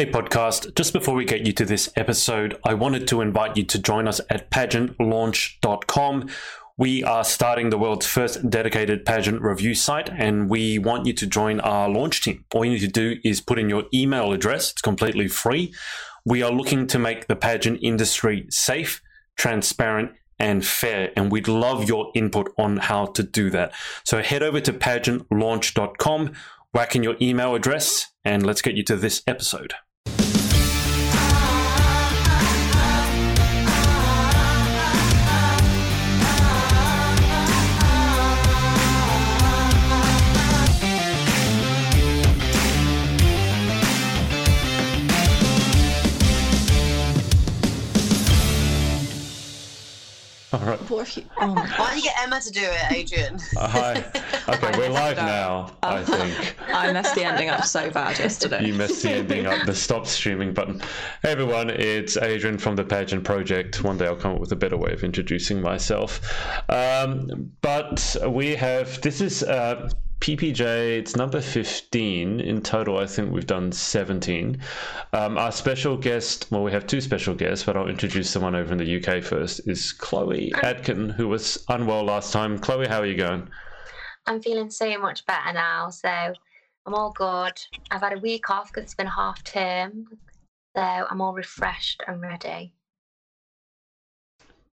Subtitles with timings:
[0.00, 0.74] Hey, podcast.
[0.76, 4.08] Just before we get you to this episode, I wanted to invite you to join
[4.08, 6.30] us at pageantlaunch.com.
[6.78, 11.26] We are starting the world's first dedicated pageant review site, and we want you to
[11.26, 12.46] join our launch team.
[12.54, 15.74] All you need to do is put in your email address, it's completely free.
[16.24, 19.02] We are looking to make the pageant industry safe,
[19.36, 23.74] transparent, and fair, and we'd love your input on how to do that.
[24.04, 26.32] So head over to pageantlaunch.com,
[26.72, 29.74] whack in your email address, and let's get you to this episode.
[50.70, 50.90] Right.
[50.90, 51.24] What if you?
[51.40, 53.38] Oh my Why don't you get Emma to do it, Adrian?
[53.56, 54.04] Uh, hi.
[54.48, 55.26] Okay, we're live up.
[55.26, 56.56] now, I think.
[56.68, 58.64] I messed the ending up so bad yesterday.
[58.64, 60.80] You messed the ending up, the stop streaming button.
[61.22, 63.84] Hey everyone, it's Adrian from the Pageant Project.
[63.84, 66.20] One day I'll come up with a better way of introducing myself.
[66.68, 69.88] Um, but we have, this is uh,
[70.20, 72.40] PPJ, it's number 15.
[72.40, 74.60] In total, I think we've done 17.
[75.14, 78.70] Um, our special guest, well, we have two special guests, but I'll introduce someone over
[78.72, 82.58] in the UK first, is Chloe Adkin, who was unwell last time.
[82.58, 83.48] Chloe, how are you going?
[84.26, 85.88] I'm feeling so much better now.
[85.88, 87.58] So I'm all good.
[87.90, 90.06] I've had a week off because it's been half term.
[90.76, 92.74] So I'm all refreshed and ready.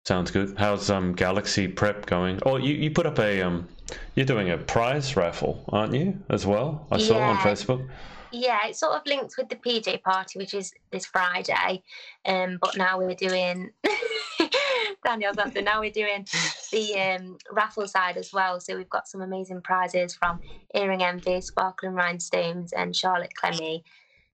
[0.06, 0.54] Sounds good.
[0.56, 2.38] How's um Galaxy Prep going?
[2.46, 3.66] Oh, you, you put up a um,
[4.14, 6.16] you're doing a prize raffle, aren't you?
[6.30, 7.88] As well, I saw on Facebook.
[8.30, 11.82] Yeah, it's sort of linked with the PJ party, which is this Friday.
[12.24, 13.72] Um, but now we're doing
[15.04, 15.60] Daniel's answer.
[15.60, 16.24] Now we're doing
[16.70, 18.60] the um, raffle side as well.
[18.60, 20.38] So we've got some amazing prizes from
[20.72, 23.82] Earring Envy, Sparkling Rhinestones, and Charlotte Clemmy.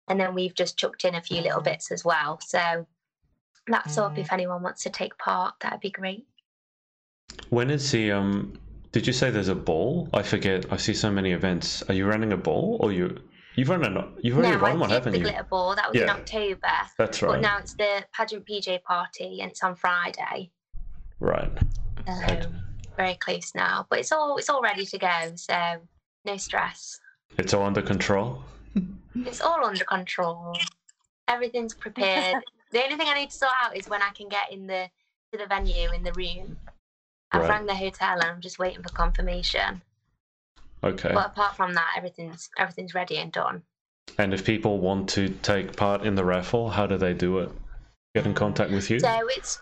[0.08, 2.40] And then we've just chucked in a few little bits as well.
[2.42, 2.88] So
[3.68, 4.18] that's up.
[4.18, 6.26] If anyone wants to take part, that'd be great.
[7.50, 8.54] When is the um?
[8.92, 10.10] Did you say there's a ball?
[10.14, 10.66] I forget.
[10.72, 11.84] I see so many events.
[11.84, 13.18] Are you running a ball, or you
[13.56, 15.24] you've run a you've already no, I one, did haven't the you?
[15.26, 15.76] glitter ball.
[15.76, 16.68] That was in October.
[16.98, 17.42] That's But right.
[17.42, 20.52] now it's the pageant PJ party, and it's on Friday.
[21.20, 21.52] Right.
[22.08, 22.46] Right.
[22.46, 22.62] Um,
[22.98, 25.32] very close now, but it's all it's all ready to go.
[25.36, 25.82] So
[26.26, 27.00] no stress.
[27.38, 28.44] It's all under control.
[29.16, 30.56] It's all under control.
[31.28, 32.44] Everything's prepared.
[32.72, 34.90] the only thing I need to sort out is when I can get in the
[35.32, 36.58] to the venue in the room.
[37.32, 37.50] I've Right.
[37.50, 39.84] rang the hotel and I'm just waiting for confirmation.
[40.84, 41.12] Okay.
[41.14, 43.64] But apart from that, everything's everything's ready and done.
[44.18, 47.52] And if people want to take part in the raffle, how do they do it?
[48.16, 49.00] Get in contact with you.
[49.00, 49.62] So it's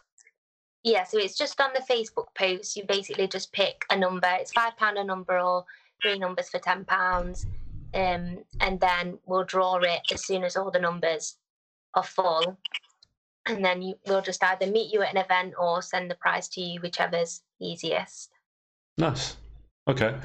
[0.83, 2.77] yeah, so it's just on the Facebook post.
[2.77, 4.29] You basically just pick a number.
[4.39, 5.65] It's five pound a number or
[6.01, 7.45] three numbers for ten pounds,
[7.93, 11.37] um, and then we'll draw it as soon as all the numbers
[11.93, 12.57] are full,
[13.47, 16.47] and then you, we'll just either meet you at an event or send the prize
[16.49, 18.29] to you, whichever's easiest.
[18.97, 19.37] Nice.
[19.87, 20.15] Okay.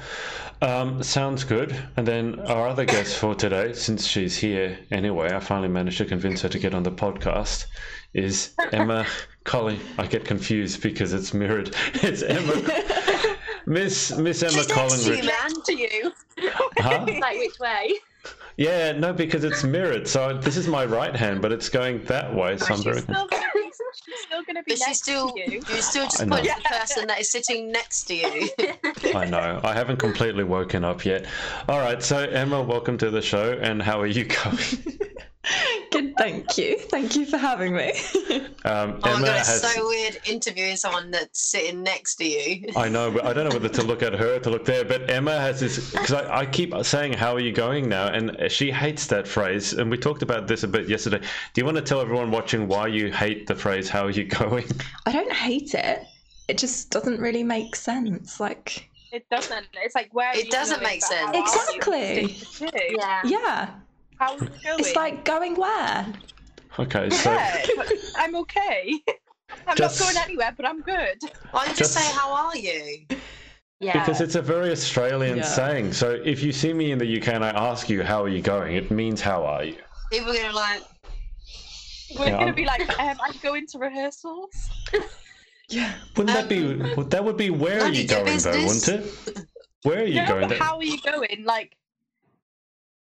[0.61, 1.73] Um, sounds good.
[1.95, 6.05] And then our other guest for today, since she's here anyway, I finally managed to
[6.05, 7.65] convince her to get on the podcast,
[8.13, 9.05] is Emma
[9.45, 9.79] Colley.
[9.97, 11.73] I get confused because it's mirrored.
[11.95, 12.53] It's Emma.
[13.65, 15.53] Miss Miss Emma She's next to you, man.
[15.63, 16.11] to you.
[16.77, 17.05] Huh?
[17.21, 17.93] like which way?
[18.57, 20.07] Yeah, no, because it's mirrored.
[20.07, 22.57] So this is my right hand, but it's going that way.
[22.57, 23.01] So I'm she's very.
[23.01, 23.61] still gonna be,
[24.05, 25.61] she's still gonna be But next she's still, to you.
[25.67, 28.49] you're still just I pointing at the person that is sitting next to you.
[29.15, 29.59] I know.
[29.63, 31.25] I haven't completely woken up yet.
[31.67, 32.01] All right.
[32.03, 33.57] So Emma, welcome to the show.
[33.61, 34.57] And how are you going?
[35.91, 36.77] Good, thank you.
[36.89, 37.91] Thank you for having me.
[38.65, 39.73] Um, Oh Emma my god, it's has.
[39.73, 42.65] so weird interviewing someone that's sitting next to you.
[42.77, 44.85] I know, but I don't know whether to look at her or to look there.
[44.85, 48.49] But Emma has this because I, I keep saying, "How are you going now?" and
[48.49, 49.73] she hates that phrase.
[49.73, 51.19] And we talked about this a bit yesterday.
[51.19, 54.23] Do you want to tell everyone watching why you hate the phrase "How are you
[54.23, 54.65] going"?
[55.05, 56.05] I don't hate it.
[56.47, 58.39] It just doesn't really make sense.
[58.39, 59.67] Like, It doesn't.
[59.73, 60.29] It's like where.
[60.29, 61.19] are It you doesn't make sense.
[61.19, 61.41] how are you?
[61.43, 62.33] Exactly.
[62.35, 62.95] Stick to two.
[62.97, 63.21] yeah.
[63.25, 63.69] yeah,
[64.19, 64.79] How are you going?
[64.79, 66.05] it's like going where?
[66.79, 67.65] Okay, so Yeah,
[68.17, 68.99] I'm okay.
[69.67, 71.19] I'm Just- not going anywhere, but I'm good.
[71.51, 73.05] Why don't you just Just- say, How are you?
[73.79, 73.93] Yeah.
[73.99, 75.43] because it's a very Australian Yeah.
[75.43, 75.91] saying.
[75.93, 78.41] So if you see me in the UK and I ask you how are you
[78.41, 79.75] going, it means how are you.
[80.09, 80.81] People are going to like,
[82.17, 84.51] We're Yeah, gonna I'm- be like, um, I'm going to rehearsals.
[85.69, 85.93] Yeah.
[86.17, 86.73] Wouldn't that be?
[87.03, 88.87] That would be where are you of your going though, business.
[88.87, 89.45] wouldn't it?
[89.83, 90.49] Where are you No, going?
[90.49, 91.43] but how are you going?
[91.45, 91.75] Like,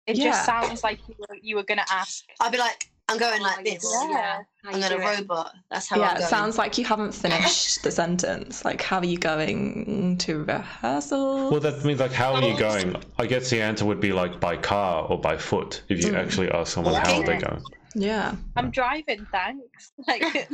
[0.08, 0.26] it Yeah.
[0.26, 2.24] just sounds like you were, you were gonna ask.
[2.40, 3.84] I'd be like, I'm going Oh, like this.
[3.84, 4.42] Yeah.
[4.64, 5.54] How I'm you going a robot.
[5.70, 8.64] That's how yeah, I'm it sounds like you haven't finished the sentence.
[8.64, 11.52] Like, how are you going to rehearsal?
[11.52, 12.96] Well, that means like, how are you going?
[13.20, 16.18] I guess the answer would be like by car or by foot if you Mm.
[16.24, 17.62] actually ask someone how are they're going.
[17.94, 18.36] Yeah.
[18.56, 19.92] I'm driving, thanks.
[20.08, 20.50] Like,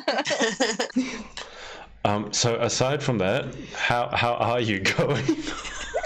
[2.05, 5.25] Um, so aside from that, how how are you going?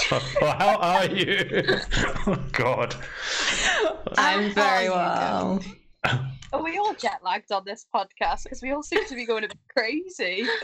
[0.10, 1.63] how are you?
[2.28, 2.95] oh God.
[4.18, 5.63] I'm How very well.
[6.51, 8.44] are we all jet lagged on this podcast?
[8.44, 10.48] Because we all seem to be going a bit crazy.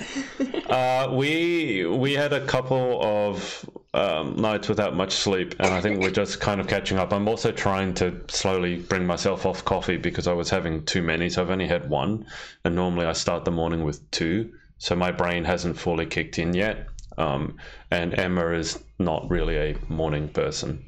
[0.69, 5.99] Uh, we we had a couple of um, nights without much sleep, and I think
[5.99, 7.11] we're just kind of catching up.
[7.11, 11.27] I'm also trying to slowly bring myself off coffee because I was having too many.
[11.27, 12.27] So I've only had one,
[12.63, 14.53] and normally I start the morning with two.
[14.77, 16.87] So my brain hasn't fully kicked in yet.
[17.19, 17.57] Um,
[17.91, 20.83] and Emma is not really a morning person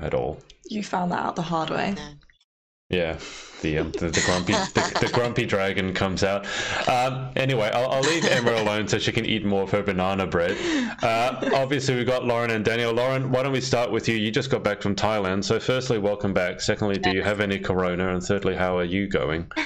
[0.00, 0.38] at all.
[0.66, 1.96] You found that out the hard way.
[2.90, 3.18] Yeah,
[3.60, 6.46] the um, the, the grumpy the, the grumpy dragon comes out.
[6.88, 10.26] Um, anyway, I'll, I'll leave Emma alone so she can eat more of her banana
[10.26, 10.56] bread.
[11.02, 12.94] Uh, obviously, we've got Lauren and Danielle.
[12.94, 14.16] Lauren, why don't we start with you?
[14.16, 16.62] You just got back from Thailand, so firstly, welcome back.
[16.62, 18.14] Secondly, do you have any corona?
[18.14, 19.50] And thirdly, how are you going?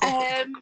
[0.00, 0.54] Um,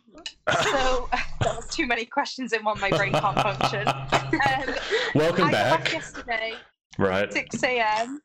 [0.63, 1.09] so
[1.41, 2.81] that was too many questions in one.
[2.81, 3.87] My brain can't function.
[4.29, 4.75] Um,
[5.15, 5.85] welcome I back.
[5.85, 6.55] back yesterday,
[6.99, 7.33] Right.
[7.33, 8.21] 6 a.m.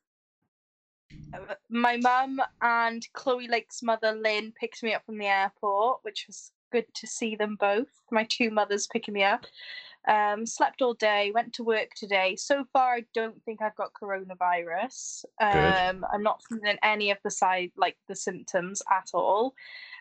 [1.69, 6.51] My mum and Chloe Lake's mother, Lynn, picked me up from the airport, which was
[6.73, 7.87] good to see them both.
[8.11, 9.45] My two mothers picking me up.
[10.07, 12.35] Um, slept all day, went to work today.
[12.35, 15.23] So far, I don't think I've got coronavirus.
[15.39, 19.55] Um, I'm not feeling any of the side, like the symptoms at all.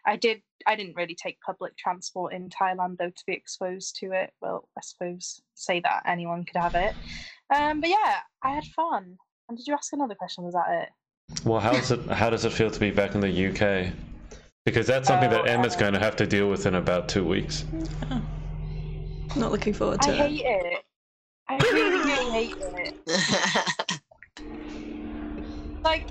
[0.06, 0.42] I did.
[0.66, 4.32] I didn't really take public transport in Thailand though to be exposed to it.
[4.40, 6.94] Well, I suppose say that anyone could have it.
[7.54, 9.16] Um, but yeah, I had fun.
[9.48, 10.44] And did you ask another question?
[10.44, 10.88] Was that it?
[11.44, 12.06] Well, how's it?
[12.08, 13.92] How does it feel to be back in the UK?
[14.64, 17.08] Because that's something that Oh, Emma's uh, going to have to deal with in about
[17.08, 17.64] two weeks.
[19.36, 20.18] Not looking forward to I it.
[20.18, 20.84] hate it.
[21.48, 24.00] I really, really hate it.
[25.84, 26.08] Like,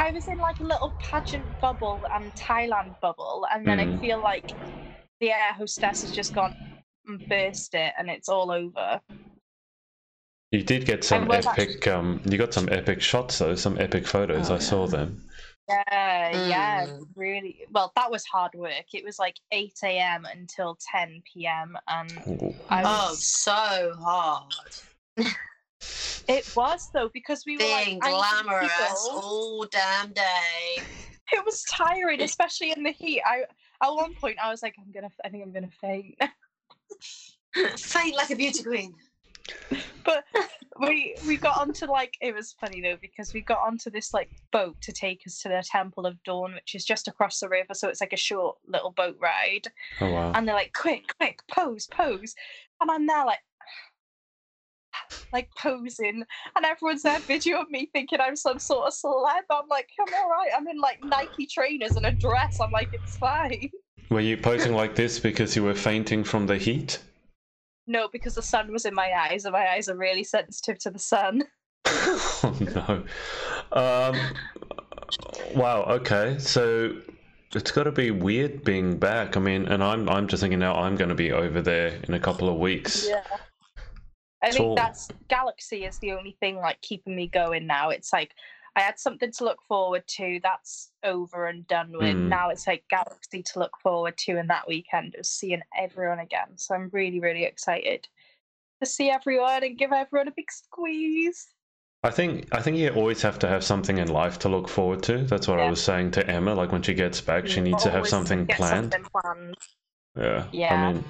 [0.00, 4.00] I was in like a little pageant bubble and Thailand bubble, and then I Mm.
[4.00, 4.54] feel like
[5.20, 6.52] the air hostess has just gone
[7.06, 9.02] and burst it, and it's all over.
[10.52, 11.86] You did get some was epic.
[11.86, 13.54] Um, you got some epic shots though.
[13.56, 14.50] Some epic photos.
[14.50, 15.22] Oh, I saw them.
[15.68, 17.06] Yeah, yeah, Mm.
[17.14, 17.66] really.
[17.70, 18.86] Well, that was hard work.
[18.94, 20.24] It was like 8 a.m.
[20.24, 21.76] until 10 p.m.
[21.86, 22.54] and Ooh.
[22.70, 24.54] I oh, so hard.
[26.28, 30.22] It was though because we were like Being angry glamorous all damn day.
[31.32, 33.22] It was tiring, especially in the heat.
[33.24, 33.42] I
[33.80, 36.18] at one point I was like, I'm gonna, I think I'm gonna faint.
[37.78, 38.94] Faint like a beauty queen.
[40.04, 40.24] but
[40.80, 44.30] we we got onto like it was funny though because we got onto this like
[44.52, 47.74] boat to take us to the Temple of Dawn, which is just across the river,
[47.74, 49.68] so it's like a short little boat ride.
[50.00, 50.32] Oh wow.
[50.34, 52.34] And they're like, quick, quick, pose, pose,
[52.80, 53.38] and I'm there like.
[55.32, 56.24] Like posing,
[56.56, 59.42] and everyone's there videoing me thinking I'm some sort of celeb.
[59.50, 60.50] I'm like, I'm all right.
[60.56, 62.58] I'm in like Nike trainers and a dress.
[62.60, 63.70] I'm like, it's fine.
[64.10, 66.98] Were you posing like this because you were fainting from the heat?
[67.86, 70.90] No, because the sun was in my eyes, and my eyes are really sensitive to
[70.90, 71.44] the sun.
[71.86, 73.04] oh no.
[73.72, 74.16] Um,
[75.54, 75.82] wow.
[75.84, 76.38] Okay.
[76.38, 76.96] So
[77.54, 79.36] it's got to be weird being back.
[79.36, 82.14] I mean, and I'm I'm just thinking now I'm going to be over there in
[82.14, 83.08] a couple of weeks.
[83.08, 83.22] Yeah.
[84.42, 87.90] I think that's Galaxy is the only thing like keeping me going now.
[87.90, 88.32] It's like
[88.76, 90.40] I had something to look forward to.
[90.42, 92.16] That's over and done with.
[92.16, 92.28] Mm.
[92.28, 96.56] Now it's like Galaxy to look forward to, and that weekend of seeing everyone again.
[96.56, 98.08] So I'm really, really excited
[98.80, 101.48] to see everyone and give everyone a big squeeze.
[102.02, 105.02] I think I think you always have to have something in life to look forward
[105.02, 105.18] to.
[105.18, 106.54] That's what I was saying to Emma.
[106.54, 108.92] Like when she gets back, she needs to have something planned.
[108.92, 109.56] something planned.
[110.16, 110.46] Yeah.
[110.50, 110.74] Yeah.
[110.74, 111.04] I mean,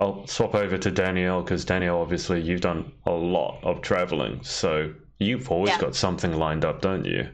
[0.00, 4.92] I'll swap over to Danielle because Danielle, obviously, you've done a lot of traveling, so
[5.18, 5.78] you've always Yeah.
[5.80, 7.30] got something lined up, don't you?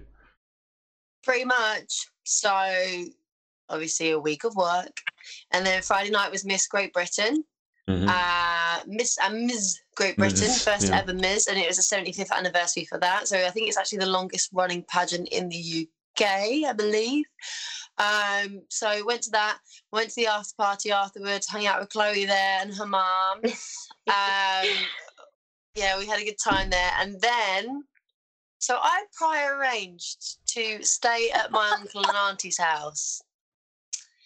[1.22, 2.08] Pretty much.
[2.24, 2.50] So
[3.68, 5.00] obviously a week of work.
[5.52, 7.44] And then Friday night was Miss Great Britain.
[7.88, 9.78] hmm Uh Miss uh, Ms.
[9.96, 10.98] Great Britain, Ms., first yeah.
[10.98, 11.46] ever Ms.
[11.46, 13.28] And it was the 75th anniversary for that.
[13.28, 15.88] So I think it's actually the longest running pageant in the
[16.18, 16.26] UK,
[16.68, 17.24] I believe.
[18.00, 19.58] Um, so went to that,
[19.92, 23.40] went to the after party afterwards, hung out with Chloe there and her mum.
[23.44, 24.68] um,
[25.74, 26.92] yeah, we had a good time there.
[26.98, 27.84] And then,
[28.58, 33.20] so I prior arranged to stay at my uncle and auntie's house.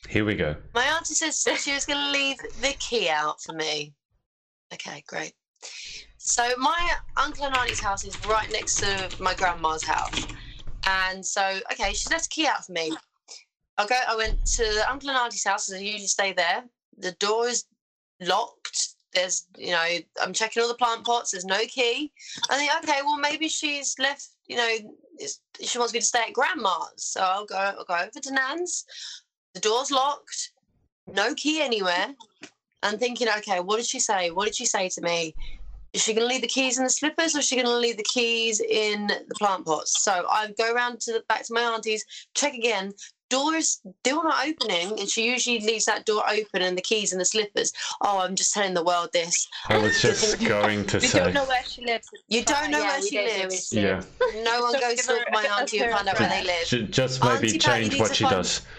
[0.08, 0.54] Here we go.
[0.72, 3.94] My auntie said she was going to leave the key out for me.
[4.72, 5.32] Okay, great.
[6.18, 10.26] So my uncle and auntie's house is right next to my grandma's house,
[10.86, 12.92] and so okay, she left the key out for me.
[13.78, 13.96] I go.
[14.08, 16.64] I went to uncle and auntie's house, as I usually stay there.
[16.98, 17.64] The door is
[18.20, 18.94] locked.
[19.12, 19.84] There's, you know,
[20.22, 21.30] I'm checking all the plant pots.
[21.30, 22.12] There's no key.
[22.50, 24.76] I think, okay, well maybe she's left you know,
[25.60, 26.92] she wants me to stay at grandma's.
[26.96, 28.84] So I'll go, I'll go over to Nan's.
[29.54, 30.52] The door's locked,
[31.06, 32.08] no key anywhere.
[32.82, 34.30] I'm thinking, okay, what did she say?
[34.30, 35.34] What did she say to me?
[35.92, 37.76] Is she going to leave the keys in the slippers or is she going to
[37.76, 40.02] leave the keys in the plant pots?
[40.02, 42.04] So I go around to the back to my auntie's,
[42.34, 42.92] check again.
[43.30, 47.10] Door is still not opening, and she usually leaves that door open and the keys
[47.12, 47.72] and the slippers.
[48.02, 49.48] Oh, I'm just telling the world this.
[49.68, 51.18] I was just going to We say.
[51.20, 52.08] don't know where she lives.
[52.28, 53.72] You don't know yeah, where she don't know lives.
[53.72, 54.02] Yeah.
[54.44, 56.66] No one goes to my auntie and a find out where they live.
[56.66, 58.60] Ju- Just maybe Auntie change needs what she find- does.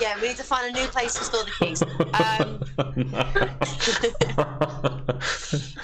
[0.00, 1.82] Yeah, we need to find a new place to store the keys.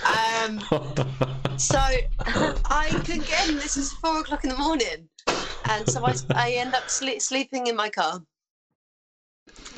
[0.06, 0.60] Um,
[1.58, 1.78] so
[2.64, 3.56] I couldn't get in.
[3.56, 5.08] This is four o'clock in the morning,
[5.68, 8.22] and so I, I end up sle- sleeping in my car.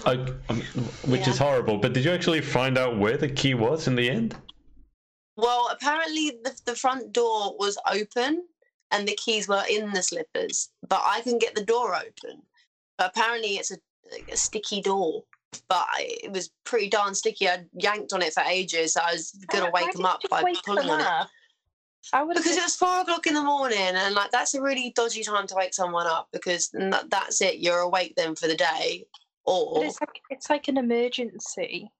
[0.05, 0.15] I,
[0.49, 0.61] um,
[1.05, 1.79] which is horrible.
[1.79, 4.37] But did you actually find out where the key was in the end?
[5.37, 8.45] Well, apparently the, the front door was open
[8.91, 12.43] and the keys were in the slippers, but I couldn't get the door open.
[12.97, 13.77] But apparently it's a,
[14.11, 15.25] like a sticky door.
[15.69, 17.49] But I, it was pretty darn sticky.
[17.49, 18.95] I yanked on it for ages.
[18.95, 21.29] So I was gonna Why- why wake didn't them up by pulling on it.
[22.13, 22.21] Up?
[22.21, 24.61] I would have Because it was four o'clock in the morning, and like that's a
[24.63, 26.71] really dodgy time to wake someone up because
[27.09, 27.59] that's it.
[27.59, 29.05] You're awake then for the day,
[29.45, 31.91] or But it's like it's like an emergency.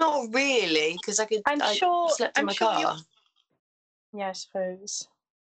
[0.00, 1.42] not really, because I could.
[1.46, 2.96] I'm I sure- slept in I'm my sure you- car,
[4.12, 5.06] Yeah, I suppose.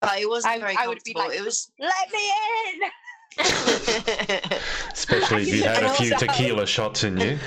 [0.02, 1.30] but it wasn't I- very I would be comfortable.
[1.32, 1.72] like- it was.
[1.80, 2.32] Let me
[2.74, 2.90] in.
[4.92, 7.38] Especially if you had a few tequila shots in you.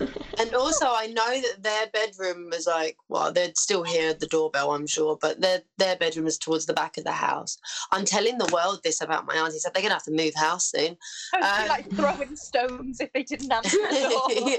[0.38, 4.72] and also, I know that their bedroom was like, well, they'd still hear the doorbell,
[4.72, 7.58] I'm sure, but their their bedroom is towards the back of the house.
[7.92, 9.58] I'm telling the world this about my auntie.
[9.58, 10.96] Said they're gonna have to move house soon.
[11.34, 14.58] I would be Um, like throwing stones if they didn't answer the door.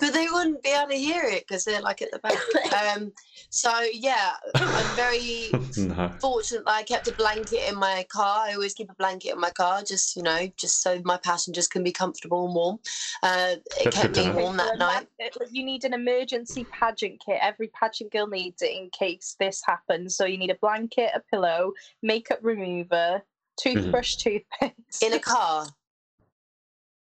[0.00, 2.34] but they wouldn't be able to hear it because they're like at the back.
[2.72, 3.12] Um,
[3.50, 6.10] so yeah, I'm very no.
[6.20, 8.46] fortunate that I kept a blanket in my car.
[8.46, 11.68] I always keep a blanket in my car, just you know, just so my passengers
[11.68, 12.78] can be comfortable and warm.
[13.22, 15.06] Uh, it That's kept good me warm that night.
[15.26, 17.38] It- You need an emergency pageant kit.
[17.40, 20.16] Every pageant girl needs it in case this happens.
[20.16, 23.22] So you need a blanket, a pillow, makeup remover,
[23.56, 25.02] toothbrush, toothpaste.
[25.02, 25.66] In a car.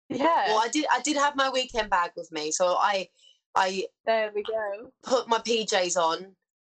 [0.09, 0.85] yeah, Well, I did.
[0.91, 3.09] I did have my weekend bag with me, so I,
[3.55, 4.91] I there we go.
[5.03, 6.35] put my PJs on,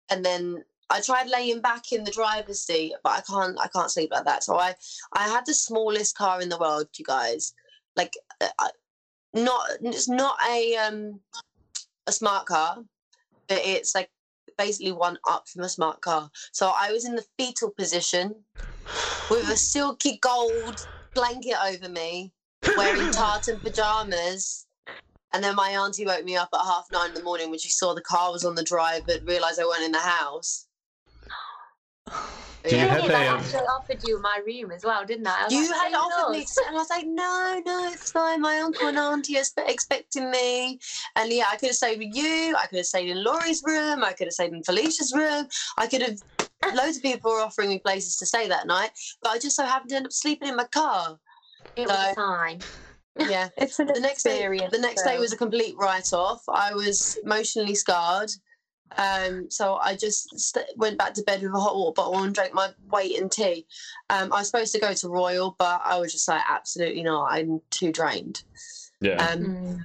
[0.09, 3.57] and then I tried laying back in the driver's seat, but I can't.
[3.61, 4.43] I can't sleep like that.
[4.43, 4.75] So I,
[5.13, 7.55] I had the smallest car in the world, you guys.
[7.97, 8.71] Like, uh, I-
[9.35, 11.21] not it's not a um
[12.07, 12.85] a smart car,
[13.49, 14.11] but it's like
[14.59, 16.31] basically one up from a smart car.
[16.53, 18.45] So I was in the fetal position
[19.31, 20.81] with a silky gold
[21.15, 22.33] blanket over me,
[22.77, 24.67] wearing tartan pajamas.
[25.33, 27.69] And then my auntie woke me up at half nine in the morning when she
[27.71, 30.67] saw the car was on the drive but realised I weren't in the house.
[32.67, 35.27] Do you have Yeah, I a, um, actually offered you my room as well, didn't
[35.27, 35.47] I?
[35.47, 38.11] I You like, had "Say offered me to and I was like, no, no, it's
[38.11, 38.41] fine.
[38.41, 40.79] My uncle and auntie are expecting me.
[41.17, 42.55] And yeah, I could have stayed with you.
[42.57, 44.05] I could have stayed in Laurie's room.
[44.05, 45.47] I could have stayed in Felicia's room.
[45.79, 46.19] I could have.
[46.75, 48.91] Loads of people were offering me places to stay that night,
[49.23, 51.19] but I just so happened to end up sleeping in my car.
[51.77, 52.15] It was No.
[52.15, 52.65] fine.
[53.19, 53.49] Yeah.
[53.57, 54.73] It's an the next day experience.
[54.73, 58.31] the next day was a complete write-off i was emotionally scarred
[58.99, 62.35] um, so i just st- went back to bed with a hot water bottle and
[62.35, 63.67] drank my weight in tea.
[64.11, 67.27] Um, i was supposed to go to royal but i was just like absolutely not.
[67.33, 68.43] I'm too drained.
[69.01, 69.17] Yeah.
[69.29, 69.85] um, Mm.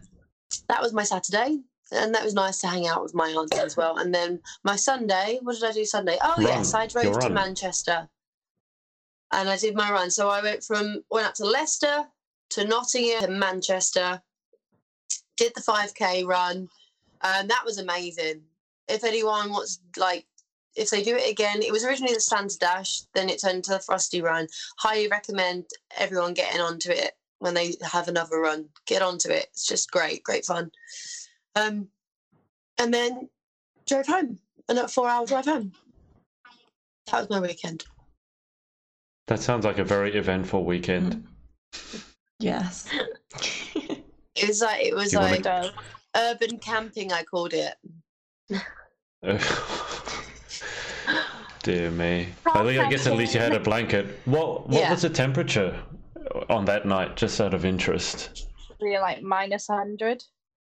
[0.70, 1.60] that was my saturday
[1.92, 3.98] and that was nice to hang out with my auntie as well.
[3.98, 6.18] And then my sunday what did i do sunday?
[6.22, 7.34] Oh Run, yes i drove your to run.
[7.34, 8.10] manchester.
[9.32, 10.10] And i did my run.
[10.10, 12.06] So i went from went up to leicester
[12.52, 14.22] to nottingham to manchester
[15.38, 16.68] did the 5k run.
[17.22, 18.42] And that was amazing
[18.88, 20.26] if anyone wants like
[20.76, 23.72] if they do it again it was originally the standard dash then it turned to
[23.72, 24.48] the frosty run.
[24.78, 25.66] Highly recommend
[25.98, 28.66] everyone getting onto it when they have another run.
[28.86, 29.48] Get onto it.
[29.52, 30.72] It's just great great fun.
[31.56, 31.88] Um
[32.78, 33.30] and then
[33.88, 34.40] drove home.
[34.68, 35.72] And four hour drive home.
[37.12, 37.86] That was my weekend.
[39.28, 41.26] That sounds like a very eventful weekend.
[42.40, 42.90] Yes.
[44.36, 45.72] it was like it was You wanna- like
[46.18, 47.74] urban camping i called it
[51.64, 52.28] Dear me.
[52.46, 54.20] I, think, I guess at least you had a blanket.
[54.26, 54.92] What What Yeah.
[54.92, 55.80] was the temperature
[56.50, 58.48] on that night, just out of interest?
[58.82, 60.24] Really like minus 100.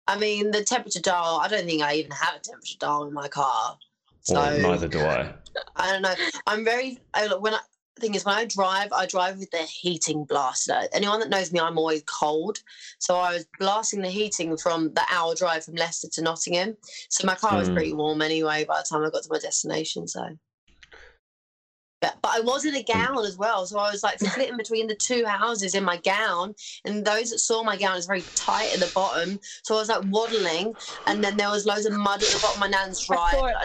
[0.08, 3.13] i mean the temperature dial i don't think i even have a temperature dial in
[3.13, 3.78] my car
[4.22, 5.34] so Well, neither do I.
[5.75, 6.16] I don't know.
[6.48, 7.60] I'm very I, when I
[8.01, 10.75] thing is when I drive, I drive with the heating blasted.
[10.75, 12.60] Uh, Anyone that knows me, I'm always cold.
[13.00, 16.77] So I was blasting the heating from the hour drive from Leicester to Nottingham.
[17.10, 17.74] So my car was Hmm.
[17.75, 20.08] pretty warm anyway by the time I got to my destination.
[20.08, 20.27] So
[22.01, 24.88] But, but I was in a gown as well, so I was like flitting between
[24.88, 26.55] the two houses in my gown,
[26.86, 29.89] and those that saw my gown is very tight at the bottom, so I was
[29.89, 30.75] like waddling,
[31.08, 33.46] and then there was loads of mud at the bottom of my nan's I saw
[33.48, 33.55] it,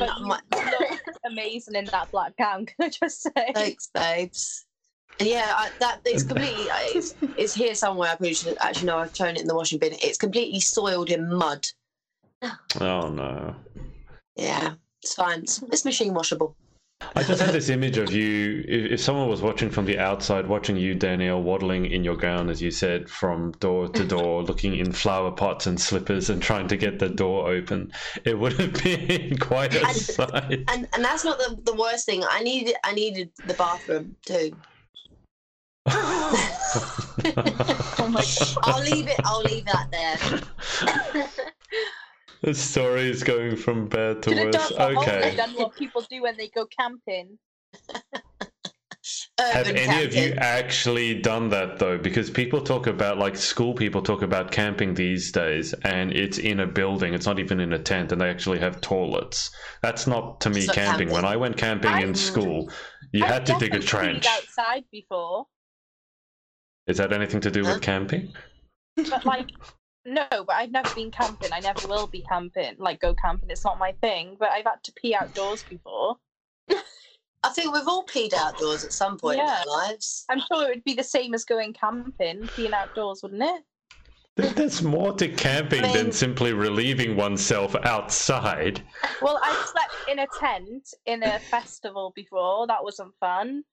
[1.27, 2.67] and but I'm you like, looked amazing in that black gown.
[2.67, 3.53] Can I just say?
[3.55, 4.65] Thanks, babes.
[5.19, 8.11] And yeah, I, that it's completely it's, it's here somewhere.
[8.11, 8.99] I probably should actually know.
[8.99, 9.95] I've thrown it in the washing bin.
[10.03, 11.67] It's completely soiled in mud.
[12.81, 13.57] Oh no.
[14.37, 15.41] Yeah, it's fine.
[15.41, 16.57] It's, it's machine washable.
[17.15, 18.65] I just had this image of you.
[18.67, 22.49] If, if someone was watching from the outside, watching you, Danielle, waddling in your gown,
[22.49, 26.69] as you said, from door to door, looking in flower pots and slippers and trying
[26.69, 27.93] to get the door open,
[28.25, 30.65] it would have been quite a And- sight.
[30.69, 32.23] And and that's not the, the worst thing.
[32.31, 34.53] I needed I needed the bathroom too.
[35.89, 36.33] Oh
[38.11, 38.25] my.
[38.63, 39.21] I'll leave it.
[39.25, 41.27] I'll leave that there.
[42.47, 44.69] The story is going from bad to Should have worse.
[44.71, 45.35] done, Okay.
[45.37, 47.39] done what people do when they go camping.
[49.39, 51.99] Have Urban any of you actually done that though?
[51.99, 56.61] Because people talk about, like, school people talk about camping these days, and it's in
[56.61, 57.15] a building.
[57.15, 59.51] It's not even in a tent, and they actually have toilets.
[59.83, 61.11] That's not to me It's not camping.
[61.11, 61.25] When.
[61.25, 62.71] I went camping in school,
[63.13, 64.27] you I've had to dig a definitely peed trench.
[64.27, 65.47] outside before,
[66.87, 67.75] Is that anything to do Huh?
[67.75, 68.33] with camping?
[68.97, 69.49] but like.
[70.07, 71.53] No, but I've never been camping.
[71.53, 72.77] I never will be camping.
[72.79, 74.37] Like go camping, it's not my thing.
[74.39, 76.17] But I've had to pee outdoors before.
[76.71, 79.63] I think we've all peed outdoors at some point Yeah.
[79.63, 80.25] in our lives.
[80.29, 83.65] I'm sure it would be the same as going camping, peeing outdoors, wouldn't it?
[84.37, 88.83] There's more to camping I than simply relieving oneself outside.
[89.23, 92.67] Well, I slept in a tent in a festival before.
[92.67, 93.65] That wasn't fun.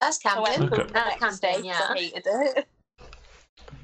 [0.00, 0.80] That's I went camping.
[0.80, 0.92] Okay.
[0.92, 2.00] That's next day camping, 'cause I yeah.
[2.00, 2.68] hated it.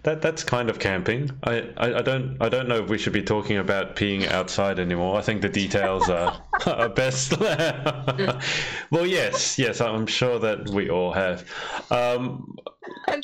[0.05, 1.31] That that's kind of camping.
[1.45, 4.81] I, I, I don't I don't know if we should be talking about peeing outside
[4.81, 5.17] anymore.
[5.17, 7.39] I think the details are, are best.
[8.91, 11.49] well, yes, yes, I'm sure that we all have.
[11.91, 12.57] Um,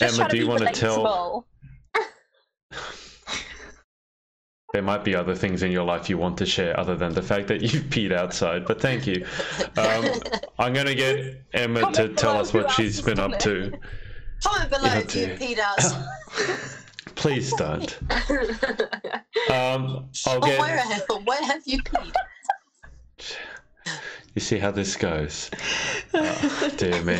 [0.00, 1.46] Emma, do you wanna tell-
[4.72, 7.22] there might be other things in your life you want to share other than the
[7.22, 8.66] fact that you've peed outside.
[8.66, 9.26] But thank you.
[9.76, 10.04] Um,
[10.58, 13.72] I'm going to get Emma to tell us what she's been up to.
[14.44, 16.04] Comment below Yeah, if you peed outside.
[17.14, 17.98] Please don't.
[19.50, 20.86] Um, I'll Or where, get.
[20.86, 22.14] have- where have you peed?
[24.34, 25.50] You see how this goes.
[26.12, 27.18] Oh, dear me.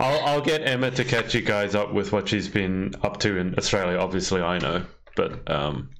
[0.00, 3.36] I'll, I'll get Emma to catch you guys up with what she's been up to
[3.36, 3.98] in Australia.
[3.98, 4.84] Obviously, I know,
[5.16, 5.90] but um,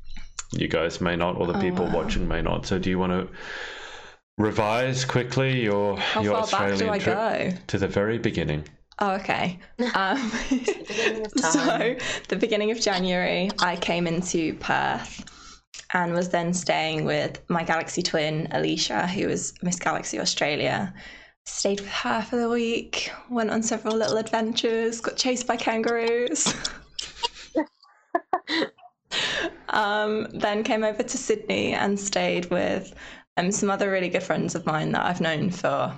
[0.52, 1.94] you guys may not, or the Oh, people wow.
[2.02, 2.66] watching may not.
[2.66, 3.28] So, do you want to
[4.36, 7.52] revise quickly your How your far back Australian do I trip go?
[7.68, 8.64] to the very beginning?
[9.00, 9.58] Oh, okay.
[9.94, 11.96] Um, of so,
[12.28, 15.24] the beginning of January, I came into Perth
[15.94, 20.92] and was then staying with my Galaxy twin, Alicia, who was Miss Galaxy Australia.
[21.46, 26.54] Stayed with her for the week, went on several little adventures, got chased by kangaroos.
[29.70, 32.94] um, then came over to Sydney and stayed with
[33.38, 35.96] um, some other really good friends of mine that I've known for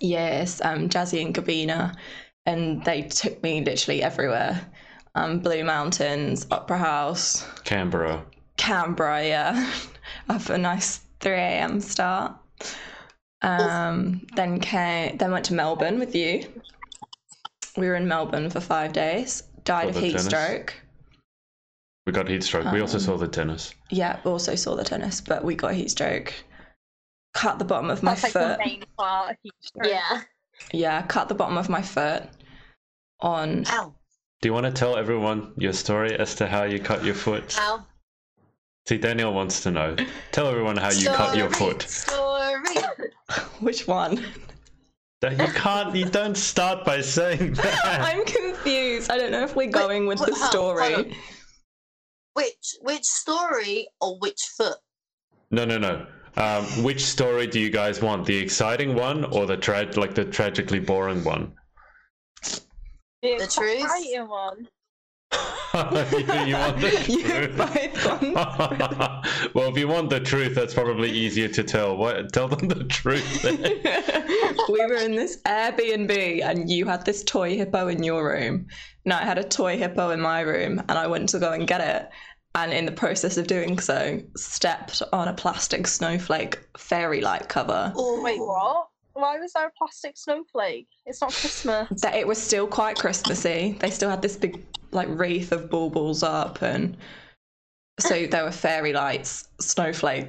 [0.00, 1.94] years, um, Jazzy and Gabina
[2.46, 4.60] and they took me literally everywhere.
[5.14, 8.24] Um, Blue Mountains, Opera House, Canberra.
[8.56, 9.70] Canberra, yeah.
[10.28, 11.80] Have a nice 3 a.m.
[11.80, 12.34] start.
[13.42, 16.44] Um, then came, then went to Melbourne with you.
[17.76, 19.42] We were in Melbourne for five days.
[19.64, 20.26] Died of the heat tennis?
[20.26, 20.74] stroke.
[22.06, 22.70] We got heat stroke.
[22.72, 23.74] we also Um, saw the tennis.
[23.90, 26.32] Yeah, also saw the tennis, but we got heat stroke.
[27.34, 28.58] Cut the bottom of my That's like foot.
[28.58, 29.30] the main part.
[29.32, 29.86] of heat stroke.
[29.88, 30.22] yeah.
[30.72, 32.24] Yeah, cut the bottom of my foot
[33.20, 33.94] on Ow.
[34.40, 37.56] Do you want to tell everyone your story as to how you cut your foot?
[37.58, 37.84] Ow.
[38.86, 39.96] See, Danielle wants to know.
[40.32, 41.82] Tell everyone how you cut your foot.
[41.82, 42.76] Story.
[43.60, 44.22] which one?
[45.22, 45.96] That You can't.
[45.96, 47.80] You don't start by saying that.
[47.84, 49.10] I'm confused.
[49.10, 50.86] I don't know if we're going with wait, the hold- hold on.
[50.86, 51.16] story.
[52.34, 54.76] Which which story or which foot?
[55.50, 56.06] No, no, no.
[56.36, 58.26] Um, which story do you guys want?
[58.26, 61.52] The exciting one or the tra- like the tragically boring one?
[63.22, 63.82] The, The truth?
[63.82, 64.68] exciting one.
[65.32, 67.56] you, you want the You truth?
[67.56, 71.96] both want well, if you want the truth, that's probably easier to tell.
[71.96, 72.32] What?
[72.32, 73.44] Tell them the truth.
[73.44, 78.66] we were in this Airbnb and you had this toy hippo in your room.
[79.04, 81.66] And I had a toy hippo in my room and I went to go and
[81.66, 82.10] get it.
[82.54, 87.92] And in the process of doing so, stepped on a plastic snowflake fairy light cover.
[87.98, 88.22] Ooh.
[88.22, 88.88] Wait, what?
[89.14, 90.88] Why was there a plastic snowflake?
[91.06, 92.00] It's not Christmas.
[92.00, 93.76] That it was still quite Christmassy.
[93.80, 96.96] They still had this big like wreath of baubles up and
[97.98, 100.28] so there were fairy lights, snowflake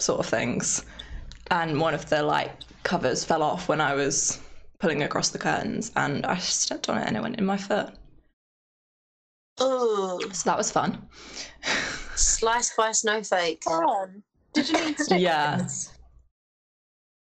[0.00, 0.84] sort of things.
[1.50, 4.40] And one of the like covers fell off when I was
[4.78, 7.90] pulling across the curtains, and I stepped on it and it went in my foot.
[9.60, 11.06] Oh, So that was fun.
[12.14, 13.62] sliced by a snowflake.
[14.52, 15.66] Did you need stick Yeah.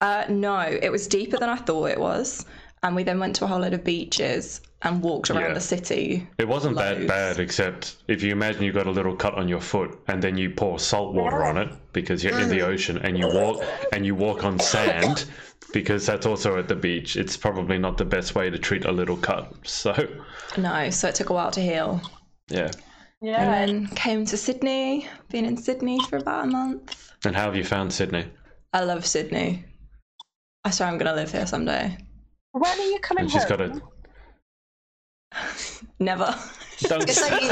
[0.01, 2.45] Uh, no, it was deeper than I thought it was.
[2.81, 5.53] And we then went to a whole load of beaches and walked around Yeah.
[5.55, 6.25] the city.
[6.37, 9.59] It wasn't that bad, except if you imagine you've got a little cut on your
[9.59, 13.17] foot and then you pour salt water on it because you're in the ocean and
[13.17, 13.61] you walk
[13.91, 15.25] and you walk on sand
[15.73, 17.17] because that's also at the beach.
[17.17, 19.51] It's probably not the best way to treat a little cut.
[19.67, 19.93] So,
[20.57, 22.01] No, so it took a while to heal.
[22.49, 22.71] Yeah.
[23.21, 23.41] Yeah.
[23.41, 27.11] And then came to Sydney, been in Sydney for about a month.
[27.25, 28.25] And how have you found Sydney?
[28.71, 29.65] I love Sydney.
[30.63, 31.97] I swear I'm going to live here someday.
[32.51, 33.49] when are you coming And she's home?
[33.49, 33.81] got a.
[35.99, 36.33] Never.
[36.81, 37.49] Don't, It's like you,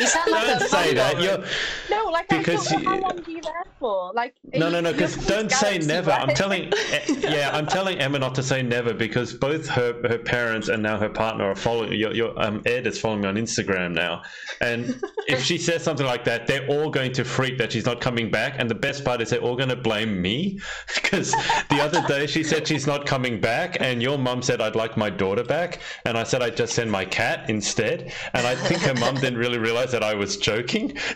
[0.00, 1.20] you sound like don't a say that.
[1.20, 1.44] You're,
[1.90, 4.12] No, like Because I don't know you- how long are you there for?
[4.14, 4.92] Like No, no, no.
[4.92, 6.10] Because don't say galaxy, never.
[6.10, 6.72] I'm telling.
[6.92, 10.82] eh, Yeah, I'm telling Emma not to say never because both her her parents and
[10.82, 11.92] now her partner are following.
[11.92, 14.22] Your, your um Ed is following me on Instagram now,
[14.60, 18.00] and if she says something like that, they're all going to freak that she's not
[18.00, 18.54] coming back.
[18.58, 20.60] And the best part is they're all going to blame me
[20.94, 21.30] because
[21.70, 24.96] the other day she said she's not coming back, and your mum said I'd like
[24.96, 28.12] my daughter back, and I said I'd just send my cat instead.
[28.34, 30.96] And I think her mum didn't really realize that I was joking.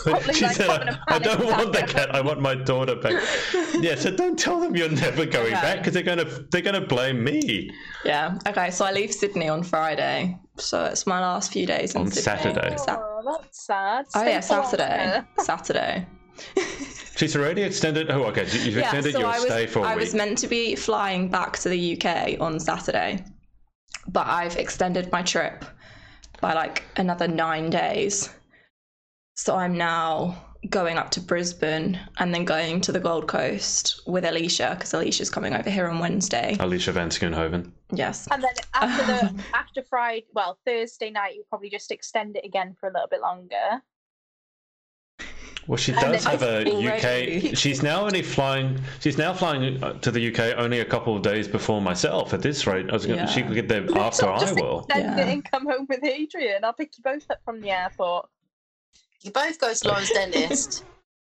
[0.00, 2.14] So oh, she like, said, I, I, a I panic don't want the cat.
[2.14, 3.22] I want my daughter back.
[3.80, 5.60] Yeah, so don't tell them you're never going Okay.
[5.62, 7.70] back because they're gonna they're gonna blame me
[8.04, 8.38] Yeah.
[8.46, 10.38] Okay, so I leave Sydney on Friday.
[10.56, 12.32] So it's my last few days in Sydney.
[12.32, 12.78] on Sydney.
[12.78, 13.00] Saturday.
[13.02, 14.06] Oh, that's sad.
[14.14, 15.22] oh, Stay yeah, for Saturday.
[15.38, 16.06] Saturday.
[17.16, 18.10] She's already extended.
[18.10, 18.46] Oh, okay.
[18.50, 19.92] you- You've Yeah, extended so your was, stay for a I week.
[19.92, 23.24] I was meant to be flying back to the UK on Saturday,
[24.08, 25.64] but I've extended my trip
[26.40, 28.30] by like another nine days.
[29.34, 34.24] So I'm now going up to Brisbane and then going to the Gold Coast with
[34.24, 36.56] Alicia because Alicia's coming over here on Wednesday.
[36.60, 37.72] Alicia Van Schoonhoven.
[37.92, 38.28] Yes.
[38.30, 42.76] And then after the after Friday, well Thursday night, you'll probably just extend it again
[42.78, 43.82] for a little bit longer.
[45.70, 47.56] Well, she does have a already- UK.
[47.56, 48.80] She's now only flying.
[48.98, 52.34] She's now flying uh, to the UK only a couple of days before myself.
[52.34, 53.20] At this rate, I was going.
[53.20, 53.46] to She Yeah.
[53.46, 54.80] could get there after I just will.
[54.80, 55.32] Extend it Yeah.
[55.32, 56.64] and come home with Adrian.
[56.64, 58.28] I'll pick you both up from the airport.
[59.22, 60.82] You both go to Lauren's dentist.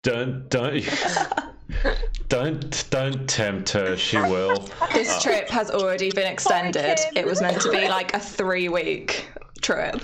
[0.05, 0.83] Don't don't
[2.29, 3.95] don't don't tempt her.
[3.99, 4.67] She will.
[4.95, 6.99] This trip has already been extended.
[7.15, 9.29] It was meant to be like a three week
[9.61, 10.01] trip,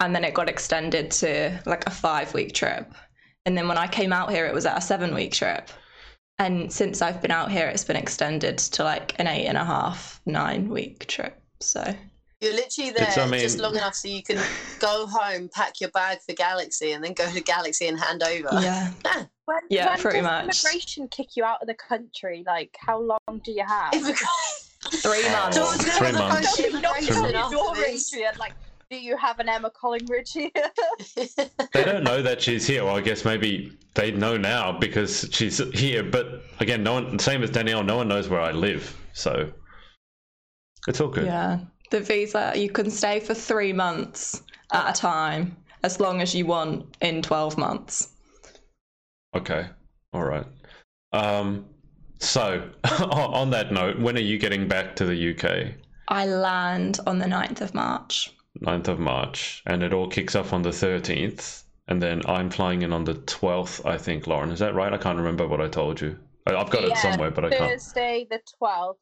[0.00, 2.92] and then it got extended to like a five week trip.
[3.46, 5.68] And then when I came out here, it was at a seven week trip.
[6.38, 9.64] And since I've been out here, it's been extended to like an eight and a
[9.64, 11.38] half, nine week trip.
[11.60, 11.82] So
[12.40, 14.36] You're literally there It's, I just long enough so you can
[14.80, 18.48] go home, pack your bag for Galaxy, and then go to Galaxy and hand over.
[18.62, 20.64] yeah, Ah, When, Yeah, when pretty does much.
[20.64, 22.42] Immigration kick you out of the country.
[22.46, 23.92] Like, how long do you have?
[23.92, 25.56] three months.
[25.56, 26.56] George, Three never months.
[26.56, 27.76] goes to No, not
[28.92, 29.40] immigration not after your this.
[29.40, 29.40] Adrian.
[29.40, 31.60] Like, do you have an Emma Collingridge here?
[31.72, 32.84] They don't know that she's here.
[32.84, 36.02] Well, I guess maybe they know now because she's here.
[36.02, 37.18] But again, no one.
[37.18, 37.84] Same as Danielle.
[37.84, 39.52] No one knows where I live, so
[40.88, 41.26] it's all good.
[41.26, 46.34] Yeah, the visa you can stay for three months at a time, as long as
[46.34, 48.10] you want in twelve months.
[49.34, 49.68] Okay.
[50.12, 50.46] All right.
[51.12, 51.66] Um.
[52.18, 52.68] So,
[53.10, 55.74] on that note, when are you getting back to the UK?
[56.10, 58.34] I land on the 9th of March.
[58.62, 62.82] 9th of March, and it all kicks off on the 13th, and then I'm flying
[62.82, 64.50] in on the 12th, I think, Lauren.
[64.50, 64.92] Is that right?
[64.92, 66.18] I can't remember what I told you.
[66.46, 67.70] I've got it somewhere, but I can't.
[67.70, 68.96] Thursday the 12th.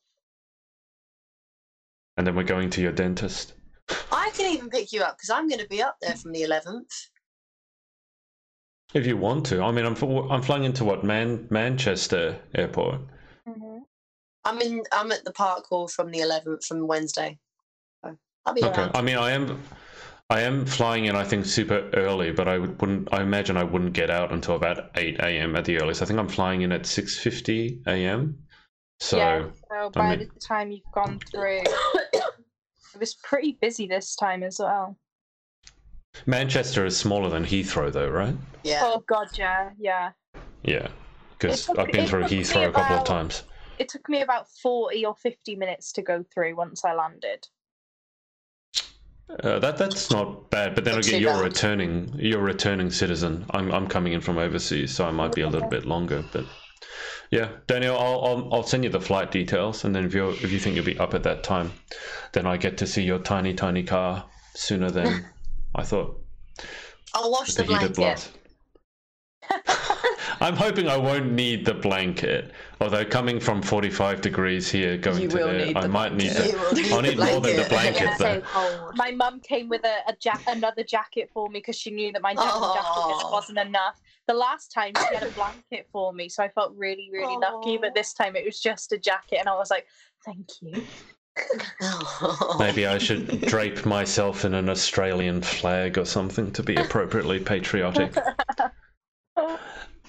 [2.17, 3.55] And then we're going to your dentist.
[4.13, 6.43] I can even pick you up because I'm going to be up there from the
[6.43, 7.09] 11th.
[8.95, 9.63] If you want to.
[9.63, 9.97] I mean, I'm,
[10.31, 11.05] I'm flying into what?
[11.05, 13.01] Man- Manchester Airport.
[13.47, 13.81] Mhm.
[14.45, 14.83] I'm in.
[14.93, 17.39] I'm at the park hall from the 11th from Wednesday.
[18.49, 18.83] So I'll be Okay.
[18.83, 18.97] around.
[18.97, 19.63] I mean, I am.
[20.31, 23.09] I am flying in, I think, super early, but I would- wouldn't.
[23.13, 25.57] I imagine I wouldn't get out until about eight a.m.
[25.57, 26.03] at the earliest.
[26.03, 28.47] I think I'm flying in at six fifty a.m.
[29.01, 31.63] So yeah, so by mean- the time you've gone through,
[32.13, 34.97] it was pretty busy this time as well.
[36.27, 38.35] Manchester is smaller than Heathrow, though, right?
[38.65, 38.81] Yeah.
[38.83, 40.13] Oh god, yeah, yeah.
[40.63, 40.89] Yeah,
[41.39, 43.45] because I've been through took me Heathrow a couple of times.
[43.79, 47.49] It took me about forty or fifty minutes to go through once I landed.
[49.43, 51.45] Uh, that that's not bad, but then Not again, you're bad.
[51.45, 52.13] returning.
[52.17, 53.45] You're a returning citizen.
[53.51, 56.25] I'm I'm coming in from overseas, so I might be a little bit longer.
[56.33, 56.47] But
[57.31, 60.51] yeah, Danielle, I'll I'll, I'll send you the flight details, and then if you if
[60.51, 61.73] you think you'll be up at that time,
[62.33, 65.27] then I get to see your tiny tiny car sooner than
[65.75, 66.19] I thought.
[67.15, 68.31] I'll wash the the blanket.
[70.39, 70.49] blood.
[70.53, 72.53] I'm hoping I won't need the blanket.
[72.81, 76.59] Although coming from 45 degrees here, going You to there, I the might need blanket.
[76.75, 76.83] the.
[76.83, 78.17] You I'll need more than the blanket.
[78.19, 78.91] blanket so though.
[78.95, 82.23] My mum came with a, a jack, another jacket for me because she knew that
[82.23, 84.01] my denim jacket just wasn't enough.
[84.27, 87.79] The last time she had a blanket for me, so I felt really, really lucky.
[87.79, 89.87] But this time it was just a jacket, and I was like,
[90.25, 90.87] "Thank you."
[92.59, 98.13] Maybe I should drape myself in an Australian flag or something to be appropriately patriotic.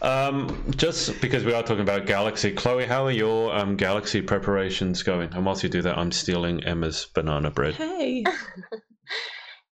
[0.02, 5.04] Um, just because we are talking about Galaxy, Chloe, how are your um, Galaxy preparations
[5.04, 5.34] going?
[5.34, 7.76] And whilst you do that, I'm stealing Emma's banana bread.
[7.76, 8.24] Hey.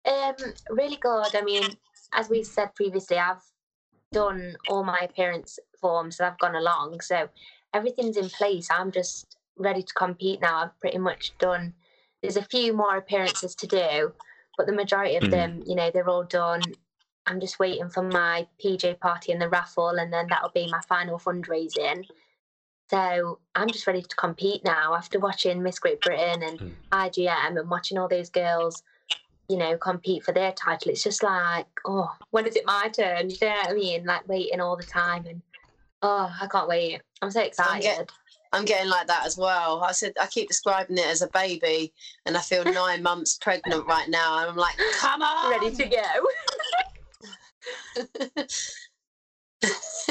[0.07, 0.35] Um,
[0.69, 1.35] really good.
[1.35, 1.77] I mean,
[2.13, 3.41] as we said previously, I've
[4.13, 7.27] done all my appearance forms and I've gone along, so
[7.73, 8.67] everything's in place.
[8.69, 10.57] I'm just ready to compete now.
[10.57, 11.73] I've pretty much done.
[12.21, 14.13] There's a few more appearances to do,
[14.57, 15.31] but the majority of Mhm.
[15.31, 16.75] them, you know, they're all done.
[17.27, 20.81] I'm just waiting for my PJ party and the raffle, and then that'll be my
[20.88, 22.05] final fundraising.
[22.89, 26.75] So I'm just ready to compete now after watching Miss Great Britain and Mm.
[26.91, 28.83] IGM and watching all those girls
[29.47, 30.91] you know, compete for their title.
[30.91, 33.29] It's just like, oh, when is it my turn?
[33.29, 34.03] You know what I mean?
[34.05, 35.43] Like waiting all the time and
[36.01, 37.01] oh, I can't wait.
[37.21, 37.81] I'm so I'm excited.
[37.83, 38.09] get-
[38.53, 39.83] I'm getting like that as well.
[39.83, 41.93] I said I keep describing it as a baby,
[42.25, 45.85] and I feel nine months pregnant right now, and I'm like, come on, Ready to
[45.85, 46.01] go.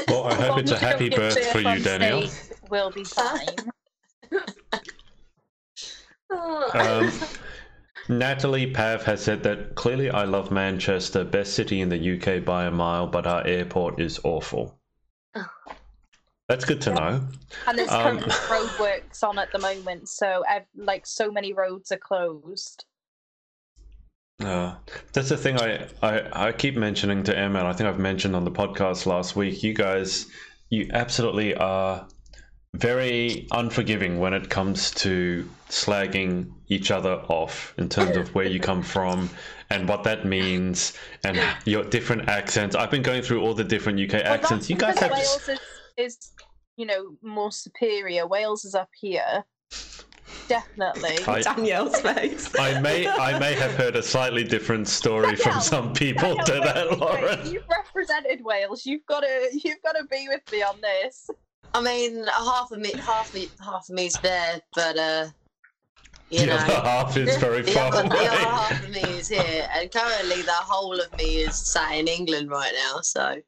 [0.08, 2.30] Well, I hope it's a as you don't happy birth birth for you, on Danielle.
[2.70, 3.48] We'll be fine.
[6.30, 6.70] Oh.
[6.74, 7.12] Um,
[8.08, 12.64] Natalie Pav has said that clearly I love Manchester, best city in the UK by
[12.64, 14.78] a mile, but our airport is awful.
[15.34, 15.46] Oh.
[16.48, 17.20] That's good to know.
[17.66, 21.98] and there's Um, currently roadworks on at the moment, so like so many roads are
[21.98, 22.84] closed.
[24.42, 24.74] Uh,
[25.12, 28.34] that's the thing I, I, I keep mentioning to Emma, and I think I've mentioned
[28.34, 29.62] on the podcast last week.
[29.62, 30.26] You guys,
[30.70, 32.06] you absolutely are
[32.74, 38.58] very unforgiving when it comes to slagging each other off in terms of where you
[38.58, 39.30] come from
[39.70, 40.92] and what that means
[41.24, 42.74] and your different accents.
[42.74, 44.68] I've been going through all the different UK Well, accents.
[44.68, 45.12] You guys have.
[45.12, 45.60] Wales is,
[45.96, 46.32] is,
[46.76, 48.26] you know, more superior.
[48.26, 49.44] Wales is up here,
[50.48, 51.18] definitely.
[51.26, 52.58] I, Danielle's face.
[52.58, 56.64] I may I may have heard a slightly different story from some people to Danielle,
[56.64, 57.46] that, wait, wait, Lauren.
[57.50, 58.86] You've represented Wales.
[58.86, 61.30] You've got to, you've got to be with me on this.
[61.74, 65.26] I mean, half of me, half of me, half of me's there, but uh,
[66.30, 69.28] you the other half is very the far other, the other half of me is
[69.28, 73.00] here, and currently the whole of me is sat in England right now.
[73.00, 73.42] So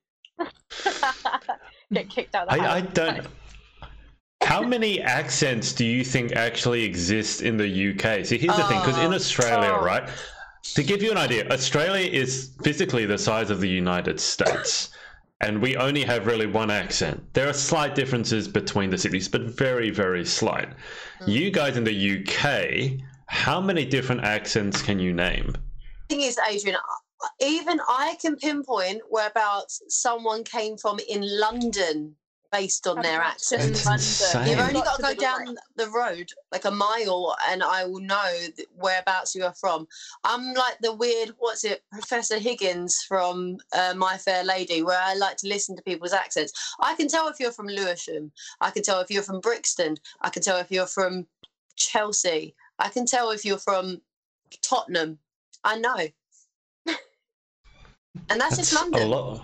[1.92, 3.26] Get kicked out of the I, I don't.
[4.46, 8.24] How many accents do you think actually exist in the UK?
[8.24, 9.84] See, here's the thing, because in Oh, Australia, oh.
[9.84, 10.08] right?
[10.74, 14.90] To give you an idea, Australia is physically the size of the United States,
[15.40, 17.24] and we only have really one accent.
[17.34, 20.68] There are slight differences between the cities, but very, very slight.
[21.18, 21.30] Hmm.
[21.30, 25.56] You guys in the UK, how many different accents can you name?
[26.08, 26.78] thing is, Adrian,
[27.40, 32.14] even I can pinpoint whereabouts someone came from in London
[32.52, 33.70] based on their That's accent.
[33.70, 34.00] It's London.
[34.00, 34.48] insane.
[34.48, 37.84] You've only Got got to to go down the road like a mile, and I
[37.84, 38.32] will know
[38.76, 39.86] whereabouts you are from.
[40.24, 45.14] I'm like the weird, what's it, Professor Higgins from uh, My Fair Lady, where I
[45.14, 46.52] like to listen to people's accents.
[46.80, 48.32] I can tell if you're from Lewisham.
[48.60, 49.96] I can tell if you're from Brixton.
[50.20, 51.26] I can tell if you're from
[51.76, 52.54] Chelsea.
[52.78, 54.00] I can tell if you're from
[54.62, 55.18] Tottenham.
[55.64, 55.96] I know.
[58.28, 59.40] and that's, just a London.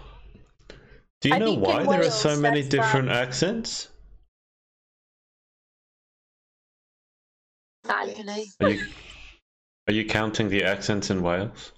[1.22, 1.22] Lot.
[1.22, 3.88] Do you I know why there are so many that's, um, different accents?
[7.88, 8.46] Really?
[8.60, 8.86] Are you,
[9.88, 11.72] are you counting the accents in Wales?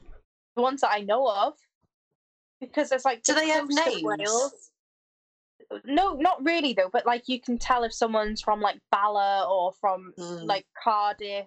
[0.57, 1.55] the ones that I know of,
[2.61, 4.03] because there's like Do they have coast names?
[4.05, 4.71] Wales.
[5.85, 6.91] No, not really though.
[6.93, 10.45] But like you can tell if someone's from like Bala or from Mm.
[10.47, 11.47] like Cardiff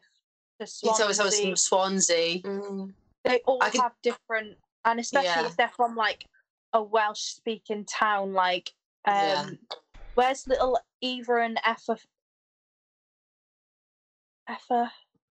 [0.59, 1.45] to You tell me someone's Swansea.
[1.45, 2.41] from Swansea.
[2.41, 2.93] Mm.
[3.23, 5.45] They all I can- have different, and especially Yeah.
[5.45, 6.25] if they're from like
[6.73, 8.71] a Welsh-speaking town, like
[9.05, 9.49] um, Yeah.
[10.15, 11.97] where's little Eva and Effa?
[14.49, 14.89] Effa,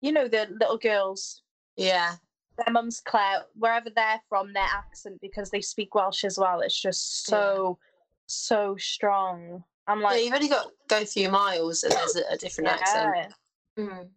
[0.02, 1.42] you know the little girls.
[1.76, 2.16] Yeah.
[2.58, 6.60] their mum's Claire, wherever they're from, their accent because they speak Welsh as well.
[6.60, 7.80] It's just so
[8.28, 9.64] so strong.
[9.88, 12.70] I'm yeah, like, you've only got go a few miles and there's a, a different
[12.70, 13.34] accent.
[13.78, 14.10] Mm.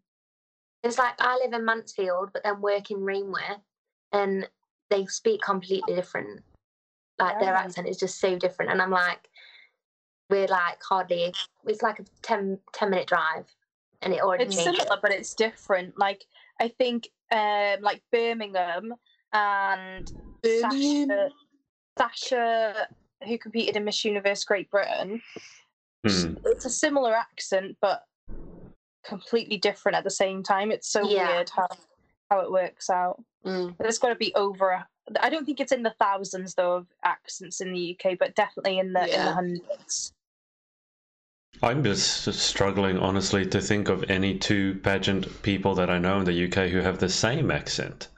[0.83, 3.63] It's like I live in Mansfield, but then work in Rainworth,
[4.13, 4.49] and
[4.91, 6.43] they speak completely different.
[7.23, 9.29] Like their accent is just so different, and I'm like,
[10.29, 11.33] we're like hardly.
[11.65, 13.47] It's like a 10, 10 minute drive,
[14.03, 15.99] and it already It's makes similar, but it's different.
[15.99, 16.25] Like
[16.61, 18.95] I think, um, like Birmingham
[19.33, 21.09] and Birmingham.
[21.09, 21.31] Sasha,
[21.99, 22.89] Sasha
[23.27, 25.23] who competed in Miss Universe Great Britain.
[26.07, 26.35] Hmm.
[26.47, 28.03] It's a similar accent, but
[29.05, 30.73] completely different at the same time.
[30.73, 31.29] It's so Yeah.
[31.29, 31.69] weird how
[32.31, 33.23] how it works out.
[33.45, 33.77] Mm.
[33.79, 34.87] There's got to be over.
[35.09, 38.35] A- I don't think it's in the thousands though of accents in the UK, but
[38.35, 40.13] definitely in the in the hundreds.
[41.63, 46.25] I'm just struggling, honestly, to think of any two pageant people that I know in
[46.25, 48.09] the UK who have the same accent.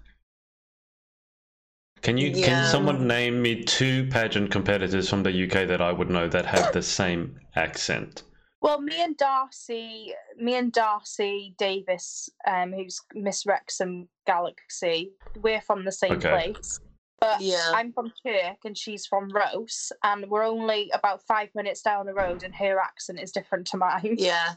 [2.01, 2.45] Can you Yeah.
[2.47, 6.47] can someone name me two pageant competitors from the UK that I would know that
[6.47, 8.23] have the same accent?
[8.61, 15.85] Well, me and Darcy, me and Darcy Davis, um, who's Miss Wrexham Galaxy, we're from
[15.85, 16.31] the same Okay.
[16.31, 16.79] place.
[17.21, 17.71] But Yeah.
[17.75, 22.15] I'm from Kirk and she's from Rose, and we're only about five minutes down the
[22.15, 24.17] road, and her accent is different to mine.
[24.19, 24.55] Yeah.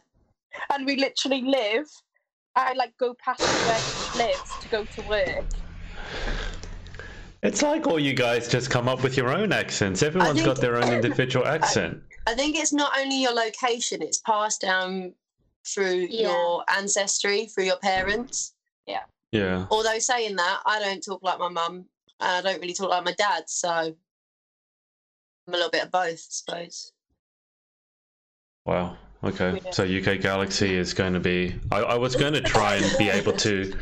[0.70, 1.88] And we literally live.
[2.56, 5.46] I like go past where she lives to go to work.
[7.44, 10.02] It's like all you guys just come up with your own accents.
[10.02, 12.02] Everyone's think- got their own individual accent.
[12.26, 15.14] I think it's not only your location, it's passed down
[15.66, 16.30] through Yeah.
[16.32, 18.54] your ancestry, through your parents.
[18.88, 19.04] Yeah.
[19.70, 21.86] Although saying that, I don't talk like my mum
[22.20, 23.94] and I don't really talk like my dad, so I'm
[25.48, 26.92] a little bit of both, I suppose.
[28.66, 28.98] Wow.
[29.24, 29.60] Okay.
[29.72, 31.56] So UK Galaxy is going to be.
[31.72, 33.74] I, I was going to try and be able to.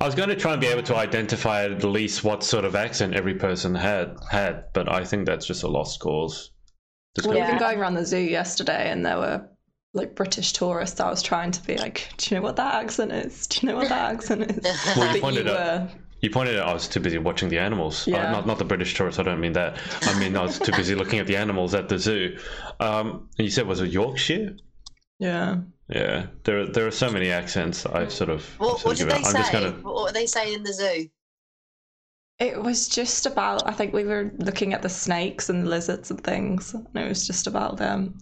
[0.00, 2.74] I was going to try and be able to identify at least what sort of
[2.74, 6.50] accent every person had had, but I think that's just a lost cause.
[7.14, 9.48] Just Well, gonna even going around the zoo yesterday, and there were
[9.94, 11.00] like British tourists.
[11.00, 13.46] I was trying to be like, "Do you know what that accent is?
[13.46, 14.58] Do you know what that accent is?"
[14.96, 15.88] Well, you but pointed you out- were.
[16.20, 18.06] You pointed out I was too busy watching the animals.
[18.06, 18.30] Uh, Yeah.
[18.30, 19.18] not not the British tourists.
[19.18, 19.78] I don't mean that.
[20.02, 22.38] I mean I was too busy looking at the animals at the zoo.
[22.78, 24.56] Um, and you said was it Yorkshire?
[25.18, 25.56] Yeah.
[25.88, 26.26] Yeah.
[26.44, 27.84] There there are so many accents.
[27.86, 28.48] I sort of.
[28.60, 29.26] I what, sort what of did give they up.
[29.26, 29.38] I'm say?
[29.38, 29.70] just gonna.
[29.82, 31.08] What were they saying in the zoo?
[32.38, 33.68] It was just about.
[33.68, 37.26] I think we were looking at the snakes and lizards and things, and it was
[37.26, 38.18] just about them.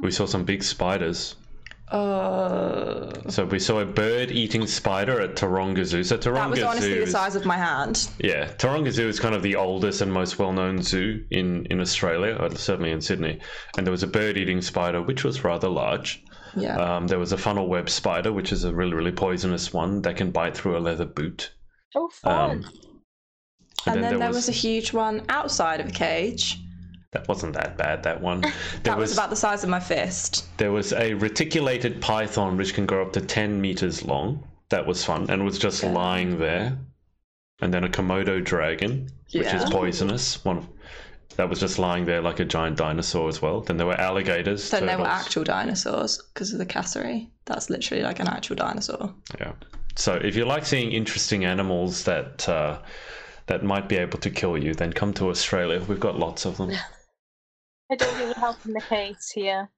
[0.00, 1.36] We saw some big spiders.
[1.88, 6.02] Uh, So we saw a bird-eating spider at Taronga Zoo.
[6.02, 8.08] So Taronga that was honestly Zoo the is, size of my hand.
[8.18, 12.36] yeah, Taronga Zoo is kind of the oldest and most well-known zoo in in Australia,
[12.40, 13.40] or certainly in Sydney.
[13.76, 16.24] And there was a bird-eating spider, which was rather large.
[16.56, 16.76] Yeah.
[16.76, 20.16] Um, there was a funnel web spider, which is a really really poisonous one that
[20.16, 21.52] can bite through a leather boot.
[21.94, 22.50] Oh, fun!
[22.50, 22.64] Um,
[23.86, 26.58] and then, there was, was a huge one outside of a cage.
[27.16, 28.02] That wasn't that bad.
[28.02, 28.40] That one.
[28.42, 28.52] There
[28.82, 30.44] That was was about the size of my fist.
[30.58, 34.46] there was a reticulated python which can grow up to ten meters long.
[34.68, 35.92] That was fun, and was just Yeah.
[35.92, 36.76] lying there.
[37.62, 40.44] And then a Komodo dragon, which is poisonous.
[40.44, 40.68] One of,
[41.36, 43.62] that was just lying there like a giant dinosaur as well.
[43.62, 44.68] Then there were alligators.
[44.70, 47.30] Then there were actual dinosaurs because of the cassowary.
[47.46, 49.14] That's literally like an actual dinosaur.
[49.40, 49.52] Yeah.
[49.94, 52.78] So if you like seeing interesting animals that uh,
[53.46, 55.82] that might be able to kill you, then come to Australia.
[55.88, 56.72] We've got lots of them.
[57.90, 59.68] I don't really help in the case here.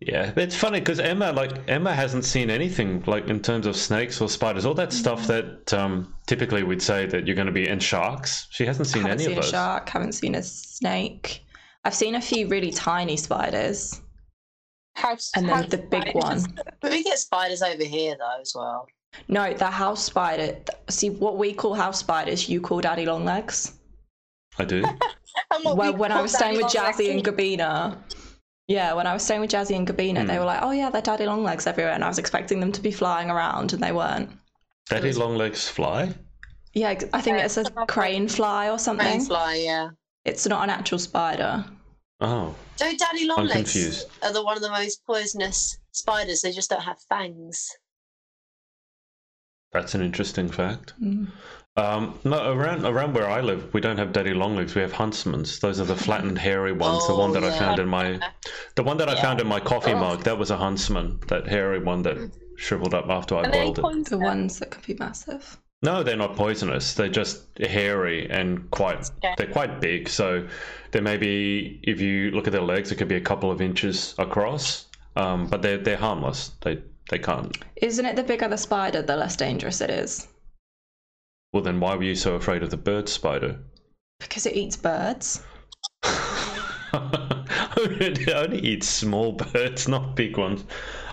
[0.00, 4.20] Yeah, it's funny because Emma, like Emma, hasn't seen anything like in terms of snakes
[4.20, 7.66] or spiders, all that stuff that um, typically we'd say that you're going to be
[7.68, 8.46] in sharks.
[8.50, 9.50] She hasn't seen haven't any seen of a those.
[9.50, 9.88] shark.
[9.88, 11.44] Haven't seen a snake.
[11.84, 14.00] I've seen a few really tiny spiders,
[14.94, 16.14] House and then the big spiders.
[16.46, 16.60] one.
[16.80, 18.86] But we get spiders over here though as well.
[19.26, 20.58] No, the house spider.
[20.90, 23.72] See what we call house spiders, you call daddy long legs.
[24.58, 24.84] I do.
[25.64, 27.24] Well, when I was staying with Jazzy and.
[27.24, 27.96] Gabina,
[28.66, 30.40] yeah, when I was staying with Jazzy and Gabina, they Hmm.
[30.40, 32.80] were like, "Oh yeah, they're daddy long legs everywhere," and I was expecting them to
[32.80, 34.30] be flying around, and they weren't.
[34.90, 36.12] Daddy long legs fly.
[36.74, 39.06] Yeah, I think Yeah, it's a crane fly or something.
[39.06, 39.90] Crane fly, yeah.
[40.24, 41.64] It's not an actual spider.
[42.20, 44.06] Oh, So daddy long I'm legs confused.
[44.22, 46.42] are the one of the most poisonous spiders.
[46.42, 47.70] They just don't have fangs.
[49.72, 50.94] that's an interesting fact.
[51.00, 51.28] Mm.
[51.78, 54.74] Um, no, around around where I live, we don't have daddy long legs.
[54.74, 55.60] We have huntsmans.
[55.60, 57.06] Those are the flattened, hairy ones.
[57.06, 58.18] the one Oh, that I found in my,
[58.74, 59.98] the one that I found in my coffee Oh.
[60.00, 60.24] mug.
[60.24, 61.20] That was a huntsman.
[61.28, 62.16] That hairy one that
[62.56, 63.82] shriveled up after I Are they boiled it.
[63.82, 64.04] poison?
[64.10, 65.56] The ones that can be massive.
[65.80, 66.94] No, they're not poisonous.
[66.94, 69.08] They're just hairy and quite.
[69.18, 69.34] Okay.
[69.38, 70.08] They're quite big.
[70.08, 70.48] So
[70.90, 71.78] they may be.
[71.84, 74.86] If you look at their legs, it could be a couple of inches across.
[75.14, 76.50] Um, but they're they're harmless.
[76.62, 77.56] They they can't.
[77.76, 80.26] Isn't it the bigger the spider, the less dangerous it is?
[81.52, 83.58] Well, then why were you so afraid of the bird spider?
[84.20, 85.42] Because it eats birds.
[86.92, 90.64] it only eats small birds, not big ones.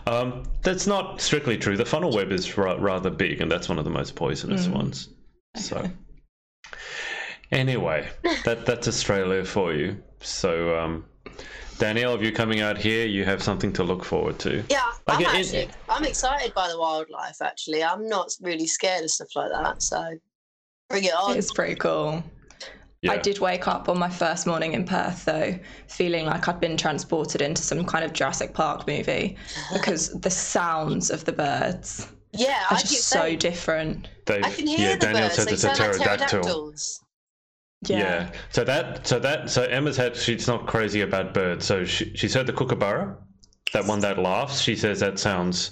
[0.07, 1.77] Um, that's not strictly true.
[1.77, 4.73] The funnel web is ra- rather big, and that's one of the most poisonous Mm.
[4.73, 5.09] ones.
[5.55, 5.89] So,
[7.51, 8.09] anyway,
[8.43, 10.01] that that's Australia for you.
[10.21, 11.05] So, um,
[11.77, 14.63] Danielle, if you're coming out here, you have something to look forward to.
[14.69, 17.41] Yeah, Like I'm it- it- I'm excited by the wildlife.
[17.41, 19.81] Actually, I'm not really scared of stuff like that.
[19.81, 20.19] So bring it on.
[20.91, 22.23] It's pretty cool.
[23.01, 23.11] Yeah.
[23.13, 26.77] I did wake up on my first morning in Perth, though, feeling like I'd been
[26.77, 29.37] transported into some kind of Jurassic Park movie
[29.73, 34.09] because the sounds of the birds Yeah, are I just so saying, different.
[34.25, 35.35] They, I can hear yeah, the Danielle birds.
[35.35, 36.41] said They it's a sound like pterodactyl.
[36.41, 37.01] pterodactyls.
[37.87, 37.99] Yeah.
[37.99, 38.31] Yeah.
[38.49, 41.65] So that so that so Emma's had she's not crazy about birds.
[41.65, 43.17] So she, she's heard the kookaburra,
[43.73, 44.61] that one that laughs.
[44.61, 45.71] She says that sounds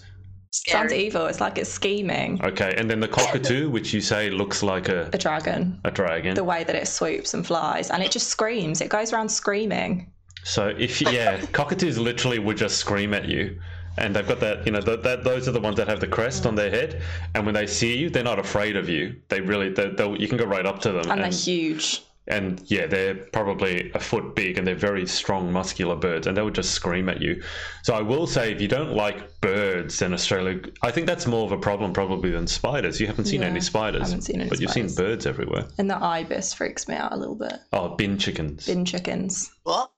[0.53, 1.25] Sounds evil.
[1.25, 2.39] It's like it's scheming.
[2.43, 2.75] okay.
[2.77, 5.79] And then the cockatoo, which you say looks like a A dragon.
[5.83, 6.35] a dragon.
[6.35, 8.79] The way that it swoops and flies, and it just screams.
[8.79, 10.11] It goes around screaming.
[10.43, 13.59] So if yeah, cockatoos literally would just scream at you,
[13.97, 16.07] and they've got that you know th- that those are the ones that have the
[16.07, 17.01] crest on their head,
[17.33, 19.15] and when they see you, they're not afraid of you.
[19.29, 22.03] They really they they'll, you can go right up to them, And they're huge.
[22.27, 26.41] And yeah, they're probably a foot big, and they're very strong, muscular birds, and they
[26.41, 27.41] would just scream at you.
[27.83, 31.45] So I will say, if you don't like birds, in Australia, I think that's more
[31.45, 33.01] of a problem probably than spiders.
[33.01, 35.65] You haven't seen Yeah, any spiders, haven't seen any but you've seen birds everywhere.
[35.77, 37.53] And the ibis freaks me out a little bit.
[37.73, 38.67] Oh, bin chickens.
[38.67, 39.51] Bin chickens.
[39.63, 39.91] What?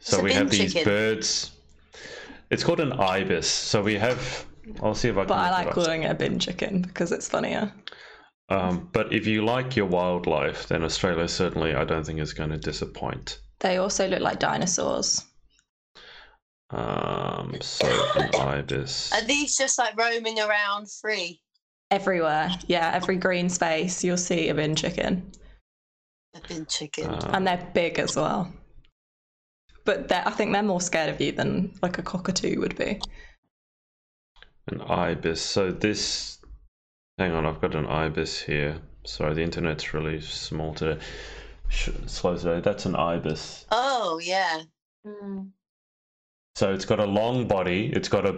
[0.00, 0.92] So It's we have bin these chicken.
[0.92, 1.50] birds.
[2.50, 3.48] It's called an ibis.
[3.48, 4.46] So we have.
[4.82, 5.28] I'll see if I can.
[5.28, 7.72] But I like calling it a bin chicken because it's funnier.
[8.50, 12.50] Um, but if you like your wildlife, then Australia certainly, I don't think is going
[12.50, 13.40] to disappoint.
[13.60, 15.24] They also look like dinosaurs.
[16.70, 17.86] Um, so
[18.16, 19.12] an ibis.
[19.12, 21.40] Are these just like roaming around free?
[21.90, 22.50] Everywhere.
[22.66, 25.30] Yeah, every green space you'll see a bin chicken.
[26.34, 27.06] A bin chicken.
[27.06, 28.52] Uh, And they're big as well.
[29.84, 33.00] But I think they're more scared of you than like a cockatoo would be.
[34.66, 35.40] an ibis.
[35.40, 36.37] So this.
[37.18, 38.76] Hang on, I've got an ibis here.
[39.04, 41.00] Sorry, the internet's really small today.
[41.68, 42.60] Sh- Slow today.
[42.60, 43.66] That's an ibis.
[43.70, 44.62] oh yeah.
[45.06, 45.50] Mm.
[46.54, 48.36] So it's got a long body, it's got a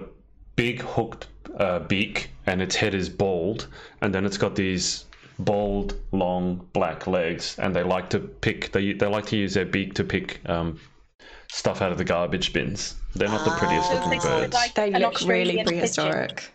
[0.56, 1.28] big hooked
[1.58, 3.68] uh, beak, and its head is bald,
[4.02, 5.04] and then it's got these
[5.38, 8.72] bald, long black legs, and they like to pick.
[8.72, 10.78] They they like to use their beak to pick um,
[11.50, 12.94] stuff out of the garbage bins.
[13.14, 13.94] They're not the prettiest Ah.
[14.04, 14.54] looking birds.
[14.54, 15.78] like- They look really Australian pigeon.
[15.80, 16.50] prehistoric.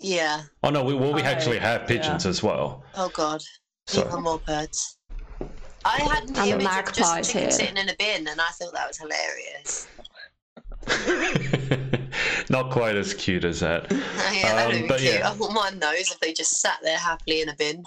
[0.00, 0.42] Yeah.
[0.62, 2.30] oh no, we, well we Oh, actually have pigeons yeah.
[2.30, 2.84] as well.
[2.94, 3.42] Oh god.
[3.86, 4.98] So Even more birds.
[5.84, 7.50] I had an And the image of just chicken here.
[7.50, 9.86] sitting in a bin, and I thought that was hilarious.
[12.50, 13.90] not quite as cute as that.
[14.32, 15.14] yeah, Um, but cute.
[15.14, 15.28] yeah.
[15.28, 17.84] I wouldn't mind those if they just sat there happily in a bin.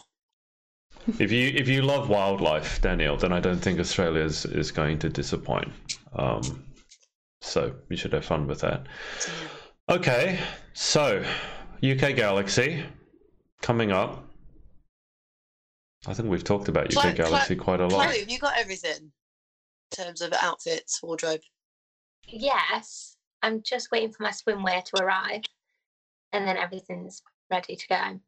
[1.20, 4.99] If you if you love wildlife, Danielle, then I don't think Australia is, is going
[4.99, 5.72] to disappoint.
[6.14, 6.66] Um,
[7.41, 8.88] so you should have fun with that.
[9.89, 10.39] Okay,
[10.74, 11.24] so
[11.84, 12.86] UK Galaxy
[13.62, 14.24] coming up.
[16.06, 18.06] I think we've talked about UK Chloe- Galaxy quite a lot.
[18.08, 19.12] Chloe, have you got everything
[19.92, 21.42] in terms of outfits, wardrobe?
[22.28, 25.42] Yes, I'm just waiting for my swimwear to arrive,
[26.34, 27.22] and then everything's
[27.52, 28.20] ready to go.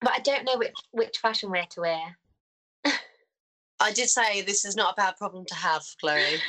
[0.00, 2.18] But I don't know which which fashion wear to wear.
[3.80, 6.40] I did say this is not a bad problem to have, Chloe.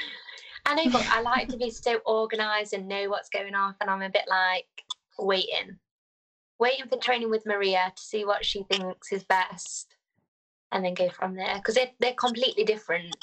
[0.65, 3.89] I know, but I like to be so organised and know what's going off, and
[3.89, 4.67] I'm a bit like
[5.17, 5.79] waiting,
[6.59, 9.95] waiting for training with Maria to see what she thinks is best,
[10.71, 13.15] and then go from there because they're they're completely different.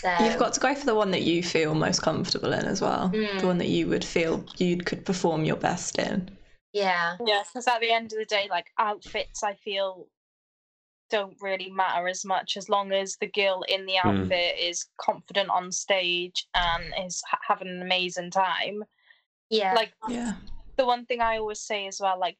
[0.00, 2.80] So You've got to go for the one that you feel most comfortable in as
[2.80, 3.10] well.
[3.12, 3.40] Mm.
[3.40, 6.30] The one that you would feel you could perform your best in.
[6.72, 10.06] yeah, Yeah, because at the end of the day, like outfits, I feel
[11.10, 14.22] don't really matter as much as long as the girl in the Mm.
[14.22, 18.84] outfit is confident on stage and is ha- having an amazing time.
[19.50, 20.34] yeah, Like Yeah.
[20.78, 22.38] The one thing I always say as well, like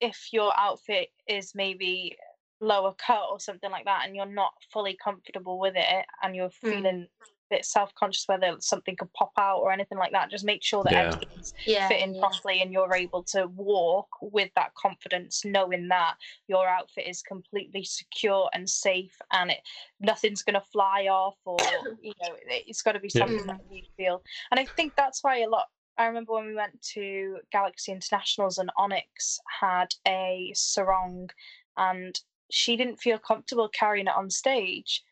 [0.00, 2.16] if your outfit is maybe
[2.60, 6.50] lower cut or something like that, and you're not fully comfortable with it, and you're
[6.50, 6.70] Mm.
[6.70, 10.44] feeling a bit self conscious whether something could pop out or anything like that, just
[10.44, 11.00] make sure that Yeah.
[11.14, 12.20] everything's yeah, fitting yeah.
[12.20, 16.16] properly and you're able to walk with that confidence, knowing that
[16.48, 19.60] your outfit is completely secure and safe, and it
[20.00, 21.60] nothing's going to fly off, or
[22.02, 23.20] you know, it- it's got to be Yeah.
[23.26, 24.22] something that you feel.
[24.50, 25.68] And I think that's why a lot.
[25.96, 31.30] I remember when we went to Galaxy Internationals and Onyx had a sarong,
[31.76, 32.18] and
[32.50, 35.02] she didn't feel comfortable carrying it on stage.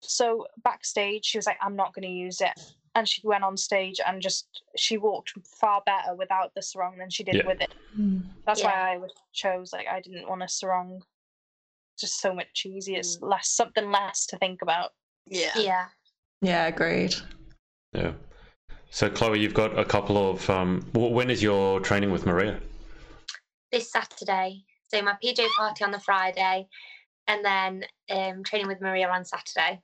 [0.00, 2.58] So backstage, she was like, "I'm not going to use it."
[2.96, 7.08] and she went on stage and just she walked far better without the sarong than
[7.08, 7.46] she did Yeah.
[7.46, 7.72] with it.
[7.96, 8.24] Mm.
[8.44, 8.66] That's Yeah.
[8.96, 11.04] why I chose like I didn't want a sarong.
[11.96, 12.98] Just so much easier.
[12.98, 13.28] It's Mm.
[13.30, 14.92] less something less to think about.
[15.26, 15.52] Yeah.
[15.56, 15.88] yeah.
[16.40, 17.14] Yeah, agreed.
[17.92, 18.14] Yeah.
[18.90, 20.48] So Chloe, you've got a couple of.
[20.50, 22.60] Um, when is your training with Maria?
[23.70, 24.64] this Saturday.
[24.88, 26.66] So my PJ party on the Friday,
[27.28, 29.80] and then um, training with Maria on Saturday.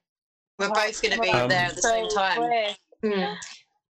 [0.58, 1.46] We're both going to be wow.
[1.46, 2.52] there at the same time.
[3.04, 3.36] Mm.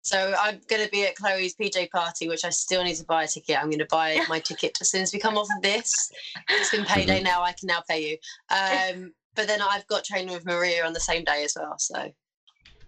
[0.03, 3.25] So I'm going to be at Chloe's PJ party, which I still need to buy
[3.25, 3.59] a ticket.
[3.59, 6.11] I'm going to buy my ticket as soon as we come off of this.
[6.49, 7.25] It's been payday Mhm.
[7.25, 7.43] now.
[7.43, 8.17] I can now pay you.
[8.49, 11.75] Um, but then I've got training with Maria on the same day as well.
[11.79, 12.13] So.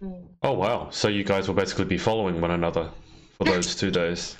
[0.01, 0.27] Mm.
[0.43, 0.89] Oh wow!
[0.91, 2.89] So you guys will basically be following one another
[3.37, 4.37] for those two days.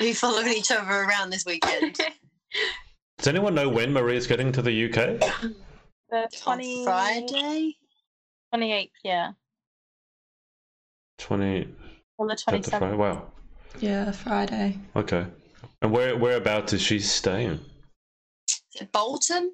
[0.00, 1.96] we following each other around this weekend.
[3.18, 5.20] Does anyone know when Maria's getting to the UK?
[6.10, 7.76] The on 20, Friday.
[8.54, 9.32] 28th, yeah.
[11.18, 11.68] Twenty.
[12.18, 12.96] On the is 27th.
[12.96, 13.26] Wow.
[13.80, 14.78] Yeah, Friday.
[14.96, 15.26] Okay.
[15.82, 17.60] And where whereabouts is she staying?
[18.74, 19.52] Is Bolton?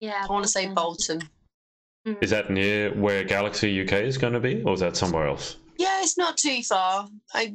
[0.00, 0.26] Yeah.
[0.28, 1.22] I want to say Bolton.
[2.04, 2.22] Bolton.
[2.22, 5.56] Is that near where Galaxy UK is going to be, or is that somewhere else?
[5.78, 7.08] Yeah, it's not too far.
[7.32, 7.52] I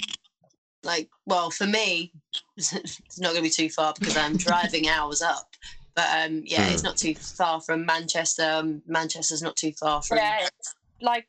[0.83, 1.09] like.
[1.25, 2.11] Well, for me,
[2.57, 5.55] it's not going to be too far because I'm driving hours up.
[5.95, 6.87] But um, yeah, it's Hmm.
[6.87, 8.49] not too far from Manchester.
[8.49, 10.17] Um, Manchester's not too far from.
[10.17, 11.27] Yeah, it's like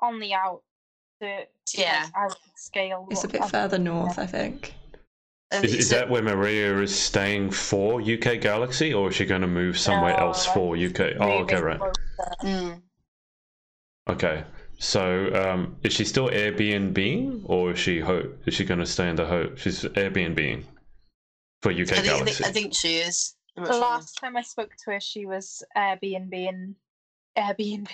[0.00, 0.62] on the out.
[1.20, 1.46] The,
[1.76, 2.08] Yeah.
[2.16, 3.06] Like, out scale.
[3.10, 4.74] It's a bit further north, I think.
[5.52, 9.42] Um, Is, is that where Maria is staying for UK Galaxy, or is she going
[9.42, 11.14] to move somewhere No, else for UK?
[11.20, 11.80] Oh, okay, moving right.
[12.40, 12.56] Closer.
[12.56, 12.82] Mm.
[14.08, 14.44] Okay.
[14.78, 19.08] So, um, is she still Airbnb, or is she ho- is she going to stay
[19.08, 19.54] in the ho?
[19.56, 20.64] She's Airbnb
[21.62, 22.34] for UK I, think, I, Galaxy.
[22.34, 23.34] think, I think she is.
[23.56, 23.80] I'm The sure.
[23.80, 26.74] last time I spoke to her, she was Airbnb and
[27.38, 27.88] Airbnb.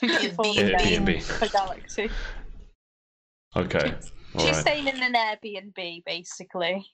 [0.00, 1.22] Before Airbnb.
[1.22, 2.10] For Galaxy.
[3.56, 3.94] Okay.
[4.34, 4.60] All She's right.
[4.62, 6.84] staying in an Airbnb, basically.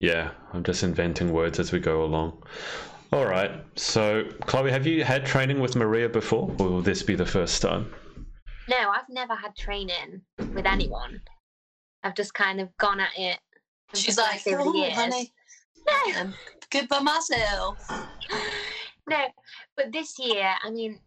[0.00, 2.42] Yeah, I'm just inventing words as we go along.
[3.14, 3.52] All right.
[3.76, 7.62] So, Chloe, have you had training with Maria before, or will this be the first
[7.62, 7.94] time?
[8.68, 11.20] No, I've never had training with anyone.
[12.02, 13.38] I've just kind of gone at it.
[13.92, 15.32] and She's like, over oh, years." honey,
[16.16, 16.34] I'm
[16.70, 17.78] good by myself.
[19.08, 19.26] no,
[19.76, 20.98] but this year, I mean,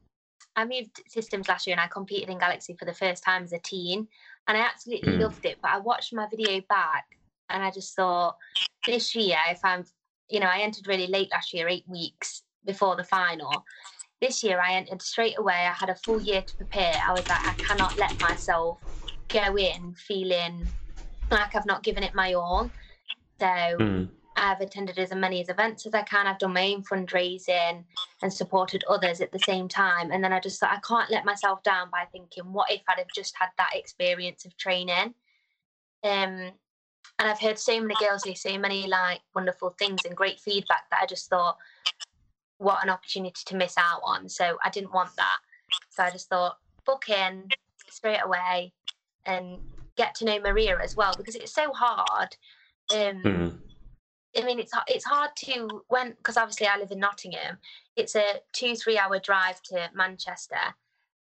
[0.56, 3.52] I moved systems last year and I competed in Galaxy for the first time as
[3.52, 4.08] a teen,
[4.48, 5.24] and I absolutely Mm.
[5.24, 5.60] loved it.
[5.62, 7.04] But I watched my video back
[7.50, 8.38] and I just thought,
[8.86, 9.84] this year, if I'm,
[10.30, 13.64] you know, I entered really late last year, eight weeks before the final.
[14.22, 15.54] This year, I entered straight away.
[15.54, 17.00] I had a full year to prepare.
[17.08, 18.80] I was like, I cannot let myself
[19.30, 20.74] go in feeling
[21.30, 22.72] like I've not given it my all.
[23.40, 24.10] So Mm.
[24.36, 26.28] I've attended as many as events as I can.
[26.28, 27.84] I've done my own fundraising
[28.22, 30.12] and supported others at the same time.
[30.12, 33.00] And then I just thought I can't let myself down by thinking, what if I'd
[33.00, 35.16] have just had that experience of training?
[36.04, 36.52] Um,
[37.20, 40.90] and I've heard so many girls say so many like wonderful things and great feedback
[40.92, 41.58] that I just thought,
[42.60, 44.30] what an opportunity to miss out on.
[44.30, 45.38] So I didn't want that.
[45.90, 47.44] So I just thought, book in
[47.90, 48.74] straight away
[49.26, 49.60] and
[49.98, 52.36] get to know Maria as well because it's so hard.
[52.94, 53.60] Um, Mm.
[54.38, 57.58] I mean, it's it's hard to when because obviously I live in Nottingham.
[57.96, 60.76] It's a two three hour drive to Manchester,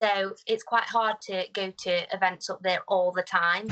[0.02, 3.68] so it's quite hard to go to events up there all the time,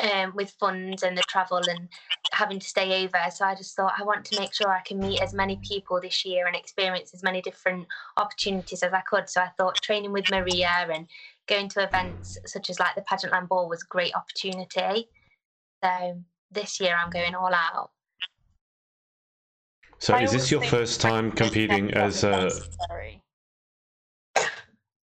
[0.00, 1.88] um, with funds and the travel and
[2.32, 3.18] having to stay over.
[3.30, 6.00] So I just thought I want to make sure I can meet as many people
[6.00, 7.86] this year and experience as many different
[8.16, 9.28] opportunities as I could.
[9.28, 11.06] So I thought training with Maria and
[11.46, 15.08] going to events such as like the Pageantland Ball was a great opportunity.
[15.82, 17.90] So this year I'm going all out.
[19.98, 22.42] So, I is this your first time competing as a?
[22.42, 23.22] necessary.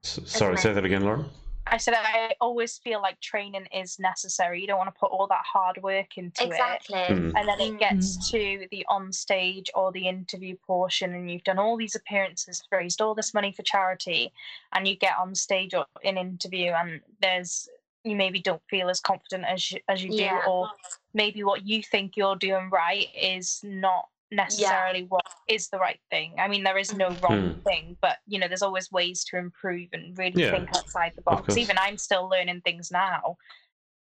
[0.02, 1.28] Sorry, say that again, Lauren.
[1.68, 4.60] I said I always feel like training is necessary.
[4.60, 6.46] You don't want to put all that hard work into it.
[6.48, 6.98] Exactly.
[6.98, 7.32] Mm.
[7.36, 7.78] and then it Mm.
[7.78, 12.62] gets to the on stage or the interview portion and you've done all these appearances
[12.70, 14.32] raised all this money for charity
[14.72, 17.68] and you get on stage or in interview and there's
[18.04, 20.40] you maybe don't feel as confident as you, as you Yeah.
[20.44, 20.70] do or
[21.12, 26.34] maybe what you think you're doing right is not necessarily what is the right thing
[26.38, 27.62] i mean there is no wrong Mm.
[27.64, 30.50] thing but you know there's always ways to improve and really Yeah.
[30.50, 33.36] think outside the box even i'm still learning things now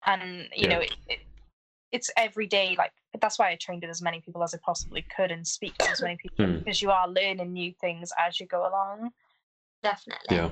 [0.05, 0.75] and you Yeah.
[0.75, 1.19] know it, it,
[1.91, 5.05] it's every day like that's why i trained with as many people as i possibly
[5.15, 6.57] could and speak to as many people Hmm.
[6.57, 9.11] because you are learning new things as you go along
[9.83, 10.35] Definitely.
[10.35, 10.49] Yeah.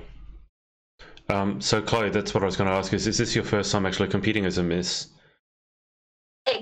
[1.29, 2.93] Um, so, Chloe, that's what I was going to ask.
[2.93, 5.07] Is is this your first time actually competing as a Miss?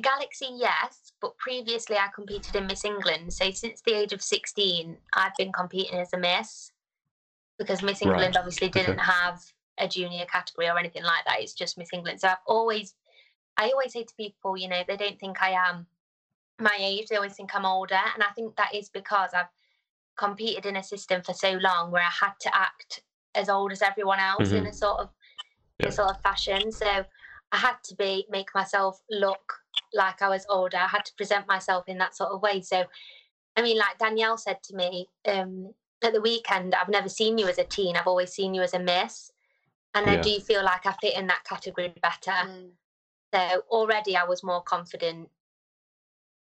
[0.02, 3.34] At Galaxy, yes, but previously I competed in Miss England.
[3.34, 6.72] So since the age of 16, I've been competing as a Miss
[7.60, 9.40] because Miss Right, England obviously didn't have
[9.78, 11.42] a junior category or anything like that.
[11.42, 12.20] It's just Miss England.
[12.20, 12.96] So I've always,
[13.58, 15.86] I always say to people, you know, they don't think I am
[16.60, 18.00] my age, they always think I'm older.
[18.14, 19.50] And I think that is because I've
[20.18, 23.04] competed in a system for so long where I had to act
[23.36, 24.70] as old as everyone else in Mhm.
[24.70, 25.10] a sort of
[25.80, 25.90] in Yeah.
[25.90, 26.72] a sort of fashion.
[26.72, 27.06] So
[27.52, 29.54] I had to be make myself look
[29.94, 30.78] like I was older.
[30.78, 32.62] I had to present myself in that sort of way.
[32.62, 32.86] So
[33.58, 35.74] I mean, like Danielle said to me um,
[36.04, 37.98] at the weekend, I've never seen you as a teen.
[37.98, 39.32] I've always seen you as a miss.
[39.94, 40.22] and I Yeah.
[40.22, 42.32] do feel like I fit in that category better.
[42.32, 42.72] Mm.
[43.34, 45.30] So already I was more confident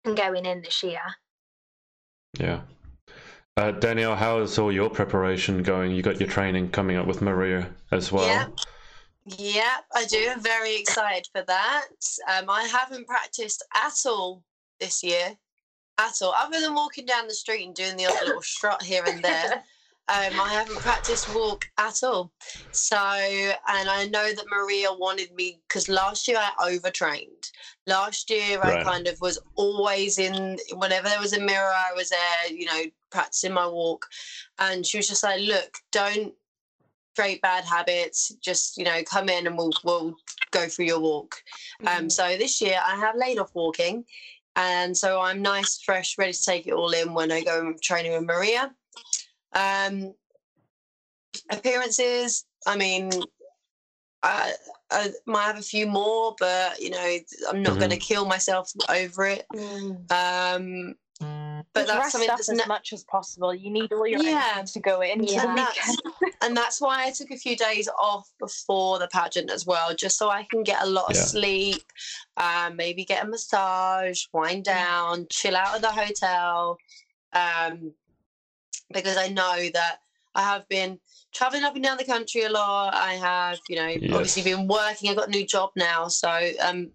[0.06, 1.02] in going in this year.
[2.38, 2.62] Yeah.
[3.58, 5.92] Uh, Danielle, how is all your preparation going?
[5.92, 8.26] You got your training coming up with Maria as well.
[8.26, 8.48] Yeah.
[9.26, 10.28] Yeah, I do.
[10.30, 11.88] I'm very excited for that.
[12.32, 14.44] Um, I haven't practiced at all
[14.78, 15.36] this year,
[15.98, 19.04] at all, other than walking down the street and doing the odd little strut here
[19.04, 19.64] and there.
[20.08, 22.32] Um, I haven't practiced walk at all.
[22.70, 27.50] So, and I know that Maria wanted me because last year I overtrained.
[27.88, 32.10] Last year I kind of was always in, whenever there was a mirror, I was
[32.10, 34.06] there, you know, practicing my walk.
[34.60, 36.36] And she was just like, look, don't
[37.16, 38.32] create bad habits.
[38.40, 40.14] Just, you know, come in and we'll, we'll
[40.52, 41.42] go through your walk.
[41.86, 44.04] Um, so this year I have laid off walking.
[44.54, 48.12] And so I'm nice, fresh, ready to take it all in when I go training
[48.12, 48.74] with Maria.
[49.52, 50.14] Um,
[51.50, 53.10] appearances, I mean,
[54.22, 54.54] I,
[54.90, 57.18] I might have a few more, but you know,
[57.50, 57.78] I'm not Mhm.
[57.78, 59.46] going to kill myself over it.
[60.10, 60.94] Um,
[61.76, 63.54] but Just that's rest something up that's as ne- much as possible.
[63.54, 64.52] You need all your Yeah.
[64.56, 65.46] energy to go into Yeah.
[65.48, 65.96] and that's,
[66.42, 70.16] and that's why I took a few days off before the pageant as well, just
[70.16, 71.82] so I can get a lot of sleep,
[72.38, 76.78] um, maybe get a massage, wind down, chill out at the hotel,
[77.34, 77.92] um,
[78.92, 79.98] because I know that
[80.34, 80.98] I have been
[81.32, 82.94] traveling up and down the country a lot.
[82.94, 85.10] I have, you know, obviously been working.
[85.10, 86.90] I've got a new job now, so um,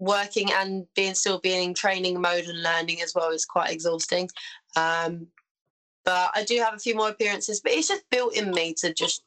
[0.00, 4.28] working and being still being in training mode and learning as well is quite exhausting.
[4.74, 5.28] Um,
[6.04, 8.92] but I do have a few more appearances, but it's just built in me to
[8.92, 9.22] just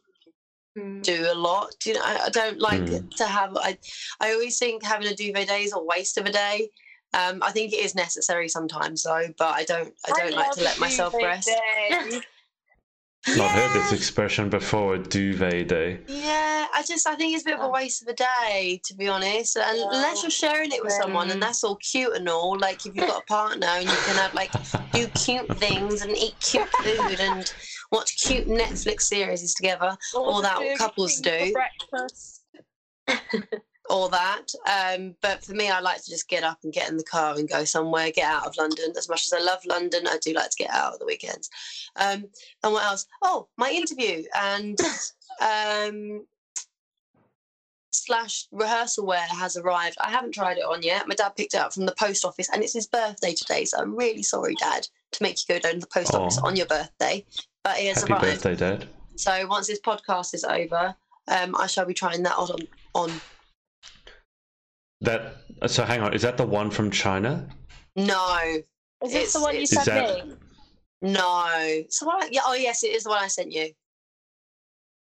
[0.75, 1.03] Mm.
[1.03, 1.71] do a lot.
[1.81, 3.15] Do you know, I, I don't like Mm.
[3.17, 3.55] to have.
[3.55, 3.77] I
[4.19, 6.71] I always think having a duvet day is a waste of a day.
[7.13, 9.93] Um, I think it is necessary sometimes though, but I don't.
[10.07, 11.51] I don't like to let myself rest.
[13.25, 13.37] day.
[13.37, 15.99] Not heard this expression before, a duvet day.
[16.07, 18.95] Yeah, I just I think it's a bit of a waste of a day, to
[18.95, 19.57] be honest.
[19.57, 22.57] And unless you're sharing it with someone, and that's all cute and all.
[22.57, 24.51] Like if you've got a partner and you can have like
[24.91, 27.51] do cute things and eat cute food and
[27.91, 31.53] watch cute Netflix series together, All that Burger couples King for do.
[31.53, 32.41] breakfast.
[33.89, 34.47] all that.
[34.65, 37.35] Um, but for me, I like to just get up and get in the car
[37.35, 38.93] and go somewhere, get out of London.
[38.97, 41.49] As much as I love London, I do like to get out at the weekends.
[41.95, 42.25] Um,
[42.63, 43.05] and what else?
[43.21, 44.79] Oh, my interview and
[45.41, 46.25] um,
[47.91, 49.97] slash rehearsal wear has arrived.
[50.01, 51.07] I haven't tried it on yet.
[51.07, 53.65] My dad picked it up from the post office, and it's his birthday today.
[53.65, 56.55] So I'm really sorry, Dad, to make you go down to the post office on
[56.55, 57.25] your birthday.
[57.63, 58.43] But it has Happy arrived.
[58.43, 58.87] birthday, Dad.
[59.15, 60.95] So once this podcast is over,
[61.27, 63.21] um, I shall be trying that on on
[65.03, 65.35] That
[65.67, 67.47] so hang on, is that the one from China?
[67.95, 68.39] No,
[69.03, 70.33] Is this the one you sent that- me?
[71.01, 71.83] no.
[71.89, 72.31] So what?
[72.33, 72.41] Yeah.
[72.45, 73.69] Oh, yes, it is the one I sent you.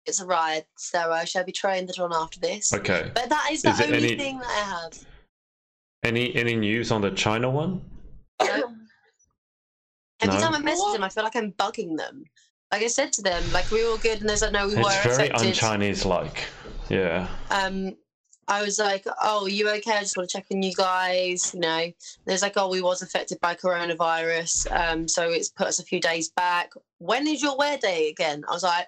[0.05, 2.73] It's a ride, so I shall be trying that on after this.
[2.73, 3.11] Okay.
[3.13, 5.05] But that is the Is only any- thing that I have.
[6.03, 7.81] Any any news on the China one?
[8.41, 8.73] No.
[10.21, 10.41] Every No?
[10.41, 12.23] time I message them, I feel like I'm bugging them.
[12.71, 14.75] Like I said to them, like we were all good, and there's like no, we
[14.75, 16.45] were It's very un-Chinese like.
[16.89, 17.27] Yeah.
[17.51, 17.95] um,
[18.49, 19.97] I was like, "Oh, you okay?
[19.97, 21.91] I just want to check on you guys." You know,
[22.25, 25.99] there's like, "Oh, we was affected by coronavirus, um, so it's put us a few
[25.99, 28.43] days back." When is your wear day again?
[28.49, 28.87] I was like,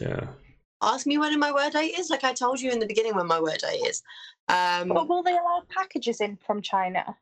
[0.00, 0.28] Yeah.
[0.82, 3.26] "Ask me when my wear day is." Like I told you in the beginning when
[3.26, 4.02] my wear day is.
[4.48, 7.16] Um, But will they allow packages in from China?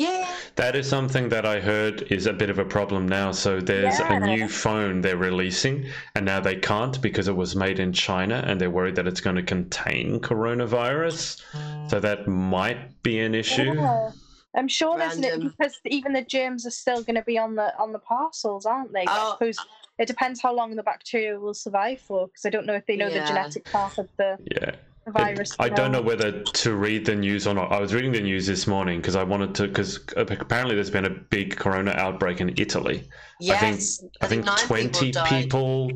[0.00, 0.26] Yeah,
[0.56, 3.32] That is something that I heard is a bit of a problem now.
[3.32, 7.78] So there's a new phone they're releasing, and now they can't because it was made
[7.78, 11.42] in China, and they're worried that it's going to contain coronavirus.
[11.90, 13.72] So that might be an issue.
[13.74, 14.10] Yeah.
[14.56, 17.68] I'm sure there's an, because even the germs are still going to be on the
[17.78, 19.04] on the parcels, aren't they?
[19.04, 19.32] But I Oh.
[19.34, 19.62] suppose uh,
[20.02, 22.96] it depends how long the bacteria will survive for, because I don't know if they
[22.96, 23.20] know Yeah.
[23.20, 24.72] the genetic part of the, Yeah.
[25.04, 25.56] The It- virus.
[25.58, 27.72] I don't know whether to read the news or not.
[27.72, 31.04] I was reading the news this morning because I wanted to, because apparently there's been
[31.06, 33.08] a big corona outbreak in Italy.
[33.40, 34.02] yes.
[34.20, 35.28] I think nine 20 died.
[35.28, 35.90] people.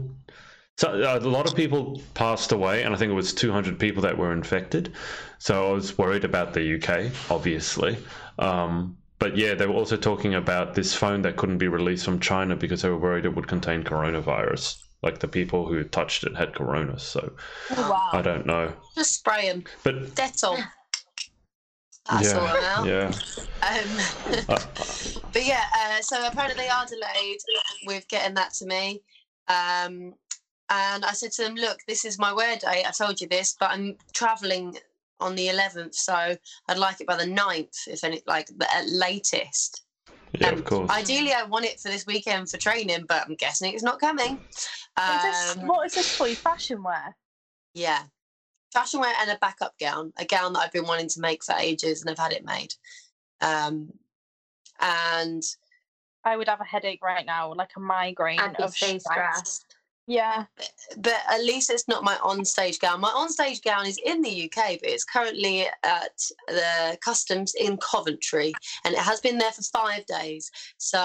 [0.77, 4.03] So uh, a lot of people passed away, and I think it was 200 people
[4.03, 4.93] that were infected.
[5.39, 7.97] So I was worried about the UK, obviously.
[8.41, 12.19] Um, but yeah, they were also talking about this phone that couldn't be released from
[12.19, 14.84] China because they were worried it would contain coronavirus.
[15.05, 16.99] Like the people who touched it had corona.
[16.99, 17.35] So
[17.77, 18.19] Oh, wow.
[18.19, 18.73] I don't know.
[18.95, 19.65] Just spray them.
[19.85, 20.65] But Dettol.
[22.11, 22.87] That's all I'm yeah, out.
[22.87, 23.13] yeah.
[23.63, 23.99] Um,
[24.49, 24.59] Uh,
[25.33, 27.39] but yeah, uh, so apparently they are delayed
[27.87, 29.03] with getting that to me.
[29.49, 30.15] Um,
[30.71, 32.87] and I said to them, look, this is my wear date.
[32.87, 34.77] I told you this, but I'm traveling
[35.21, 36.37] on the 11th, so
[36.69, 39.84] I'd like it by the 9th, if any, like the at latest.
[40.41, 40.91] Yeah, Um, of course.
[40.91, 44.41] Ideally, I want it for this weekend for training, but I'm guessing it's not coming.
[44.51, 46.27] Is this, Um, what is this for?
[46.35, 47.17] Fashion wear?
[47.75, 48.05] yeah,
[48.73, 51.55] fashion wear and a backup gown, a gown that I've been wanting to make for
[51.55, 52.75] ages and I've had it made.
[53.41, 53.93] Um,
[54.81, 55.43] and
[56.25, 59.65] I would have a headache right now, like a migraine I'd be of so stress.
[60.09, 60.17] Stressed.
[60.17, 60.45] Yeah.
[60.99, 63.01] but at least it's not my on-stage gown.
[63.01, 68.53] My on-stage gown is in the UK, but it's currently at the customs in Coventry,
[68.85, 70.51] and it has been there for five days.
[70.79, 70.99] So,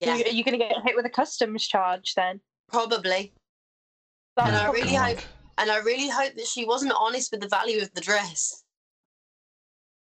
[0.00, 2.40] yeah, You, are you going to get hit with a customs charge then?
[2.68, 3.32] probably.
[4.36, 5.18] That's And I probably- really hope,
[5.58, 8.62] and I really hope that she wasn't honest with the value of the dress,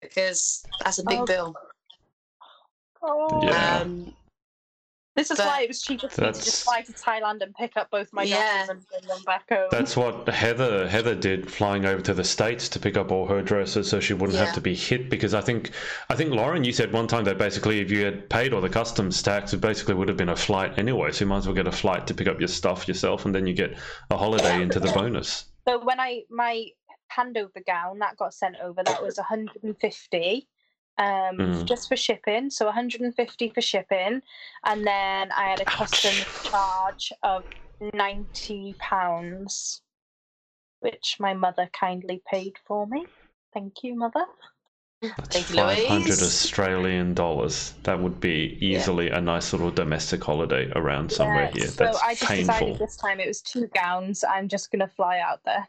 [0.01, 1.55] because that's a big Oh, bill.
[3.03, 3.43] Oh.
[3.43, 3.79] Yeah.
[3.79, 4.15] Um,
[5.17, 7.53] This is But- why it was cheaper for me to just fly to Thailand and
[7.55, 8.37] pick up both my Yeah.
[8.37, 9.69] dresses and bring them back home.
[9.71, 13.43] That's what Heather Heather did, flying over to the states to pick up all her
[13.43, 14.45] dresses, so she wouldn't Yeah.
[14.47, 15.11] have to be hit.
[15.11, 15.73] Because I think
[16.09, 18.69] I think Lauren, you said one time that basically if you had paid all the
[18.69, 21.11] customs tax, it basically would have been a flight anyway.
[21.11, 23.35] So you might as well get a flight to pick up your stuff yourself, and
[23.35, 23.77] then you get
[24.11, 25.47] a holiday into the bonus.
[25.67, 26.67] So when I my
[27.13, 30.49] handover gown that got sent over, that was 150
[31.01, 31.67] um Mm.
[31.67, 32.51] just for shipping.
[32.51, 34.23] So 150 for shipping,
[34.65, 35.79] and then I had a Ouch.
[35.79, 37.45] customs charge of
[37.95, 39.83] 90 pounds,
[40.81, 43.09] which my mother kindly paid for me.
[43.55, 44.27] Thank you, mother.
[45.19, 46.23] That's Thank five hundred Louise.
[46.23, 47.75] Australian dollars.
[47.85, 51.67] That would be easily a nice little domestic holiday around somewhere Yeah, here.
[51.67, 52.69] so That's I just painful.
[52.69, 54.25] decided this time it was two gowns.
[54.25, 55.69] I'm just gonna fly out there.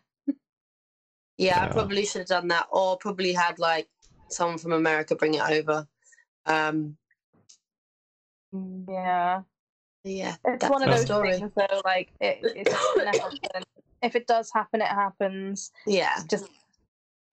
[1.37, 3.89] yeah, I probably should have done that, or probably had like
[4.33, 5.87] someone from America bring it over.
[6.45, 6.97] Um,
[8.51, 9.41] Yeah.
[10.03, 11.33] yeah, It's that's one of those story.
[11.33, 13.63] things though, like it, it's gonna happen.
[14.01, 15.71] If it does happen, it happens.
[15.85, 16.15] Yeah.
[16.29, 16.45] Just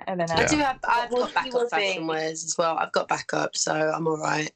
[0.07, 0.34] I don't know.
[0.36, 0.78] I do have.
[0.86, 2.76] I've We'll got backup what fashion they- wears as well.
[2.78, 4.51] I've got backup, so I'm all right.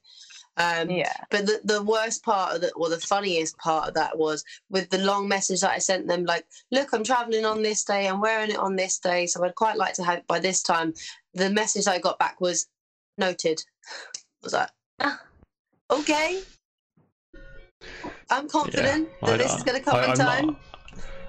[0.59, 1.13] Um, Yeah.
[1.31, 4.91] But the, the worst part of the, or the funniest part of that was with
[4.91, 8.21] the long message that I sent them, like, look, I'm traveling on this day, I'm
[8.21, 10.93] wearing it on this day, so I'd quite like to have it by this time.
[11.35, 12.67] The message I got back was
[13.19, 13.63] noted.
[14.43, 15.21] Was that ah,
[15.91, 16.43] okay?
[18.31, 20.47] I'm confident I that this is going to come I- in time.
[20.47, 20.57] not-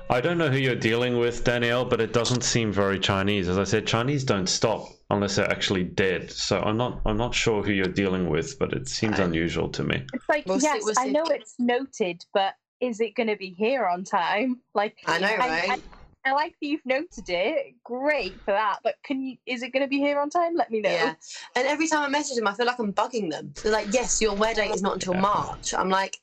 [0.09, 3.47] I don't know who you're dealing with, Danielle, but it doesn't seem very Chinese.
[3.47, 6.29] As I said, Chinese don't stop unless they're actually dead.
[6.29, 9.69] So I'm not I'm not sure who you're dealing with, but it seems I- unusual
[9.69, 10.05] to me.
[10.13, 13.37] It's like We'll see- yes, we'll I know it's noted, but is it going to
[13.37, 14.59] be here on time?
[14.75, 15.37] Like I know, I,
[15.67, 15.81] right?
[16.25, 17.75] I, I like that you've noted it.
[17.83, 19.37] Great for that, but can you?
[19.45, 20.55] Is it going to be here on time?
[20.55, 20.89] Let me know.
[20.89, 21.13] Yeah.
[21.55, 23.53] And every time I message them, I feel like I'm bugging them.
[23.63, 25.21] They're like, yes, your wear date is not until Yeah.
[25.21, 25.73] March.
[25.73, 26.19] I'm like,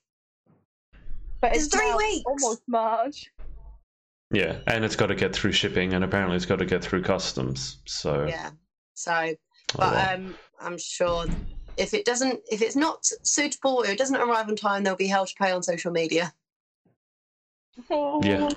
[1.41, 2.23] But It's it's three weeks.
[2.27, 3.31] almost March.
[4.33, 7.03] Yeah, and it's got to get through shipping, and apparently it's got to get through
[7.03, 7.79] customs.
[7.87, 8.51] So, yeah.
[8.95, 9.35] So, oh
[9.77, 10.15] but well.
[10.15, 11.27] um, I'm sure
[11.77, 15.09] if it doesn't, if it's not suitable or it doesn't arrive on time, there'll be
[15.09, 16.33] hell to pay on social media.
[17.91, 18.51] Yeah.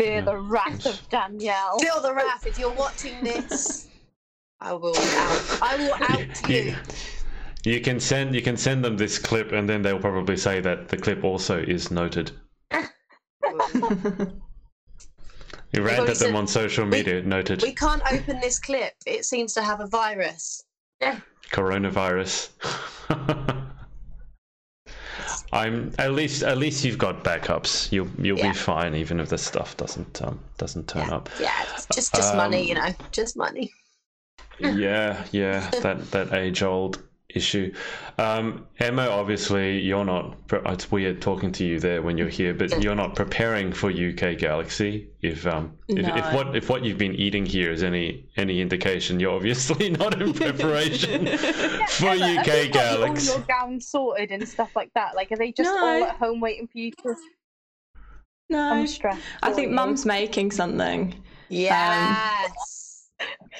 [0.00, 0.20] Fear Yeah.
[0.22, 1.78] the wrath of Danielle.
[1.78, 3.88] Feel the wrath if you're watching this.
[4.60, 5.58] I will out.
[5.62, 6.56] I will out you.
[6.56, 6.76] you,
[7.64, 10.88] you can send you can send them this clip, and then they'll probably say that
[10.88, 12.32] the clip also is noted.
[15.72, 17.62] You rant already at them on social media, noted.
[17.62, 18.94] We can't open this clip.
[19.06, 20.64] It seems to have a virus.
[21.52, 22.48] Coronavirus.
[25.52, 27.90] I'm at least at least you've got backups.
[27.90, 28.52] You'll you'll Yeah.
[28.52, 31.16] be fine even if the stuff doesn't um, doesn't turn Yeah.
[31.16, 31.28] up.
[31.40, 33.72] Yeah, just just money, Um, you know, just money.
[34.58, 37.02] yeah, yeah, that that age old
[37.34, 37.72] issue.
[38.18, 40.46] Um, Emma, obviously, you're not.
[40.48, 43.90] Pre- it's weird talking to you there when you're here, but you're not preparing for
[43.90, 45.08] UK Galaxy.
[45.22, 49.20] If um, if, if what if what you've been eating here is any any indication,
[49.20, 51.26] you're obviously not in preparation
[51.88, 53.30] for Emma, have UK you got all Galaxy.
[53.32, 55.14] your gowns sorted and stuff like that?
[55.14, 55.78] Like, are they just No.
[55.78, 57.14] all at home waiting for you to?
[58.48, 59.20] no, I'm stressed.
[59.42, 59.70] I think.
[59.72, 61.14] Mum's making something,
[61.48, 62.79] Yes.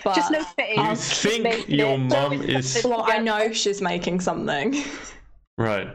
[0.04, 0.78] But just no fitting.
[0.84, 1.98] You think making your it.
[1.98, 4.82] mum Throwing is- well, I know she's making something,
[5.58, 5.88] Right.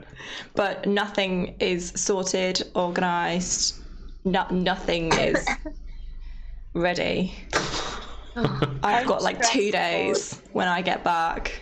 [0.56, 3.76] but nothing is sorted, organised.
[4.24, 5.48] No, nothing is
[6.74, 7.34] ready.
[8.84, 11.62] I've got like two days when I get back.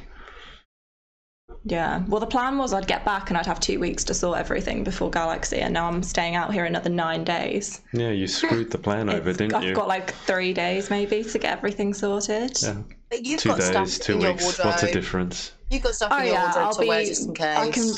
[1.65, 2.03] Yeah.
[2.07, 4.83] Well, the plan was I'd get back and I'd have two weeks to sort everything
[4.83, 7.81] before Galaxy, and now I'm staying out here another nine days.
[7.93, 9.69] Yeah, you screwed the plan over, It's- didn't you?
[9.69, 12.61] I've got like three days maybe to get everything sorted.
[12.61, 12.75] Yeah.
[13.21, 14.41] You've Two got days, stuff two in weeks.
[14.41, 14.65] your wardrobe.
[14.67, 15.51] What's the difference?
[15.69, 16.87] You've got stuff Oh in your yeah, wardrobe I'll to be.
[16.87, 17.57] wear just in case.
[17.57, 17.93] I can.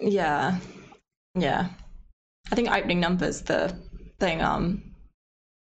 [0.00, 0.58] Yeah,
[1.36, 1.68] yeah.
[2.50, 3.76] I think opening numbers the
[4.18, 4.82] thing um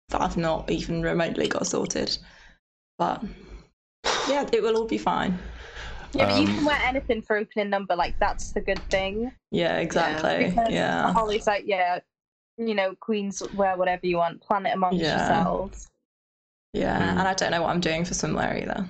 [0.08, 2.16] that I've not even remotely got sorted,
[2.98, 3.22] but
[4.28, 5.38] yeah, it will all be fine.
[6.14, 7.96] Yeah, but you Um, can wear anything for opening number.
[7.96, 9.32] Like that's the good thing.
[9.50, 10.48] Yeah, exactly.
[10.50, 11.12] Because Yeah.
[11.12, 12.00] Holly's like, yeah,
[12.58, 14.42] you know, queens wear whatever you want.
[14.42, 15.16] Plan it amongst Yeah.
[15.18, 15.88] yourselves.
[16.74, 17.18] Yeah, Mm.
[17.18, 18.86] and I don't know what I'm doing for swimwear either.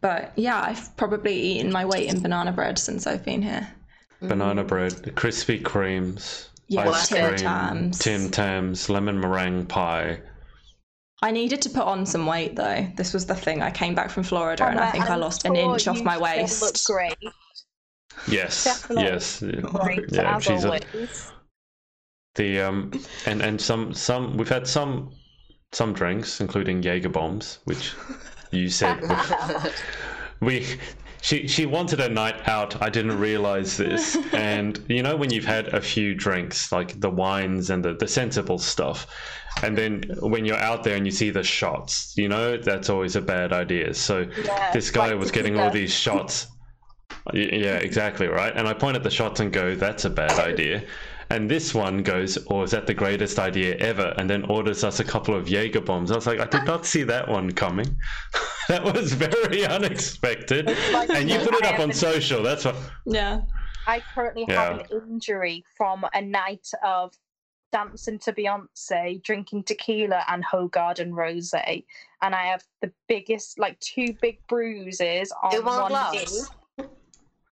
[0.00, 3.68] But yeah, I've probably eaten my weight in banana bread since I've been here.
[4.20, 7.98] Banana bread, Krispy Kremes, Yeah, ice Tim cream, Tams.
[7.98, 10.20] Tim Tams, lemon meringue pie.
[11.22, 12.86] I needed to put on some weight though.
[12.96, 13.62] This was the thing.
[13.62, 16.14] I came back from Florida and I think I lost an inch off you my
[16.14, 16.62] still waist.
[16.62, 17.32] Look great.
[18.26, 19.04] Yes, Definitely.
[19.04, 20.36] yes, Great yeah.
[20.36, 20.80] as She's a,
[22.34, 22.92] the um,
[23.26, 25.12] and and some some we've had some
[25.72, 27.94] some drinks, including Jaeger bombs, which
[28.50, 29.00] you said
[30.40, 30.66] we
[31.22, 35.44] she she wanted a night out i didn't realize this and you know when you've
[35.44, 39.06] had a few drinks like the wines and the, the sensible stuff
[39.62, 43.16] and then when you're out there and you see the shots you know that's always
[43.16, 46.46] a bad idea so Yeah, this guy was getting all these shots
[47.34, 50.82] yeah exactly right and i point at the shots and go that's a bad idea
[51.32, 54.98] and this one goes, "Oh, is that the greatest idea ever?" And then orders us
[54.98, 56.10] a couple of Jaeger bombs.
[56.10, 57.86] I was like, I did not see that one coming.
[58.68, 60.66] that was very unexpected.
[60.92, 62.42] Like, And you put it I up on social.
[62.42, 62.74] That's what.
[63.06, 63.42] Yeah.
[63.86, 64.78] I currently Yeah.
[64.78, 67.14] have an injury from a night of
[67.72, 74.14] dancing to Beyonce, drinking tequila and Hoegaarden rose, and I have the biggest, like two
[74.20, 76.12] big bruises on In one one glass?
[76.14, 76.86] knee.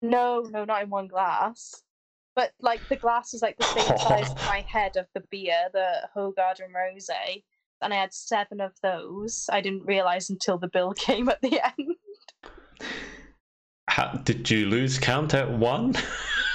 [0.03, 1.83] No, no, not in one glass.
[2.37, 5.69] But like the glass is like the same size as my head of the beer,
[5.73, 7.11] the Hoegaarden rose,
[7.83, 9.49] and I had seven of those.
[9.51, 11.97] I didn't realize until the bill came at the end.
[13.89, 15.95] How, did you lose count at one?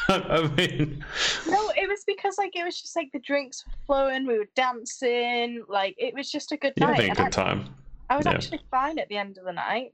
[0.10, 1.04] I mean,
[1.48, 4.50] No, it was because like it was just like the drinks were flowing, we were
[4.56, 6.96] dancing, like it was just a good night.
[6.96, 7.76] having a good I, time.
[8.10, 8.34] I was yeah.
[8.34, 9.92] actually fine at the end of the night.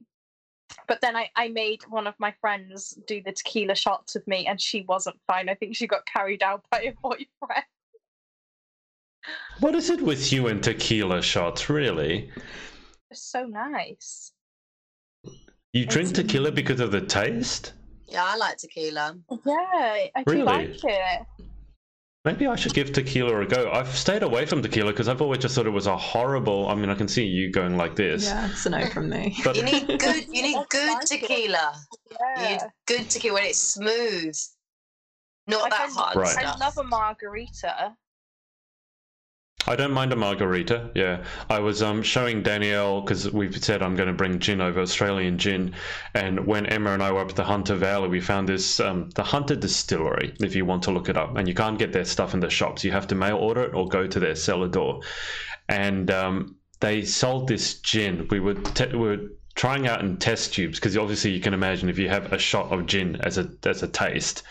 [0.88, 4.48] But then I, I made one of my friends do the tequila shots with me
[4.48, 5.50] and she wasn't fine.
[5.50, 7.66] I think she got carried out by a boyfriend.
[9.60, 12.32] What is it with you and tequila shots, really?
[13.10, 14.32] It's so nice.
[15.74, 17.74] You drink It's- tequila because of the taste?
[18.12, 19.16] Yeah, I like tequila.
[19.46, 20.44] Yeah, I do Really?
[20.44, 21.22] like it.
[22.24, 23.72] Maybe I should give tequila a go.
[23.72, 26.68] I've stayed away from tequila because I've always just thought it was a horrible.
[26.68, 28.26] I mean, I can see you going like this.
[28.26, 29.36] Yeah, it's a no from me.
[29.44, 30.28] But You need good.
[30.28, 31.08] You need good like it.
[31.08, 31.74] tequila.
[32.12, 32.68] You need Yeah.
[32.86, 34.38] good tequila when it's smooth,
[35.48, 36.38] not Like, that I- hard Right.
[36.38, 37.96] I love a margarita.
[39.68, 40.90] I don't mind a margarita.
[40.96, 44.82] Yeah, I was um showing Danielle because we've said I'm going to bring gin over,
[44.82, 45.76] Australian gin,
[46.14, 49.10] and when Emma and I were up at the Hunter Valley, we found this um
[49.12, 50.34] the Hunter Distillery.
[50.40, 52.50] If you want to look it up, and you can't get their stuff in the
[52.50, 55.02] shops, you have to mail order it or go to their cellar door,
[55.70, 58.28] and um they sold this gin.
[58.32, 61.90] We were te- we were trying out in test tubes because obviously you can imagine
[61.90, 64.44] if you have a shot of gin as a as a taste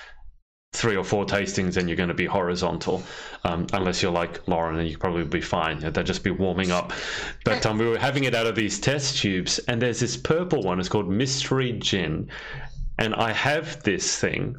[0.73, 3.03] three or four tastings and you're going to be horizontal.
[3.45, 5.81] Um, unless you're like lauren and you probably be fine.
[5.81, 6.93] They'll just be warming up.
[7.45, 10.63] But um, we were having it out of these test tubes and there's this purple
[10.63, 10.79] one.
[10.79, 12.31] It's called mystery gin.
[12.99, 14.57] And i have this thing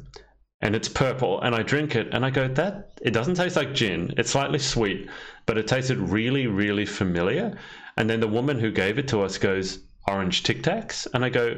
[0.60, 3.72] and it's purple and i drink it and i go that it doesn't taste like
[3.72, 4.12] gin.
[4.16, 5.08] It's slightly sweet
[5.46, 7.56] but it tasted really really familiar.
[7.96, 11.06] And then the woman who gave it to us goes orange tic tacs?
[11.14, 11.56] And i go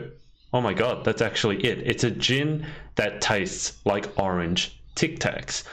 [0.55, 1.83] Oh my god, that's actually it.
[1.85, 5.65] It's a gin that tastes like orange Tic Tacs.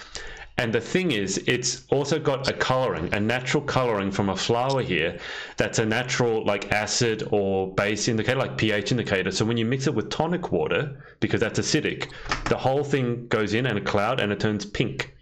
[0.58, 4.82] And the thing is, it's also got a coloring, a natural coloring from a flower
[4.82, 5.20] here
[5.56, 9.30] that's a natural like acid or base indicator, like pH indicator.
[9.30, 12.12] So when you mix it with tonic water, because that's acidic,
[12.46, 15.16] the whole thing goes in and a cloud and it turns pink.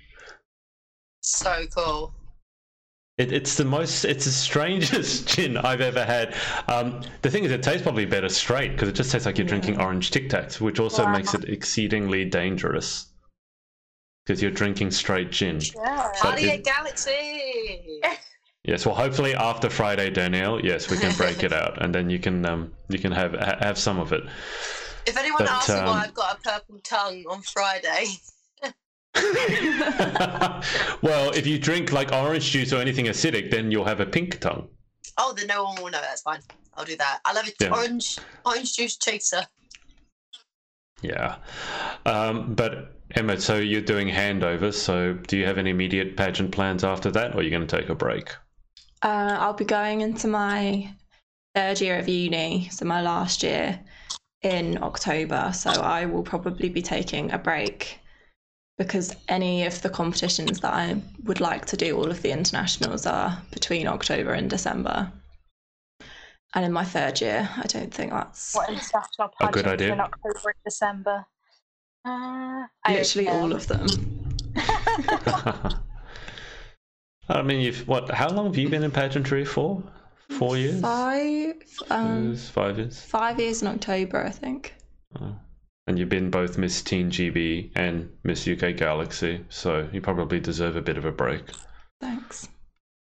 [1.20, 2.14] So cool.
[3.20, 6.36] It, it's the most, it's the strangest gin I've ever had.
[6.70, 9.45] Um, the thing is, it tastes probably better straight because it just tastes like you're
[9.45, 11.11] drinking orange Tic Tacs, which also Wow.
[11.11, 13.07] makes it exceedingly dangerous
[14.26, 15.59] because you're drinking straight gin.
[15.76, 16.11] Yeah.
[16.13, 18.01] So Party it- at Galaxy.
[18.65, 22.20] Yes, well, hopefully after Friday, Danielle, yes, we can break it out, and then you
[22.20, 24.22] can um, you can have ha- have some of it.
[25.07, 28.07] If anyone But, asks me um, why I've got a purple tongue on Friday,
[31.01, 34.39] well, if you drink like orange juice or anything acidic, then you'll have a pink
[34.39, 34.67] tongue.
[35.17, 36.01] oh, then no one will know.
[36.01, 36.41] That's fine.
[36.76, 37.20] I'll do that.
[37.26, 37.55] I love it.
[37.59, 37.74] Yeah.
[37.74, 39.45] Orange, orange juice chaser.
[41.01, 41.38] Yeah.
[42.05, 44.76] Um, but Emma, so you're doing handovers.
[44.76, 47.80] So do you have any immediate pageant plans after that, or are you going to
[47.80, 48.30] take a break?
[49.01, 50.93] Uh, I'll be going into my
[51.55, 53.80] third year of uni, so my last year
[54.41, 55.51] in October.
[55.53, 57.99] So I will probably be taking a break
[58.80, 63.06] because any of the competitions that I would like to do, all of the internationals
[63.06, 65.12] are between October and December.
[66.56, 67.48] and in my third year.
[67.58, 69.94] I don't think that's What international A good idea.
[69.94, 71.26] in October and December?
[72.06, 73.34] Uh, literally know.
[73.42, 73.86] all of them.
[77.30, 78.10] I mean, you've what?
[78.10, 79.84] How long have you been in pageantry for?
[80.30, 80.80] Four years.
[80.80, 81.56] Five,
[81.90, 82.50] um, Years?
[82.50, 83.02] Five years.
[83.02, 84.76] five years in October, I think.
[85.20, 85.36] Oh.
[85.90, 90.76] And you've been both Miss Teen GB and Miss UK Galaxy, so you probably deserve
[90.76, 91.42] a bit of a break.
[92.00, 92.44] Thanks.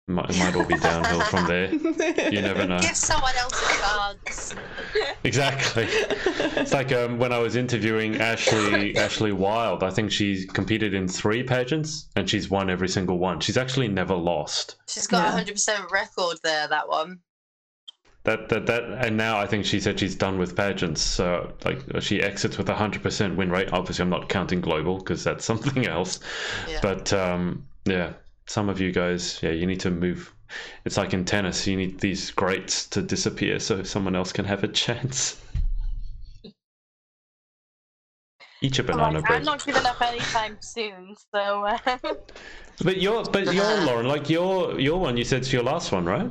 [0.07, 1.73] It might, might all be downhill from there.
[2.31, 2.77] You never know.
[2.79, 4.55] Give someone else a chance.
[5.23, 5.87] Exactly.
[5.89, 9.83] It's like um, when I was interviewing Ashley Ashley Wild.
[9.83, 13.39] I think she's competed in three pageants and she's won every single one.
[13.39, 14.75] She's actually never lost.
[14.87, 16.67] She's got a hundred percent record there.
[16.67, 17.19] That one.
[18.27, 21.01] That that that and now I think she said she's done with pageants.
[21.01, 23.71] So like she exits with a hundred percent win rate.
[23.71, 26.19] Obviously, I'm not counting global because that's something else.
[26.67, 26.79] Yeah.
[26.81, 28.11] But um, yeah,
[28.45, 30.33] some of you guys, yeah, you need to move.
[30.83, 34.61] It's like in tennis, you need these greats to disappear so someone else can have
[34.61, 35.41] a chance.
[38.61, 39.39] Eat a I'm, banana like, bread.
[39.39, 41.77] I'm not giving up anytime soon, so uh,
[42.83, 46.03] But your, but your Lauren, like your your one, you said it's your last one,
[46.03, 46.29] right?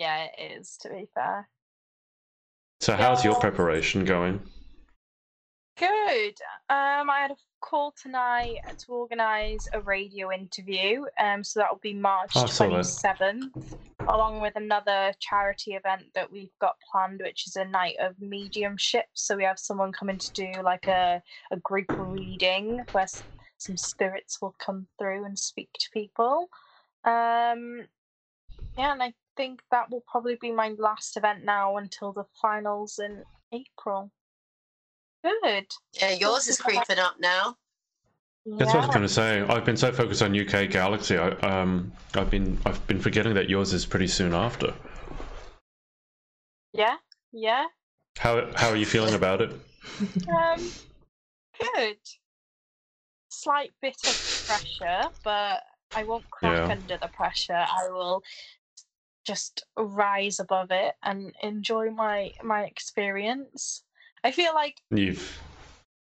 [0.00, 0.78] Yeah, it is.
[0.78, 1.48] To be fair,
[2.80, 4.40] So how's your preparation going?
[5.78, 6.34] good.
[6.68, 11.04] Um, I had a call tonight to organise a radio interview.
[11.18, 12.70] Um, so that will be March Oh, I saw that.
[12.70, 13.52] twenty seventh,
[14.06, 19.06] along with another charity event that we've got planned, which is a night of mediumship.
[19.12, 23.08] So we have someone coming to do like a a group reading where
[23.58, 26.48] some spirits will come through and speak to people.
[27.04, 27.88] Um,
[28.76, 32.98] yeah, and I think that will probably be my last event now until the finals
[32.98, 34.10] in April.
[35.24, 35.66] Good.
[35.98, 37.56] Yeah, yours is creeping up now.
[38.44, 39.40] That's what I was going to say.
[39.40, 41.16] I've been so focused on UK Galaxy.
[41.16, 44.74] I, um, I've been I've been forgetting that yours is pretty soon after.
[46.74, 46.96] Yeah,
[47.32, 47.66] yeah.
[48.18, 49.52] How how are you feeling about it?
[50.28, 50.70] Um,
[51.74, 51.98] good.
[53.30, 55.62] Slight bit of pressure, but
[55.94, 56.72] I won't crack Yeah.
[56.72, 57.54] under the pressure.
[57.54, 58.22] I will
[59.30, 63.84] just rise above it and enjoy my my experience.
[64.24, 65.40] I feel like You've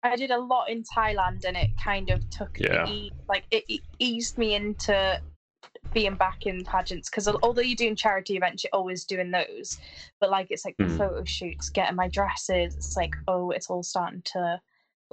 [0.02, 2.86] I did a lot in Thailand, and it kind of took Yeah.
[2.86, 5.20] the e- like it, it eased me into
[5.94, 9.78] being back in pageants because although you're doing charity events, you're always doing those.
[10.22, 10.98] But like it's like the Mm.
[10.98, 12.76] photo shoots, getting my dresses.
[12.78, 14.62] It's like oh, it's all starting to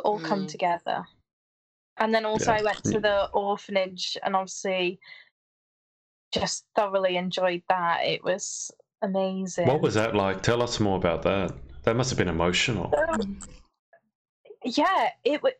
[0.05, 0.49] all come Mm.
[0.49, 1.05] together.
[1.96, 2.59] And then also Yeah.
[2.59, 5.01] I went to the orphanage, and obviously
[6.33, 8.05] just thoroughly enjoyed that.
[8.05, 8.70] It was
[9.03, 9.66] amazing.
[9.66, 10.43] what was that like?
[10.43, 11.53] Tell us more about that.
[11.85, 12.93] That must have been emotional.
[14.64, 15.55] yeah it would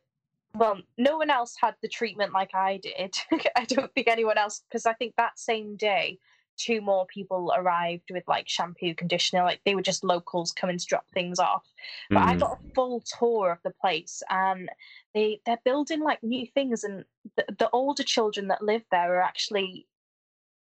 [0.55, 3.15] well no one else had the treatment like i did
[3.57, 6.19] i don't think anyone else because i think that same day
[6.57, 10.87] two more people arrived with like shampoo conditioner like they were just locals coming to
[10.87, 11.65] drop things off
[12.11, 12.41] but i Mm.
[12.41, 14.69] got a full tour of the place and
[15.15, 17.05] they they're building like new things and
[17.37, 19.87] the, the older children that live there are actually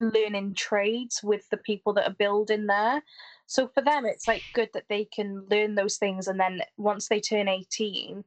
[0.02, 3.02] learning trades with the people that are building there.
[3.46, 7.08] So for them it's like good that they can learn those things and then once
[7.08, 8.24] they turn 18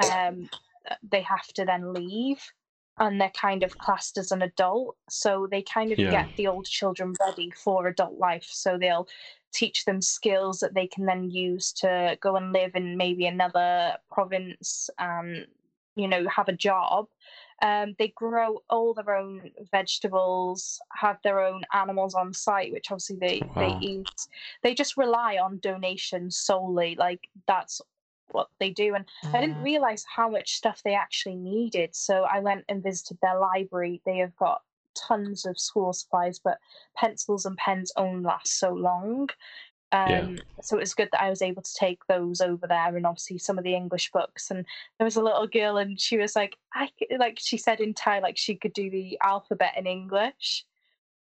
[0.00, 0.50] um
[1.02, 2.52] they have to then leave
[2.98, 4.96] and they're kind of classed as an adult.
[5.08, 6.10] So they kind of Yeah.
[6.10, 8.46] get the old children ready for adult life.
[8.50, 9.08] So they'll
[9.52, 13.96] teach them skills that they can then use to go and live in maybe another
[14.10, 15.46] province and
[15.96, 17.08] you know have a job
[17.64, 23.16] um, they grow all their own vegetables have their own animals on site which obviously
[23.16, 23.56] they Wow.
[23.58, 24.28] they eat
[24.62, 27.80] they just rely on donations solely like that's
[28.32, 31.94] what they do and I didn't realize how much stuff they actually needed.
[31.94, 34.02] So I went and visited their library.
[34.04, 34.62] They have got
[34.94, 36.58] tons of school supplies, but
[36.96, 39.28] pencils and pens only last so long.
[39.94, 40.42] Um, Yeah.
[40.62, 43.38] So it was good that I was able to take those over there, and obviously
[43.38, 44.50] some of the English books.
[44.50, 44.66] And
[44.98, 48.18] there was a little girl, and she was like, I like she said in Thai,
[48.18, 50.64] like she could do the alphabet in English.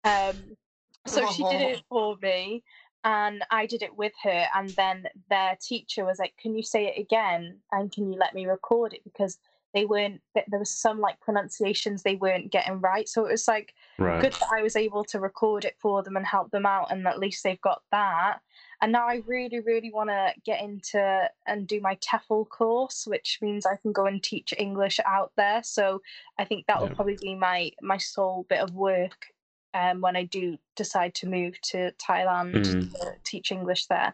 [0.04, 0.58] Um,
[1.06, 2.64] so she did it for me
[3.06, 4.48] and I did it with her.
[4.54, 7.60] And then their teacher was like, Can you say it again?
[7.72, 9.04] And can you let me record it?
[9.04, 9.38] Because
[9.76, 13.08] they weren't, there was some like pronunciations they weren't getting right.
[13.08, 14.22] So it was like Right.
[14.22, 16.92] good that I was able to record it for them and help them out.
[16.92, 18.40] And at least they've got that.
[18.82, 23.40] And now I really, really want to get into and do my TEFL course, which
[23.42, 25.62] means I can go and teach English out there.
[25.64, 26.02] So
[26.40, 26.96] I think that will Yeah.
[26.96, 29.28] probably be my my sole bit of work
[29.74, 32.92] um, when I do decide to move to Thailand Mm.
[32.94, 34.14] to teach English there.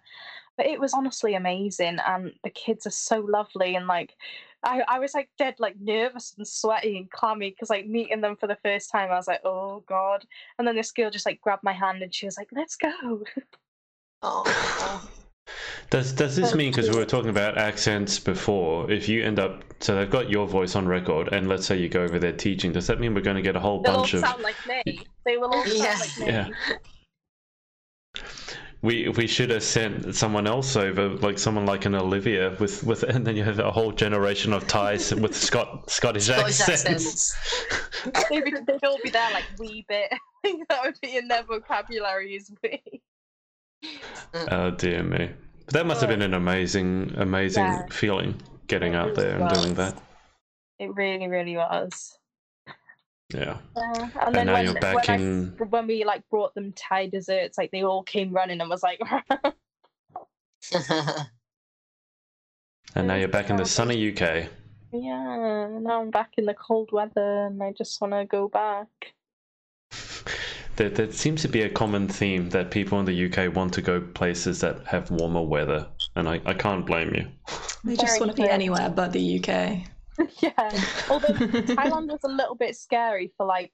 [0.58, 3.76] But it was honestly amazing, and the kids are so lovely.
[3.76, 4.16] And like,
[4.64, 8.36] I, I was like dead like nervous and sweaty and clammy because like meeting them
[8.36, 10.26] for the first time, I was like, oh god.
[10.60, 13.24] And then this girl just like grabbed my hand and she was like, let's go.
[14.22, 14.44] Oh.
[14.46, 15.10] oh.
[15.90, 18.90] Does does this mean because we were talking about accents before?
[18.90, 21.90] If you end up so they've got your voice on record, and let's say you
[21.90, 23.98] go over there teaching, does that mean we're going to get a whole They'll all
[24.02, 25.02] bunch of sound like me.
[25.26, 25.96] They will all Yeah.
[25.96, 26.34] sound like me.
[26.34, 26.78] Yeah.
[28.82, 33.04] we we should have sent someone else over, like someone like an Olivia with with,
[33.04, 36.86] and then you have a whole generation of Thais with Scot Scottish, Scottish accents.
[36.86, 38.28] accents.
[38.30, 40.08] They'd, be- they'd all be there like wee bit.
[40.12, 43.02] I think that would be in their vocabulary is wee.
[44.52, 45.30] oh dear me!
[45.66, 47.86] But that must have been an amazing amazing Yeah.
[47.92, 50.02] feeling getting It out really there and doing that.
[50.80, 52.18] It really, really was.
[53.34, 53.58] Yeah.
[53.76, 53.94] Yeah.
[54.04, 55.22] And And then now when, back when,
[55.60, 58.84] I- when we like brought them Thai desserts, like they all came running and was
[58.84, 59.00] like,
[62.96, 64.48] And now you're back in the sunny UK.
[64.92, 68.88] yeah, now I'm back in the cold weather and I just want to go back.
[70.76, 73.82] There, there seems to be a common theme that people in the UK want to
[73.82, 77.28] go places that have warmer weather, and I, I can't blame you.
[77.84, 79.86] They just Very want to be anywhere but the UK.
[80.42, 80.84] yeah.
[81.10, 83.74] Although Thailand was a little bit scary for like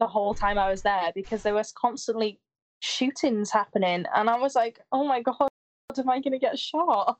[0.00, 2.40] the whole time I was there because there was constantly
[2.80, 5.36] shootings happening and I was like, oh my god,
[5.98, 7.18] am I going to get shot?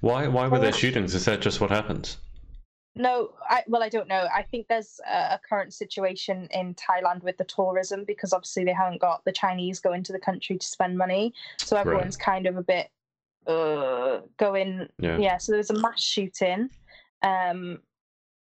[0.00, 1.14] Why why were there shootings?
[1.14, 2.18] Is that just what happens?
[2.98, 4.26] No, I well, I don't know.
[4.34, 8.72] I think there's a, a current situation in Thailand with the tourism because obviously they
[8.72, 12.56] haven't got the Chinese go into the country to spend money, so everyone's kind of
[12.56, 12.88] a bit
[13.46, 14.88] uh going.
[14.98, 15.18] Yeah.
[15.18, 16.70] Yeah, so there was a mass shooting.
[17.22, 17.80] Um,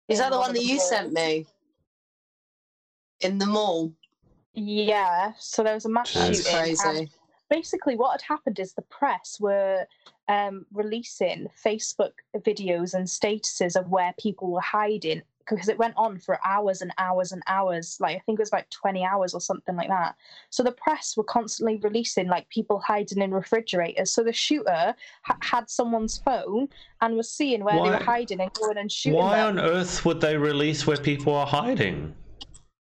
[0.09, 0.89] Is that the one that you malls.
[0.89, 1.47] sent me?
[3.21, 3.93] In the mall?
[4.55, 6.77] Yeah, so there was a mass That's shooting.
[6.77, 7.11] Crazy.
[7.51, 9.87] basically what had happened is the press were
[10.29, 16.19] um, releasing Facebook videos and statuses of where people were hiding because it went on
[16.19, 17.99] for hours and hours and hours.
[18.01, 20.17] Like I think it was like 20 hours or something like that.
[20.51, 24.11] So the press were constantly releasing like people hiding in refrigerators.
[24.11, 26.69] So the shooter ha- had someone's phone
[27.01, 29.59] and was seeing where they were hiding and going and shooting Why them.
[29.59, 32.15] on earth would they release where people are hiding?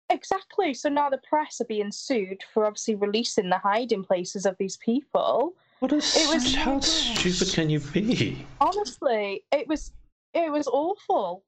[0.09, 0.73] Exactly.
[0.73, 4.77] So now the press are being sued for obviously releasing the hiding places of these
[4.77, 5.53] people.
[5.79, 8.45] What is It was- how stupid can you be?
[8.61, 9.91] honestly it was
[10.33, 11.43] it was awful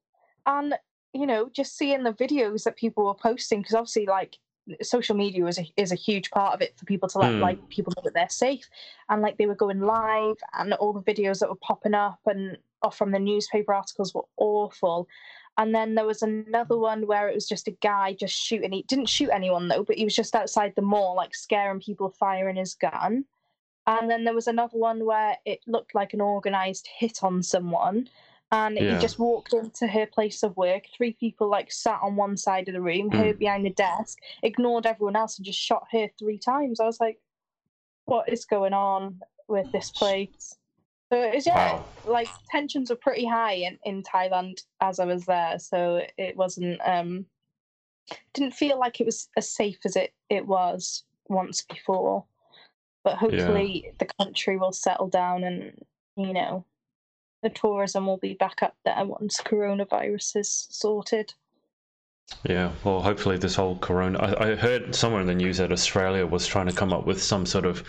[0.46, 0.74] and
[1.20, 4.38] you know just seeing the videos that people were posting because obviously like
[4.82, 7.40] social media is a, is a huge part of it for people to let Mm.
[7.40, 8.68] like people know that they're safe.
[9.08, 12.58] And like they were going live and all the videos that were popping up and
[12.82, 15.08] off from the newspaper articles were awful.
[15.56, 18.82] And then there was another one where it was just a guy just shooting he
[18.82, 22.56] didn't shoot anyone though but he was just outside the mall like scaring people firing
[22.56, 23.24] his gun.
[23.86, 28.08] And then there was another one where it looked like an organized hit on someone
[28.52, 28.94] and Yeah.
[28.94, 32.68] he just walked into her place of work three people like sat on one side
[32.68, 33.38] of the room her Mm.
[33.38, 37.18] behind the desk ignored everyone else and just shot her three times i was like
[38.04, 40.56] what is going on with this place
[41.12, 41.88] so it was yeah Wow.
[42.04, 46.80] like tensions were pretty high in, in thailand as i was there so it wasn't
[46.84, 47.26] um
[48.34, 52.24] didn't feel like it was as safe as it it was once before
[53.02, 55.84] but hopefully the country will settle down and
[56.16, 56.64] you know
[57.42, 61.34] the tourism will be back up there once coronavirus is sorted
[62.48, 64.18] Yeah, well, hopefully this whole corona.
[64.18, 67.22] I, I heard somewhere in the news that Australia was trying to come up with
[67.22, 67.84] some sort of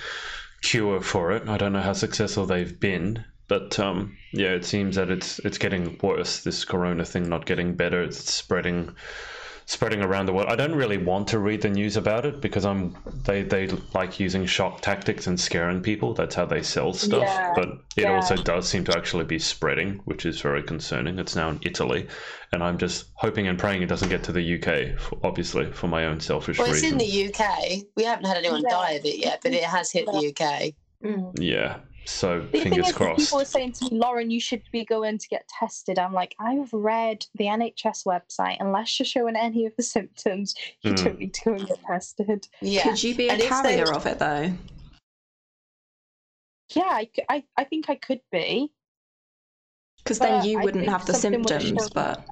[0.61, 1.47] cure for it.
[1.47, 5.57] I don't know how successful they've been, but um, yeah, it seems that it's it's
[5.57, 6.43] getting worse.
[6.43, 8.03] This corona thing not getting better.
[8.03, 8.95] It's spreading
[9.67, 10.47] spreading around the world.
[10.47, 12.95] I don't really want to read the news about it because I'm
[13.25, 16.13] they they like using shock tactics and scaring people.
[16.13, 17.21] That's how they sell stuff.
[17.21, 18.15] Yeah, but it yeah.
[18.15, 21.19] also does seem to actually be spreading, which is very concerning.
[21.19, 22.07] It's now in Italy,
[22.53, 24.99] and I'm just hoping and praying it doesn't get to the UK.
[24.99, 26.93] For, obviously, for my own selfish Well, it's reasons.
[26.93, 27.83] in the UK.
[27.95, 28.69] We haven't had anyone Yeah.
[28.69, 30.73] die of it yet, but it has hit the UK.
[31.39, 31.77] Yeah.
[32.09, 33.19] So the thing fingers is crossed.
[33.19, 36.33] people were saying to me lauren you should be going to get tested i'm like
[36.39, 41.03] i've read the nhs website unless you're showing any of the symptoms you Mm.
[41.03, 42.83] don't need to go and get tested Yeah.
[42.83, 44.53] Could you be a And if they- carrier of it though?
[46.75, 48.71] yeah I, I think i could be
[49.97, 52.25] Because then you I wouldn't have the symptoms, show- but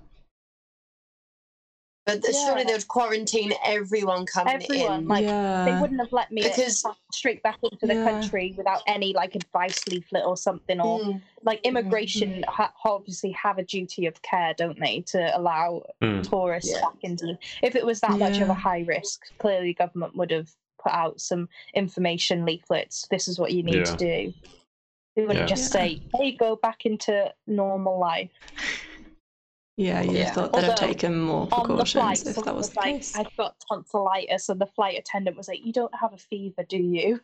[2.05, 5.07] But th- surely they would quarantine everyone coming Everyone, in.
[5.07, 8.03] like, they wouldn't have let me Because- pass straight back into the Yeah.
[8.11, 11.21] country without any like advice leaflet or something or Mm.
[11.41, 16.29] like immigration ha- obviously have a duty of care don't they to allow Mm.
[16.29, 16.81] tourists Yeah.
[16.81, 20.29] back into the, if it was that much of a high risk clearly government would
[20.29, 23.83] have put out some information leaflets this is what you need Yeah.
[23.85, 24.33] to do
[25.15, 25.55] they wouldn't Yeah.
[25.55, 25.79] just Yeah.
[25.81, 28.29] say hey go back into normal life
[29.77, 30.25] yeah, you'd Yeah.
[30.25, 32.79] have thought they'd have taken more on the flight precautions if that was was the
[32.79, 33.15] like case.
[33.15, 36.77] i've got tonsillitis and the flight attendant was like you don't have a fever do
[36.77, 37.19] you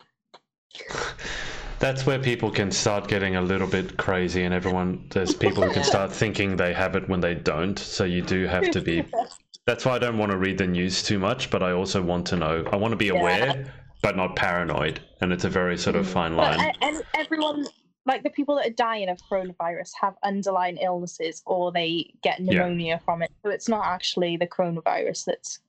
[1.79, 5.71] That's where people can start getting a little bit crazy, and everyone there's people who
[5.73, 7.77] can start thinking they have it when they don't.
[7.79, 9.03] So you do have to be.
[9.65, 12.27] That's why I don't want to read the news too much, but I also want
[12.27, 12.65] to know.
[12.71, 13.65] I want to be aware,
[14.03, 16.09] but not paranoid, and it's a very sort of mm.
[16.09, 16.71] fine But line.
[16.81, 17.65] and everyone,
[18.05, 22.53] like the people that are dying of coronavirus, have underlying illnesses or they get Yeah.
[22.53, 23.31] pneumonia from it.
[23.43, 25.59] So it's not actually the coronavirus that's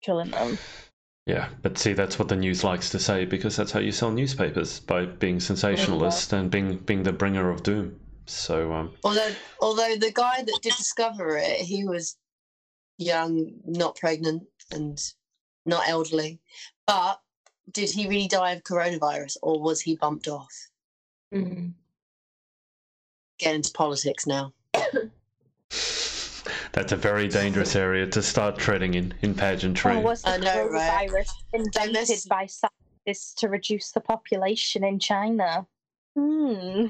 [0.00, 0.58] killing them.
[1.26, 4.10] Yeah, but see, that's what the news likes to say because that's how you sell
[4.10, 8.00] newspapers by being sensationalist and being being the bringer of doom.
[8.26, 12.16] So, um, Although, although the guy that did discover it, he was
[12.98, 15.00] young, not pregnant, and
[15.66, 16.40] not elderly.
[16.86, 17.20] But
[17.70, 20.52] did he really die of coronavirus, or was he bumped off?
[21.32, 21.74] Mm.
[23.42, 24.52] Get into politics now.
[26.72, 29.96] that's a very dangerous area to start treading in in pageantry.
[29.96, 31.26] Or was the I know, right?
[31.52, 35.66] invented mess- by scientists to reduce the population in China?
[36.16, 36.86] Hmm.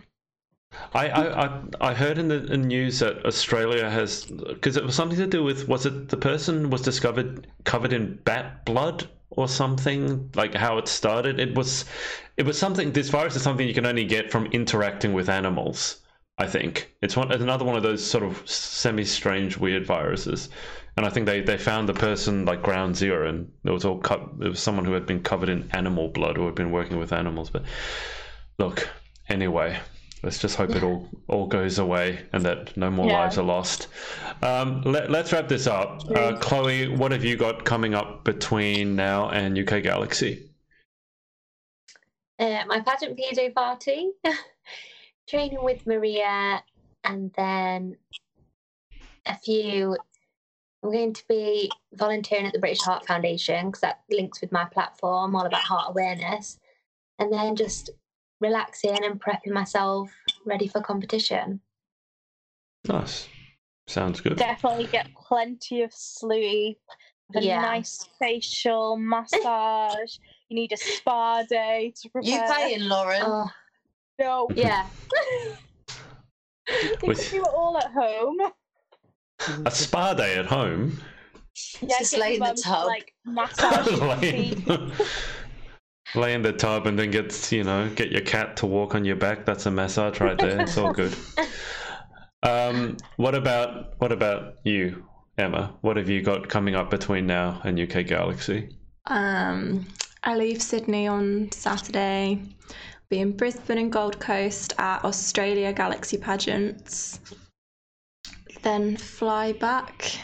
[0.95, 5.19] I, I, I, I heard in the news that Australia has because it was something
[5.19, 10.31] to do with was it the person was discovered covered in bat blood or something
[10.35, 11.87] like how it started it was
[12.37, 16.02] it was something this virus is something you can only get from interacting with animals
[16.43, 16.93] I think.
[17.03, 20.49] It's one it's another one of those sort of semi strange weird viruses.
[20.97, 23.99] And I think they, they found the person like ground zero and it was all
[23.99, 26.99] cut it was someone who had been covered in animal blood or had been working
[26.99, 27.63] with animals but
[28.59, 28.91] look
[29.29, 29.81] anyway
[30.23, 33.21] let's just hope it all all goes away and that no more Yeah.
[33.21, 33.87] lives are lost.
[34.43, 36.03] Um, let, let's wrap this up.
[36.11, 40.51] Uh, chloe what have you got coming up between now and uk galaxy?
[42.39, 44.11] Uh, my pageant PJ party,
[45.33, 46.63] training with Maria,
[47.05, 47.97] and then
[49.27, 49.97] a few.
[50.85, 54.65] I'm going to be volunteering at the British Heart Foundation because that links with my
[54.65, 56.59] platform, all about heart awareness,
[57.19, 57.91] and then just
[58.41, 60.11] relaxing and prepping myself
[60.45, 61.61] ready for competition.
[62.89, 63.29] nice
[63.87, 66.81] sounds good Definitely get plenty of sleep.
[67.35, 67.63] A Yeah.
[67.63, 70.17] nice facial massage.
[70.49, 72.31] you need a spa day to prepare.
[72.31, 73.23] You paying, Lauren?
[73.23, 73.51] Oh,
[74.23, 74.87] No, yeah.
[76.69, 78.39] you can With- do it all at home.
[79.67, 80.97] a spa day at home
[81.81, 82.87] Yeah, Just lay in the mum to, tub.
[82.87, 83.89] Like massage
[84.23, 84.93] lay, in,
[86.15, 89.05] lay in the tub and then get you know get your cat to walk on
[89.05, 91.13] your back that's a massage right there it's all good
[92.45, 95.05] um, what about what about you
[95.39, 98.69] emma what have you got coming up between now and uk galaxy
[99.07, 99.85] Um,
[100.23, 102.41] I leave Sydney on Saturday.
[103.13, 107.21] Be in Brisbane and Gold Coast at Australia Galaxy Pageants.
[108.63, 110.17] Then fly back.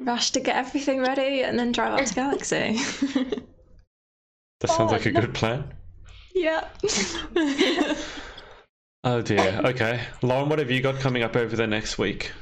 [0.00, 2.78] Rush to get everything ready and then drive up to Galaxy.
[4.58, 5.22] that sounds like a Fun.
[5.22, 5.72] good plan
[6.34, 6.66] yeah.
[9.04, 12.32] oh dear okay lauren what have you got coming up over the next week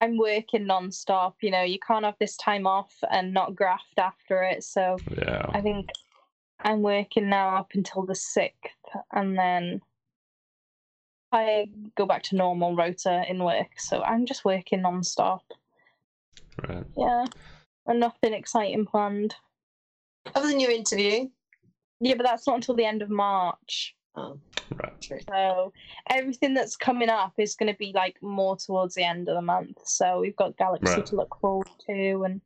[0.00, 1.36] I'm working non-stop.
[1.40, 4.62] You know, you can't have this time off and not graft after it.
[4.62, 5.88] So yeah I think
[6.60, 8.72] I'm working now up until the sixth,
[9.12, 9.82] and then
[11.32, 11.66] I
[11.96, 13.78] go back to normal rota in work.
[13.78, 15.44] So I'm just working non-stop.
[16.68, 17.24] right Yeah,
[17.86, 19.34] and nothing exciting planned.
[20.34, 21.28] Other than your interview.
[22.00, 23.94] Yeah, but that's not until the end of March.
[24.16, 24.38] Oh,
[25.10, 25.24] right.
[25.28, 25.72] So
[26.08, 29.42] everything that's coming up is going to be like more towards the end of the
[29.42, 29.78] month.
[29.86, 31.06] So we've got Galaxy Right.
[31.06, 32.40] to look forward to and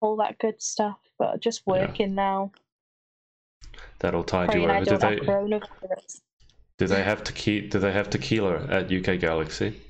[0.00, 0.98] all that good stuff.
[1.18, 1.72] But just Yeah.
[1.72, 2.52] working now.
[4.00, 6.20] That'll tide you over do they have coronavirus.
[6.78, 9.80] do they have tequila do they have tequila at uk galaxy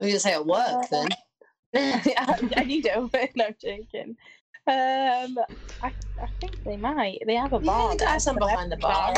[0.00, 1.10] I was going to say at work then.
[1.74, 3.18] I, I need it over.
[3.36, 4.16] No, I'm joking.
[4.66, 5.38] Um,
[5.82, 7.18] I, I think they might.
[7.26, 7.96] They have a Yeah, bar.
[7.98, 9.14] they there, have some behind the every bar.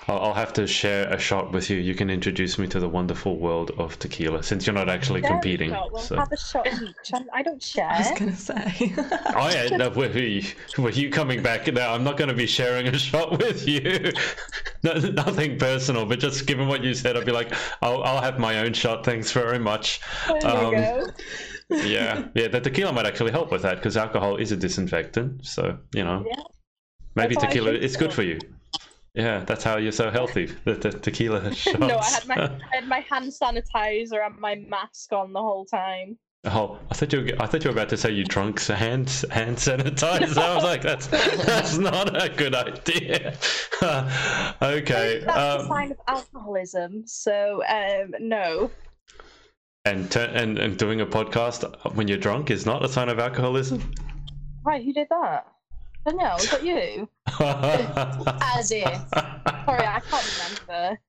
[0.00, 0.18] Has a tequila.
[0.20, 1.78] I'll I'll have to share a shot with you.
[1.78, 5.30] You can introduce me to the wonderful world of tequila, since you're not actually There
[5.30, 5.70] competing.
[5.70, 6.16] go, We'll So.
[6.16, 7.12] have a shot each.
[7.14, 7.88] I, I don't share.
[7.90, 8.94] I was gonna say.
[9.34, 10.42] Oh yeah, no, were, you,
[10.78, 11.66] were you coming back?
[11.72, 14.12] No, I'm not going to be sharing a shot with you.
[14.82, 17.52] no, nothing personal, but just given what you said, I'd be like,
[17.82, 19.04] I'll, I'll have my own shot.
[19.04, 20.00] Thanks very much.
[20.26, 21.06] There Um, you go.
[21.70, 22.48] Yeah, yeah.
[22.48, 25.44] The tequila might actually help with that because alcohol is a disinfectant.
[25.44, 26.36] So you know, Yeah.
[27.14, 28.38] maybe That's what I tequila think it's good for you.
[29.18, 30.46] Yeah, that's how you're so healthy.
[30.64, 31.76] The, the tequila shots.
[31.80, 35.64] No, I had my I had my hand sanitizer and my mask on the whole
[35.64, 36.16] time.
[36.44, 39.08] Oh, I thought you were, I thought you were about to say you drunk hand
[39.32, 40.38] hand sanitizer.
[40.38, 43.36] I was like, that's that's not a good idea.
[44.62, 47.04] okay, That's a um, sign of alcoholism.
[47.08, 48.70] So um, no.
[49.84, 53.92] and, and and doing a podcast when you're drunk is not a sign of alcoholism.
[54.64, 55.44] Right, who did that?
[56.08, 57.08] Danielle, was that you?
[58.58, 58.82] As if.
[58.84, 61.00] Sorry, I can't remember.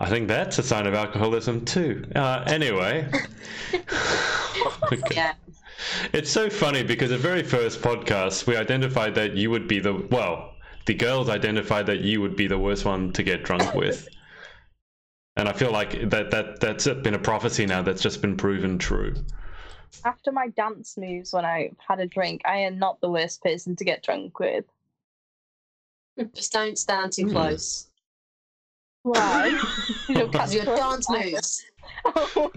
[0.00, 2.04] I think that's a sign of alcoholism too.
[2.16, 3.08] Uh, anyway.
[4.92, 5.00] Okay.
[5.14, 5.34] yeah.
[6.12, 9.94] It's so funny because the very first podcast we identified that you would be the
[10.10, 10.54] well,
[10.86, 14.08] the girls identified that you would be the worst one to get drunk with.
[15.36, 18.78] And I feel like that that that's been a prophecy now that's just been proven
[18.78, 19.14] true.
[20.04, 23.76] After my dance moves when I've had a drink, I am not the worst person
[23.76, 24.64] to get drunk with.
[26.34, 27.32] Just don't stand too Hmm.
[27.32, 27.90] close.
[29.02, 29.62] Why?
[30.08, 31.30] You'll Because catch your dance on fire.
[31.32, 31.64] moves.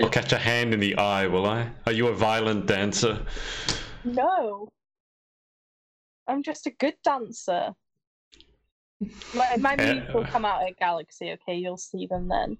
[0.00, 1.70] I'll catch a hand in the eye, will I?
[1.86, 3.24] Are you a violent dancer?
[4.04, 4.68] no.
[6.26, 7.74] I'm just a good dancer.
[9.32, 11.54] My, my Eh, moves will come out at Galaxy, okay?
[11.56, 12.58] You'll see them then.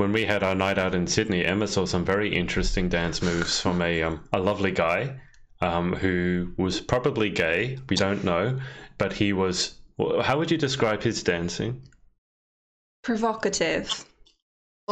[0.00, 3.60] When we had our night out in Sydney, Emma saw some very interesting dance moves
[3.60, 5.20] from a um, a lovely guy
[5.60, 7.76] um, who was probably gay.
[7.90, 8.58] We don't know,
[8.96, 9.74] but he was.
[10.22, 11.82] How would you describe his dancing?
[13.02, 14.06] Provocative.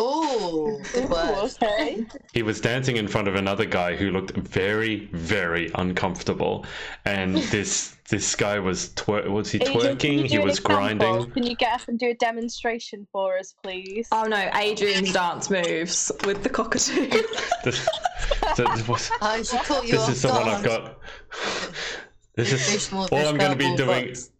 [0.00, 1.50] Oh, Ooh, word.
[1.60, 2.06] okay.
[2.32, 6.64] He was dancing in front of another guy who looked very, very uncomfortable,
[7.04, 10.22] and this this guy was twer- was he twerking?
[10.22, 11.30] you He was grinding.
[11.32, 14.06] Can you get up and do a demonstration for us, please?
[14.12, 17.10] Oh no, Adrian's dance moves with the cockatoo.
[17.64, 17.86] This,
[18.56, 21.00] this was- I should call you this is the one I've got.
[22.36, 24.06] This is Fish more all I'm going to be doing.
[24.10, 24.30] box.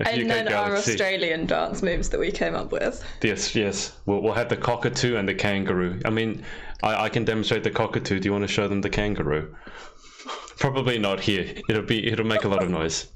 [0.00, 3.04] At and UK then our Australian dance moves that we came up with.
[3.22, 3.92] Yes, yes.
[4.06, 6.00] We'll, we'll have the cockatoo and the kangaroo.
[6.04, 6.44] I mean,
[6.82, 8.18] I, I can demonstrate the cockatoo.
[8.20, 9.54] Do you want to show them the kangaroo?
[10.58, 11.54] Probably not here.
[11.68, 13.06] It'll be it'll make a lot of noise.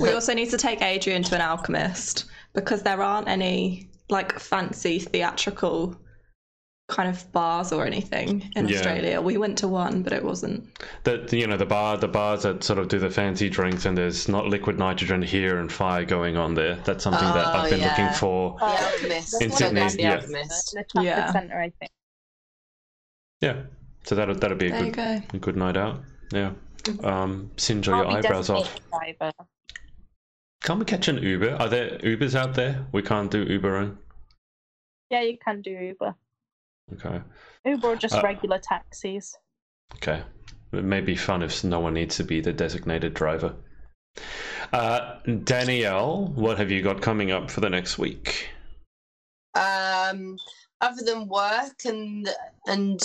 [0.00, 4.98] We also need to take Adrian to an alchemist because there aren't any like fancy
[4.98, 5.96] theatrical
[6.88, 8.76] kind of bars or anything in Yeah.
[8.76, 9.20] Australia.
[9.20, 10.66] We went to one, but it wasn't.
[11.04, 13.96] The you know the bar the bars that sort of do the fancy drinks and
[13.96, 16.76] there's not liquid nitrogen here and fire going on there.
[16.84, 17.88] That's something that Oh, I've been yeah.
[17.90, 18.56] looking for.
[18.58, 19.42] The Alchemist.
[19.42, 20.14] In Sydney, of the yeah.
[20.14, 20.76] Alchemist.
[20.94, 21.32] The Yeah.
[21.32, 21.90] Centre, I think.
[23.40, 23.62] Yeah.
[24.04, 25.22] So that'll that'll be a There good go.
[25.34, 26.02] a good night out.
[26.32, 26.52] Yeah.
[27.04, 28.74] Um, singe all I'll your eyebrows off.
[28.90, 29.30] driver.
[30.64, 31.54] Can't we catch an Uber?
[31.56, 32.86] Are there Ubers out there?
[32.92, 33.96] We can't do Ubering.
[35.10, 36.14] Yeah, you can do Uber.
[36.94, 37.20] Okay.
[37.64, 39.36] Uber or just Uh, regular taxis.
[39.96, 40.22] Okay.
[40.72, 43.54] It may be fun if no one needs to be the designated driver.
[44.72, 48.50] Uh, Danielle, what have you got coming up for the next week?
[49.54, 50.36] Um,
[50.80, 52.28] other than work and
[52.66, 53.00] and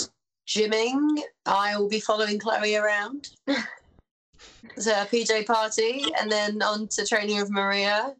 [0.46, 3.28] gymming, I will be following Chloe around.
[4.76, 8.14] so a PJ party, and then on to training with Maria,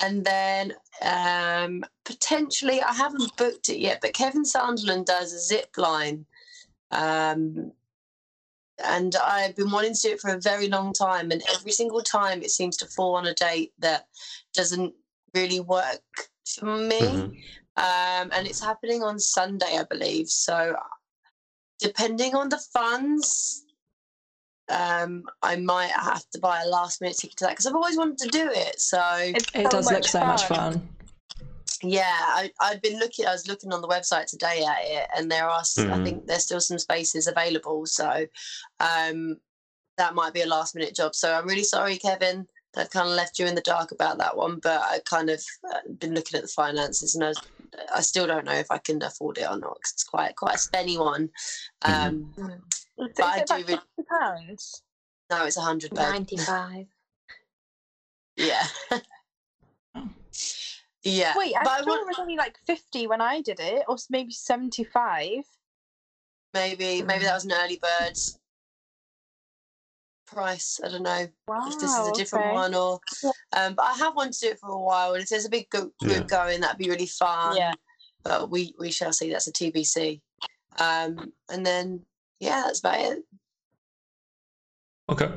[0.00, 5.76] and then um, potentially I haven't booked it yet, but Kevin Sunderland does a zip
[5.76, 6.26] line.
[6.90, 7.72] Um,
[8.84, 12.02] and I've been wanting to do it for a very long time, and every single
[12.02, 14.06] time it seems to fall on a date that
[14.54, 14.94] doesn't
[15.34, 16.02] really work
[16.46, 17.36] for me Mhm.
[17.76, 20.28] um, and it's happening on Sunday, I believe.
[20.30, 20.76] So,
[21.78, 23.64] depending on the funds,
[24.70, 27.96] um, I might have to buy a last minute ticket to that because I've always
[27.96, 28.80] wanted to do it.
[28.80, 29.00] So,
[29.34, 30.88] It's It does look so much fun.
[31.82, 33.26] yeah, I, I've been looking.
[33.26, 35.60] I was looking on the website today at it, and there are.
[35.60, 36.04] s I I Mhm.
[36.04, 37.86] think there's still some spaces available.
[37.86, 38.26] So,
[38.80, 39.36] um,
[39.96, 41.14] that might be a last minute job.
[41.14, 42.46] So I'm really sorry, Kevin.
[42.78, 45.30] That I've kind of left you in the dark about that one, but I kind
[45.30, 47.32] of uh, been looking at the finances, and I,
[47.96, 49.74] I still don't know if I can afford it or not.
[49.82, 51.30] 'cause it's quite quite a spenny one.
[51.82, 52.32] Um,
[52.98, 54.82] Is But I it do about re- pounds?
[55.28, 56.08] No, it's a hundred bed.
[56.12, 56.86] 95.
[58.36, 58.64] Yeah.
[61.02, 61.34] yeah.
[61.36, 63.96] Wait, I but thought want- it was only like fifty when I did it, or
[64.08, 65.44] maybe seventy-five.
[66.54, 68.16] maybe maybe that was an early bird
[70.30, 70.80] price.
[70.84, 72.54] I don't know Wow, if this is a different okay.
[72.54, 73.00] one or.
[73.56, 75.50] Um, but I have wanted to do it for a while, and if there's a
[75.50, 76.20] big group, group Yeah.
[76.24, 77.56] going, that'd be really fun.
[77.56, 77.72] Yeah.
[78.22, 79.30] But we we shall see.
[79.30, 80.20] That's a TBC.
[80.78, 82.04] Um, and then
[82.40, 83.24] yeah, that's about it.
[85.08, 85.30] Okay.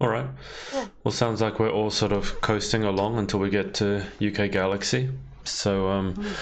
[0.00, 0.26] All right.
[0.72, 0.86] Yeah.
[1.04, 5.10] Well, sounds like we're all sort of coasting along until we get to UK Galaxy.
[5.44, 6.36] So, um, Mm.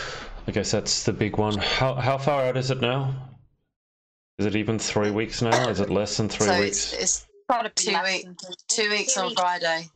[0.48, 1.58] I guess that's the big one.
[1.58, 3.14] How how far out is it now?
[4.38, 5.68] Is it even three weeks now?
[5.68, 6.92] Is it less than three so weeks?
[6.92, 8.28] it's it's Gotta Two less week-
[8.68, 9.40] two weeks Two on weeks.
[9.40, 9.88] Friday.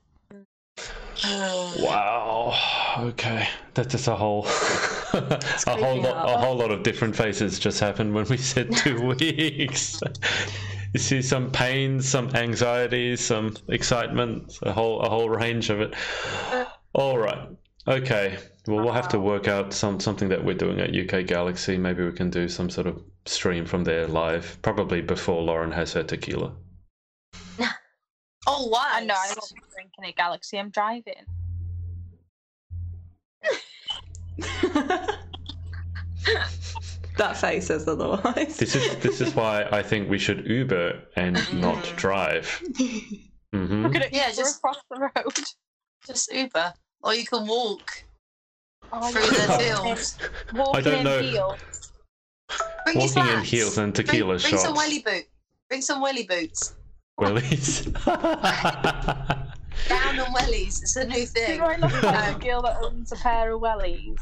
[1.78, 2.52] Wow.
[2.98, 4.44] Okay, that's just a whole,
[5.12, 5.20] a
[5.68, 9.00] whole creeping lot, a whole lot of different faces just happened when we said two
[9.00, 10.00] weeks.
[10.92, 15.94] you see some pain, some anxiety, some excitement, a whole, a whole range of it.
[16.50, 16.64] Uh,
[16.94, 17.48] All right.
[17.86, 18.36] Okay.
[18.66, 19.26] Well, we'll have to uh-huh.
[19.26, 21.78] work out some something that we're doing at UK Galaxy.
[21.78, 25.92] Maybe we can do some sort of stream from there live, probably before Lauren has
[25.92, 26.52] her tequila.
[28.46, 28.82] Oh wow!
[28.86, 30.58] I know I won't be drinking it, Galaxy.
[30.58, 31.14] I'm driving.
[37.16, 38.56] that face says otherwise.
[38.56, 41.96] This is this is why I think we should Uber and not Mm.
[41.96, 42.62] drive.
[43.52, 44.12] hmm Look at it.
[44.12, 45.38] Yeah, just- across the road.
[46.06, 48.04] Just Uber, or you can walk
[48.92, 49.46] Oh, through yeah.
[49.46, 50.18] the fields.
[50.52, 51.22] Walking I don't in know.
[51.22, 51.92] heels.
[52.84, 54.62] Bring Walking in heels and tequila bring shots.
[54.64, 55.24] some welly boot.
[55.70, 56.74] Bring some welly boots.
[57.18, 57.86] Willies.
[58.06, 58.18] Down
[60.18, 60.82] on wellies.
[60.82, 61.60] It's a new Do thing.
[61.60, 64.20] I look like a girl that owns a pair of wellies?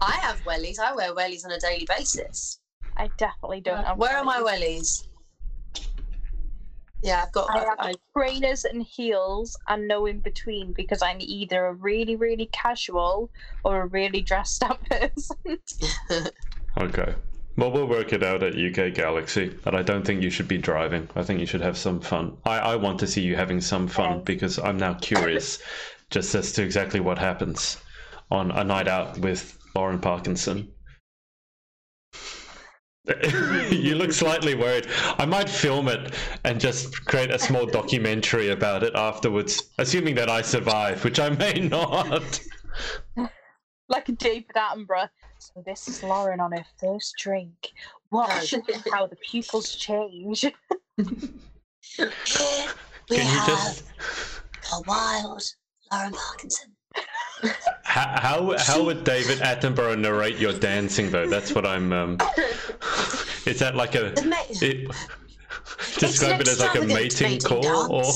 [0.00, 0.78] I have wellies.
[0.78, 2.60] I wear wellies on a daily basis.
[2.96, 3.98] I definitely don't have.
[3.98, 4.60] Where are my wellies.
[4.60, 5.02] wellies?
[7.02, 7.50] Yeah, I've got.
[7.50, 12.16] I have I, trainers and heels and no in between because I'm either a really,
[12.16, 13.30] really casual
[13.64, 15.58] or a really dressed up person.
[16.80, 17.14] okay.
[17.56, 20.58] Well, we'll work it out at UK Galaxy, but I don't think you should be
[20.58, 21.08] driving.
[21.16, 22.36] I think you should have some fun.
[22.44, 24.22] I, I want to see you having some fun Okay.
[24.34, 25.62] because I'm now curious
[26.10, 27.78] just as to exactly what happens
[28.30, 30.70] on a night out with Lauren Parkinson.
[33.70, 34.88] you look slightly worried.
[35.18, 36.12] I might film it
[36.44, 41.30] and just create a small documentary about it afterwards, assuming that I survive, which I
[41.30, 42.40] may not.
[43.88, 45.08] like a David Attenborough.
[45.54, 47.72] So this is Lauren on her first drink.
[48.10, 48.52] Watch
[48.90, 50.40] how the pupils change.
[50.96, 52.10] Here
[53.08, 53.84] we Can you have just
[54.72, 55.42] a wild
[55.92, 56.72] Lauren Parkinson.
[57.84, 61.28] How, how how would David Attenborough narrate your dancing though?
[61.28, 61.92] That's what I'm.
[61.92, 62.18] Um,
[63.46, 64.12] is that like a?
[64.24, 64.90] Ma- It,
[65.98, 68.12] describe it as like a mating mating call, or.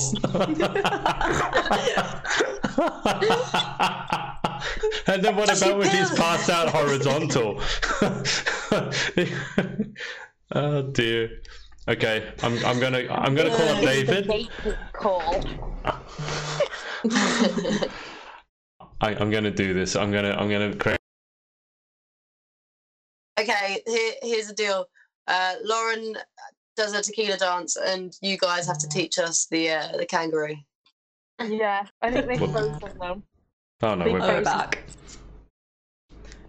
[5.07, 6.17] and then what Does about he when he's do?
[6.17, 7.61] passed out horizontal?
[10.55, 11.41] oh dear.
[11.89, 14.49] Okay, I'm I'm gonna I'm gonna call up This David.
[14.93, 15.45] call.
[19.03, 19.97] I, I'm gonna do this.
[19.97, 20.99] I'm gonna I'm gonna create.
[23.39, 24.87] okay, here, here's the deal.
[25.27, 26.17] Uh, Lauren
[26.77, 30.57] does a tequila dance, and you guys have to teach us the uh, the kangaroo.
[31.43, 33.23] Yeah, I think they've Well- frozen them.
[33.83, 34.45] Oh no, we're back.
[34.45, 34.85] back.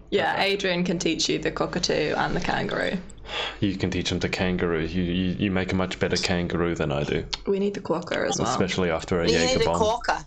[0.09, 2.97] Yeah, Adrian can teach you the cockatoo and the kangaroo.
[3.61, 4.81] You can teach him to kangaroo.
[4.85, 8.27] You, you you make a much better kangaroo than I do, We need the quokka
[8.29, 8.49] as well.
[8.49, 9.81] especially after a You Jaeger need a bomb.
[9.81, 10.25] quokka.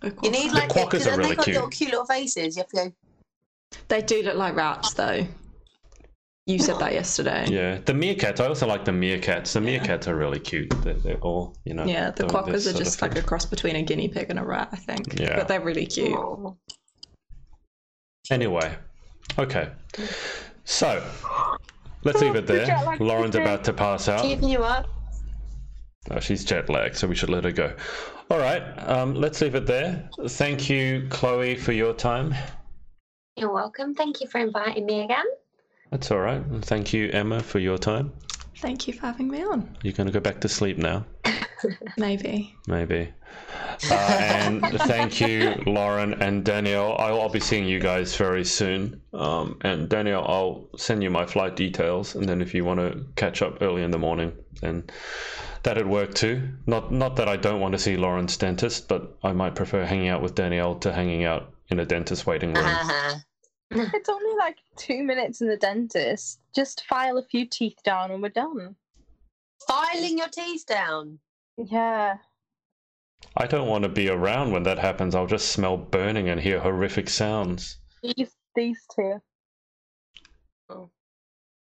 [0.00, 0.30] The You quokka.
[0.30, 1.56] need The like quokkas because are then really they've got cute.
[1.56, 2.56] little cute little faces.
[2.56, 2.92] You have to go.
[3.88, 5.26] They do look like rats, though.
[6.50, 7.46] You said that yesterday.
[7.48, 8.40] Yeah, the meerkats.
[8.40, 9.52] I also like the meerkats.
[9.52, 10.68] The meerkats are really cute.
[10.82, 11.84] They're, they're all you know.
[11.84, 14.38] Yeah, the they're- they're quokkas are just like a cross between a guinea pig and
[14.38, 15.18] a rat, I think.
[15.20, 15.36] Yeah.
[15.36, 16.18] But they're really cute.
[18.30, 18.74] Anyway,
[19.38, 19.70] okay.
[20.64, 21.02] So
[22.02, 22.66] let's leave it there.
[22.66, 24.22] jet Lauren's about to pass out.
[24.22, 24.88] Keeping you up.
[26.10, 27.72] Oh, she's jet lagged, so we should let her go.
[28.30, 30.08] All right, um, let's leave it there.
[30.28, 32.34] Thank you, Chloe, for your time.
[33.36, 33.94] You're welcome.
[33.94, 35.24] Thank you for inviting me again.
[35.90, 36.42] That's all right.
[36.62, 38.12] Thank you, Emma, for your time.
[38.58, 39.76] Thank you for having me on.
[39.82, 41.06] You're going to go back to sleep now.
[41.96, 42.54] Maybe.
[42.66, 43.12] Maybe.
[43.90, 46.96] Uh, and thank you, Lauren and Danielle.
[46.98, 49.00] I'll, I'll be seeing you guys very soon.
[49.14, 53.06] Um, and Danielle, I'll send you my flight details, and then if you want to
[53.16, 54.84] catch up early in the morning, then
[55.62, 56.50] that'd work too.
[56.66, 60.08] Not not that I don't want to see Lauren's dentist, but I might prefer hanging
[60.08, 62.66] out with Danielle to hanging out in a dentist waiting room.
[62.66, 63.18] Uh-huh.
[63.94, 66.40] It's only like two minutes in the dentist.
[66.54, 68.74] Just file a few teeth down and we're done.
[69.68, 71.18] Filing your teeth down.
[71.56, 72.16] Yeah.
[73.36, 75.14] I don't want to be around when that happens.
[75.14, 77.78] I'll just smell burning and hear horrific sounds.
[78.02, 79.20] These these two.
[80.70, 80.90] Oh,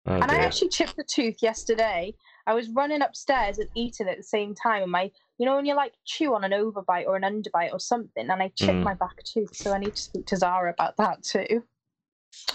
[0.05, 2.15] And I actually chipped a tooth yesterday.
[2.47, 5.65] I was running upstairs and eating at the same time, and my, you know, when
[5.65, 8.83] you like chew on an overbite or an underbite or something, and I chipped Mm.
[8.83, 9.53] my back tooth.
[9.55, 11.63] So I need to speak to Zara about that too.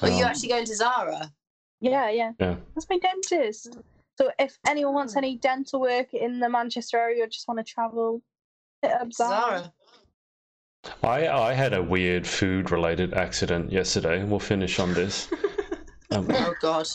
[0.02, 1.32] Are you Um, actually going to Zara?
[1.80, 2.32] Yeah, yeah.
[2.38, 2.56] Yeah.
[2.74, 3.76] That's my dentist.
[4.16, 7.64] So if anyone wants any dental work in the Manchester area or just want to
[7.64, 8.22] travel,
[8.82, 9.72] hit up Zara.
[10.84, 10.92] Zara.
[11.02, 14.22] I I had a weird food related accident yesterday.
[14.22, 15.28] We'll finish on this.
[16.10, 16.86] Um, Oh God.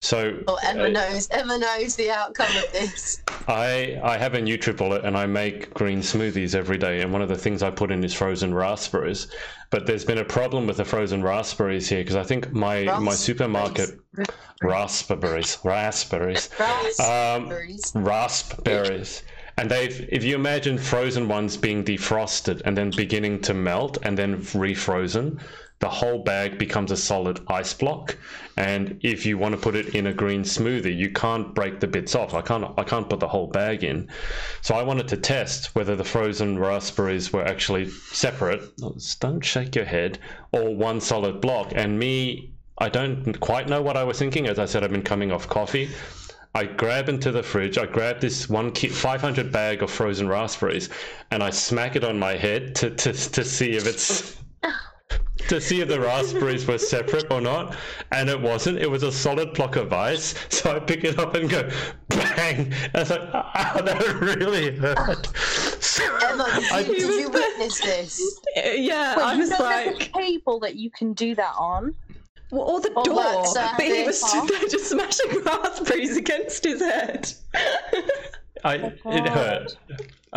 [0.00, 1.28] So Oh, Emma uh, knows.
[1.30, 3.22] Emma knows the outcome of this.
[3.48, 7.00] I I have a NutriBullet and I make green smoothies every day.
[7.02, 9.28] And one of the things I put in is frozen raspberries.
[9.70, 13.12] But there's been a problem with the frozen raspberries here because I think my my
[13.12, 13.98] supermarket
[14.62, 16.48] raspberries raspberries
[17.00, 17.92] um, Raspberries.
[17.94, 19.22] raspberries.
[19.58, 24.16] And they've, if you imagine frozen ones being defrosted and then beginning to melt and
[24.16, 25.40] then refrozen,
[25.80, 28.16] the whole bag becomes a solid ice block.
[28.56, 31.86] And if you want to put it in a green smoothie, you can't break the
[31.86, 32.34] bits off.
[32.34, 34.08] I can't I can't put the whole bag in.
[34.60, 38.62] So I wanted to test whether the frozen raspberries were actually separate.
[39.20, 40.18] Don't shake your head,
[40.52, 41.72] or one solid block.
[41.74, 44.48] And me, I don't quite know what I was thinking.
[44.48, 45.90] As I said, I've been coming off coffee.
[46.54, 47.78] I grab into the fridge.
[47.78, 50.88] I grab this one ki- 500 bag of frozen raspberries,
[51.30, 54.36] and I smack it on my head to, to, to see if it's
[55.48, 57.76] to see if the raspberries were separate or not,
[58.12, 58.78] and it wasn't.
[58.78, 60.34] It was a solid block of ice.
[60.50, 61.68] So I pick it up and go
[62.08, 62.72] bang.
[62.72, 65.26] And I was like, "Ow, ah, that really hurt."
[65.82, 68.40] So Emma, did I- you, did you was witness this?
[68.56, 71.54] Yeah, Wait, I you was know like, there's a table that you can do that
[71.58, 71.94] on.
[72.50, 73.14] well, or the Or door.
[73.14, 74.48] like but he was service.
[74.48, 77.32] stood there just smashing raspberries against his head.
[78.64, 79.76] I, it hurt.
[79.90, 79.94] Oh,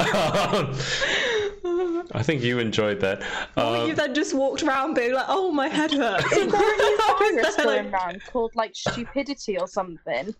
[2.14, 3.22] I think you enjoyed that.
[3.58, 6.74] Or Um, you then just walked around being like, "Oh, my head hurts." Is there
[6.74, 10.34] a new virus going like- around called like stupidity or something?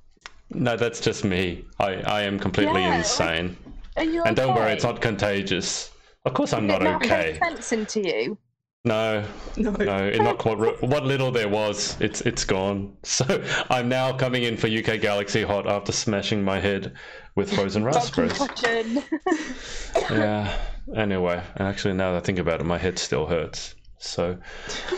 [0.54, 1.64] no, that's just me.
[1.80, 3.56] I, I am completely Yeah, insane.
[3.98, 5.92] Are you And don't worry, it's not contagious.
[6.26, 7.32] Of course, I'm not Did that okay.
[7.40, 8.38] make sense into you?
[8.84, 9.24] No,
[9.58, 9.72] No.
[9.72, 12.98] no, not what what little there was, it's it's gone.
[13.04, 13.26] So
[13.70, 16.94] I'm now coming in for UK Galaxy Hot after smashing my head
[17.36, 18.40] with frozen raspberries.
[20.10, 20.58] Yeah.
[20.96, 23.76] Anyway, and actually, now that I think about it, my head still hurts.
[23.98, 24.38] So,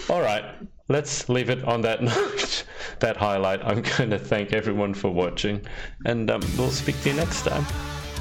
[0.09, 0.43] all right,
[0.87, 2.63] let's leave it on that note,
[2.99, 3.63] that highlight.
[3.63, 5.61] I'm going to thank everyone for watching,
[6.05, 7.63] and um, we'll speak to you next time.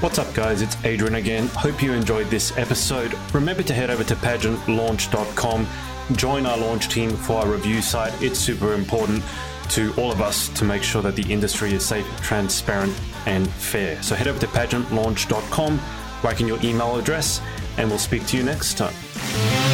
[0.01, 0.61] What's up, guys?
[0.63, 1.47] It's Adrian again.
[1.49, 3.15] Hope you enjoyed this episode.
[3.33, 5.67] Remember to head over to pageantlaunch.com,
[6.17, 8.13] join our launch team for our review site.
[8.21, 9.23] It's super important
[9.73, 12.95] to all of us to make sure that the industry is safe, transparent,
[13.27, 14.03] and fair.
[14.03, 15.81] So head over to pageantlaunch.com,
[16.23, 17.41] write in your email address,
[17.79, 19.72] and we'll speak to you next time.